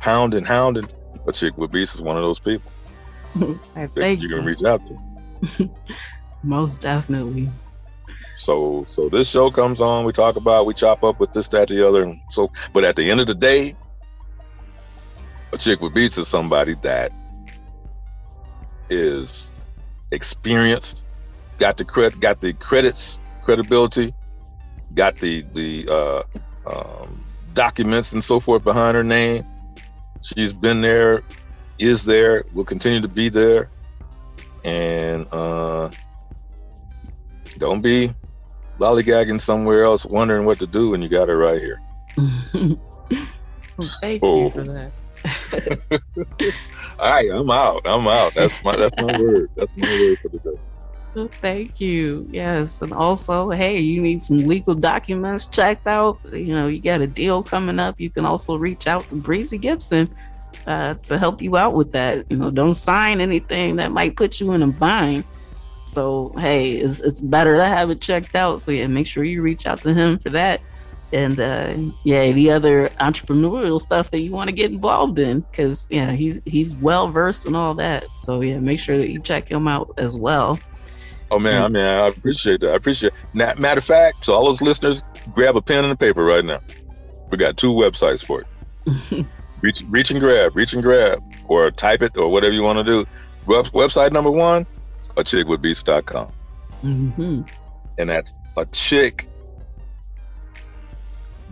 pounding, 0.00 0.44
hounding. 0.44 0.88
A 1.26 1.32
chick 1.32 1.56
with 1.56 1.72
beast 1.72 1.94
is 1.94 2.02
one 2.02 2.16
of 2.16 2.22
those 2.22 2.38
people. 2.38 2.70
I 3.76 3.86
think 3.86 4.22
you 4.22 4.28
can 4.28 4.44
reach 4.44 4.62
out 4.62 4.82
to. 4.86 5.70
Most 6.42 6.82
definitely. 6.82 7.48
So 8.36 8.84
so 8.86 9.08
this 9.08 9.28
show 9.28 9.50
comes 9.50 9.80
on, 9.80 10.04
we 10.04 10.12
talk 10.12 10.36
about, 10.36 10.66
we 10.66 10.74
chop 10.74 11.02
up 11.04 11.20
with 11.20 11.32
this, 11.32 11.48
that, 11.48 11.68
the 11.68 11.86
other. 11.86 12.02
And 12.02 12.20
so 12.30 12.52
but 12.72 12.84
at 12.84 12.96
the 12.96 13.10
end 13.10 13.20
of 13.20 13.26
the 13.26 13.34
day, 13.34 13.74
a 15.52 15.58
chick 15.58 15.80
with 15.80 15.94
beats 15.94 16.18
is 16.18 16.28
somebody 16.28 16.74
that 16.82 17.12
is 18.90 19.50
experienced, 20.10 21.04
got 21.58 21.76
the 21.76 21.84
credit 21.84 22.20
got 22.20 22.40
the 22.40 22.52
credits, 22.52 23.18
credibility, 23.44 24.14
got 24.94 25.16
the 25.16 25.42
the 25.54 25.86
uh, 25.88 26.22
um, 26.66 27.24
documents 27.54 28.12
and 28.12 28.24
so 28.24 28.40
forth 28.40 28.64
behind 28.64 28.96
her 28.96 29.04
name. 29.04 29.44
She's 30.22 30.52
been 30.52 30.80
there 30.80 31.22
is 31.78 32.04
there, 32.04 32.44
will 32.54 32.64
continue 32.64 33.00
to 33.00 33.08
be 33.08 33.28
there. 33.28 33.68
And 34.64 35.26
uh, 35.32 35.90
don't 37.58 37.82
be 37.82 38.12
lollygagging 38.78 39.40
somewhere 39.40 39.84
else, 39.84 40.04
wondering 40.04 40.46
what 40.46 40.58
to 40.60 40.66
do 40.66 40.90
when 40.90 41.02
you 41.02 41.08
got 41.08 41.28
it 41.28 41.34
right 41.34 41.60
here. 41.60 41.80
well, 43.76 43.88
thank 44.00 44.24
so, 44.24 44.44
you 44.44 44.50
for 44.50 44.62
that. 44.62 44.90
all 46.98 47.10
right, 47.10 47.30
I'm 47.30 47.50
out. 47.50 47.82
I'm 47.84 48.06
out. 48.06 48.34
That's 48.34 48.62
my 48.62 48.76
that's 48.76 48.94
my 49.00 49.18
word. 49.18 49.50
That's 49.56 49.76
my 49.76 49.88
word 49.88 50.18
for 50.20 50.28
the 50.28 50.38
day. 50.38 50.58
Thank 51.14 51.80
you. 51.80 52.26
Yes, 52.30 52.82
and 52.82 52.92
also, 52.92 53.50
hey, 53.50 53.78
you 53.78 54.00
need 54.00 54.20
some 54.20 54.38
legal 54.38 54.74
documents 54.74 55.46
checked 55.46 55.86
out. 55.86 56.18
You 56.32 56.54
know, 56.54 56.66
you 56.66 56.80
got 56.80 57.00
a 57.02 57.06
deal 57.06 57.42
coming 57.42 57.78
up. 57.78 58.00
You 58.00 58.10
can 58.10 58.24
also 58.24 58.56
reach 58.56 58.88
out 58.88 59.08
to 59.10 59.16
Breezy 59.16 59.58
Gipson 59.58 60.08
uh, 60.66 60.94
to 60.94 61.18
help 61.18 61.40
you 61.40 61.56
out 61.56 61.74
with 61.74 61.92
that. 61.92 62.28
You 62.30 62.36
know, 62.36 62.50
don't 62.50 62.74
sign 62.74 63.20
anything 63.20 63.76
that 63.76 63.92
might 63.92 64.16
put 64.16 64.40
you 64.40 64.52
in 64.52 64.62
a 64.62 64.66
bind. 64.66 65.22
So 65.86 66.34
hey, 66.36 66.72
it's 66.72 67.00
it's 67.00 67.20
better 67.20 67.56
to 67.56 67.66
have 67.66 67.90
it 67.90 68.00
checked 68.00 68.34
out. 68.34 68.60
So 68.60 68.72
yeah, 68.72 68.88
make 68.88 69.06
sure 69.06 69.22
you 69.22 69.40
reach 69.40 69.66
out 69.66 69.82
to 69.82 69.94
him 69.94 70.18
for 70.18 70.30
that. 70.30 70.60
And 71.12 71.38
uh, 71.38 71.74
yeah, 72.02 72.32
the 72.32 72.50
other 72.50 72.88
entrepreneurial 72.98 73.80
stuff 73.80 74.10
that 74.10 74.20
you 74.20 74.32
want 74.32 74.48
to 74.50 74.56
get 74.56 74.72
involved 74.72 75.20
in, 75.20 75.40
because 75.40 75.86
yeah, 75.90 76.10
he's 76.10 76.40
he's 76.44 76.74
well 76.74 77.08
versed 77.08 77.46
in 77.46 77.54
all 77.54 77.74
that. 77.74 78.04
So 78.16 78.40
yeah, 78.40 78.58
make 78.58 78.80
sure 78.80 78.98
that 78.98 79.10
you 79.10 79.20
check 79.20 79.48
him 79.48 79.68
out 79.68 79.94
as 79.96 80.16
well. 80.16 80.58
Oh 81.34 81.38
man, 81.40 81.62
I 81.62 81.66
mean, 81.68 81.82
I 81.82 82.06
appreciate 82.06 82.60
that. 82.60 82.70
I 82.70 82.76
appreciate. 82.76 83.12
It. 83.12 83.58
Matter 83.58 83.78
of 83.78 83.84
fact, 83.84 84.24
so 84.24 84.34
all 84.34 84.44
those 84.44 84.62
listeners, 84.62 85.02
grab 85.32 85.56
a 85.56 85.60
pen 85.60 85.82
and 85.82 85.92
a 85.92 85.96
paper 85.96 86.24
right 86.24 86.44
now. 86.44 86.60
We 87.28 87.38
got 87.38 87.56
two 87.56 87.72
websites 87.72 88.24
for 88.24 88.42
it. 88.42 89.26
reach 89.60 89.82
reach 89.88 90.12
and 90.12 90.20
grab, 90.20 90.54
reach 90.54 90.74
and 90.74 90.82
grab, 90.82 91.20
or 91.48 91.72
type 91.72 92.02
it 92.02 92.16
or 92.16 92.30
whatever 92.30 92.52
you 92.52 92.62
want 92.62 92.78
to 92.78 92.84
do. 92.84 93.04
Web, 93.46 93.64
website 93.72 94.12
number 94.12 94.30
one, 94.30 94.64
a 95.16 95.24
chick 95.24 95.48
with 95.48 95.60
beats.com. 95.60 96.30
Mm-hmm. 96.84 97.42
And 97.98 98.10
that's 98.10 98.32
a 98.56 98.64
chick 98.66 99.26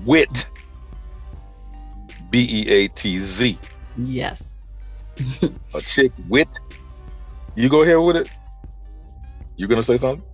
wit 0.05 0.47
B 2.30 2.47
E 2.49 2.68
A 2.68 2.87
T 2.87 3.18
Z. 3.18 3.59
Yes. 3.97 4.64
a 5.74 5.80
chick 5.80 6.12
wit. 6.28 6.61
You 7.57 7.68
go 7.68 7.83
ahead 7.83 7.99
with 7.99 8.16
it. 8.16 8.30
You 9.57 9.66
gonna 9.66 9.82
say 9.82 9.96
something? 9.96 10.24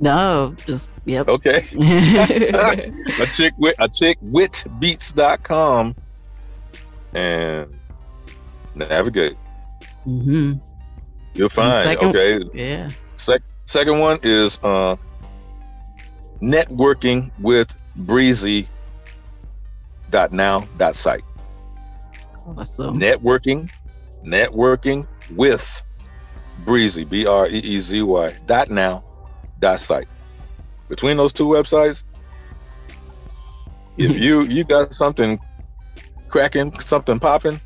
No, 0.00 0.54
just 0.64 0.92
yep. 1.04 1.28
Okay. 1.28 1.64
a 3.20 3.26
chick 3.26 3.52
with 3.58 3.74
a 3.80 3.88
chick 3.88 4.16
wit 4.20 4.64
beats.com 4.78 5.96
and 7.14 7.74
navigate. 8.74 9.36
Mm-hmm. 10.06 10.54
You'll 11.34 11.48
find 11.48 11.84
second, 11.84 12.16
okay. 12.16 12.44
Yeah. 12.54 12.88
Sec- 13.16 13.42
second 13.66 13.98
one 13.98 14.20
is 14.22 14.60
uh 14.62 14.96
networking 16.40 17.30
with 17.40 17.74
breezy 17.96 18.68
dot 20.10 20.32
now 20.32 20.66
dot 20.76 20.94
site. 20.94 21.24
Awesome. 22.46 22.94
Networking, 22.94 23.68
networking 24.24 25.06
with 25.34 25.84
breezy 26.64 27.04
b 27.04 27.26
r 27.26 27.46
e 27.48 27.58
e 27.58 27.78
z 27.80 28.02
y 28.02 28.34
dot 28.46 28.70
now 28.70 29.04
dot 29.58 29.80
site. 29.80 30.08
Between 30.88 31.16
those 31.16 31.32
two 31.32 31.46
websites, 31.46 32.04
if 33.96 34.10
you 34.24 34.42
you 34.42 34.64
got 34.64 34.94
something 34.94 35.38
cracking, 36.28 36.78
something 36.80 37.18
popping, 37.18 37.60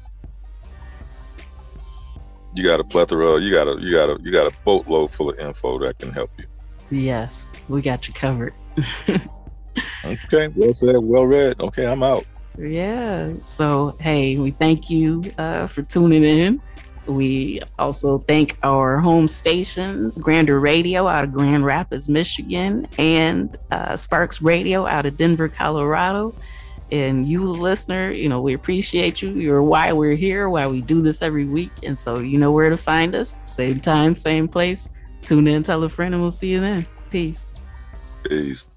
you 2.54 2.64
got 2.64 2.80
a 2.80 2.84
plethora. 2.84 3.40
You 3.40 3.50
got 3.50 3.68
a 3.68 3.80
you 3.80 3.92
got 3.92 4.10
a 4.10 4.22
you 4.22 4.30
got 4.30 4.46
a 4.46 4.54
boatload 4.64 5.10
full 5.10 5.30
of 5.30 5.38
info 5.38 5.78
that 5.78 5.98
can 5.98 6.12
help 6.12 6.30
you. 6.38 6.46
Yes, 6.90 7.48
we 7.68 7.80
got 7.80 8.06
you 8.06 8.14
covered. 8.14 8.52
okay, 10.04 10.48
well 10.48 10.74
said, 10.74 10.96
well 10.98 11.26
read. 11.26 11.60
Okay, 11.60 11.86
I'm 11.86 12.02
out. 12.02 12.26
Yeah. 12.58 13.32
So 13.42 13.96
hey, 14.00 14.36
we 14.36 14.50
thank 14.50 14.90
you 14.90 15.22
uh, 15.38 15.66
for 15.66 15.82
tuning 15.82 16.24
in. 16.24 16.60
We 17.06 17.60
also 17.78 18.18
thank 18.18 18.56
our 18.62 18.98
home 18.98 19.26
stations, 19.26 20.18
Grander 20.18 20.60
Radio 20.60 21.08
out 21.08 21.24
of 21.24 21.32
Grand 21.32 21.64
Rapids, 21.64 22.08
Michigan, 22.08 22.86
and 22.96 23.56
uh, 23.70 23.94
Sparkx 23.94 24.42
Radio 24.42 24.86
out 24.86 25.06
of 25.06 25.16
Denver, 25.16 25.48
Colorado. 25.48 26.34
And 26.92 27.26
you, 27.26 27.48
listener, 27.48 28.12
you 28.12 28.28
know, 28.28 28.40
we 28.40 28.52
appreciate 28.52 29.22
you. 29.22 29.30
You're 29.30 29.62
why 29.62 29.92
we're 29.92 30.14
here, 30.14 30.48
why 30.48 30.66
we 30.66 30.82
do 30.82 31.00
this 31.00 31.22
every 31.22 31.46
week. 31.46 31.70
And 31.82 31.98
so 31.98 32.18
you 32.18 32.38
know 32.38 32.52
where 32.52 32.68
to 32.68 32.76
find 32.76 33.14
us. 33.14 33.36
Same 33.44 33.80
time, 33.80 34.14
same 34.14 34.46
place. 34.46 34.90
Tune 35.22 35.48
in, 35.48 35.62
tell 35.62 35.82
a 35.84 35.88
friend, 35.88 36.14
and 36.14 36.22
we'll 36.22 36.30
see 36.30 36.50
you 36.50 36.60
then. 36.60 36.86
Peace. 37.10 37.48
Peace. 38.24 38.68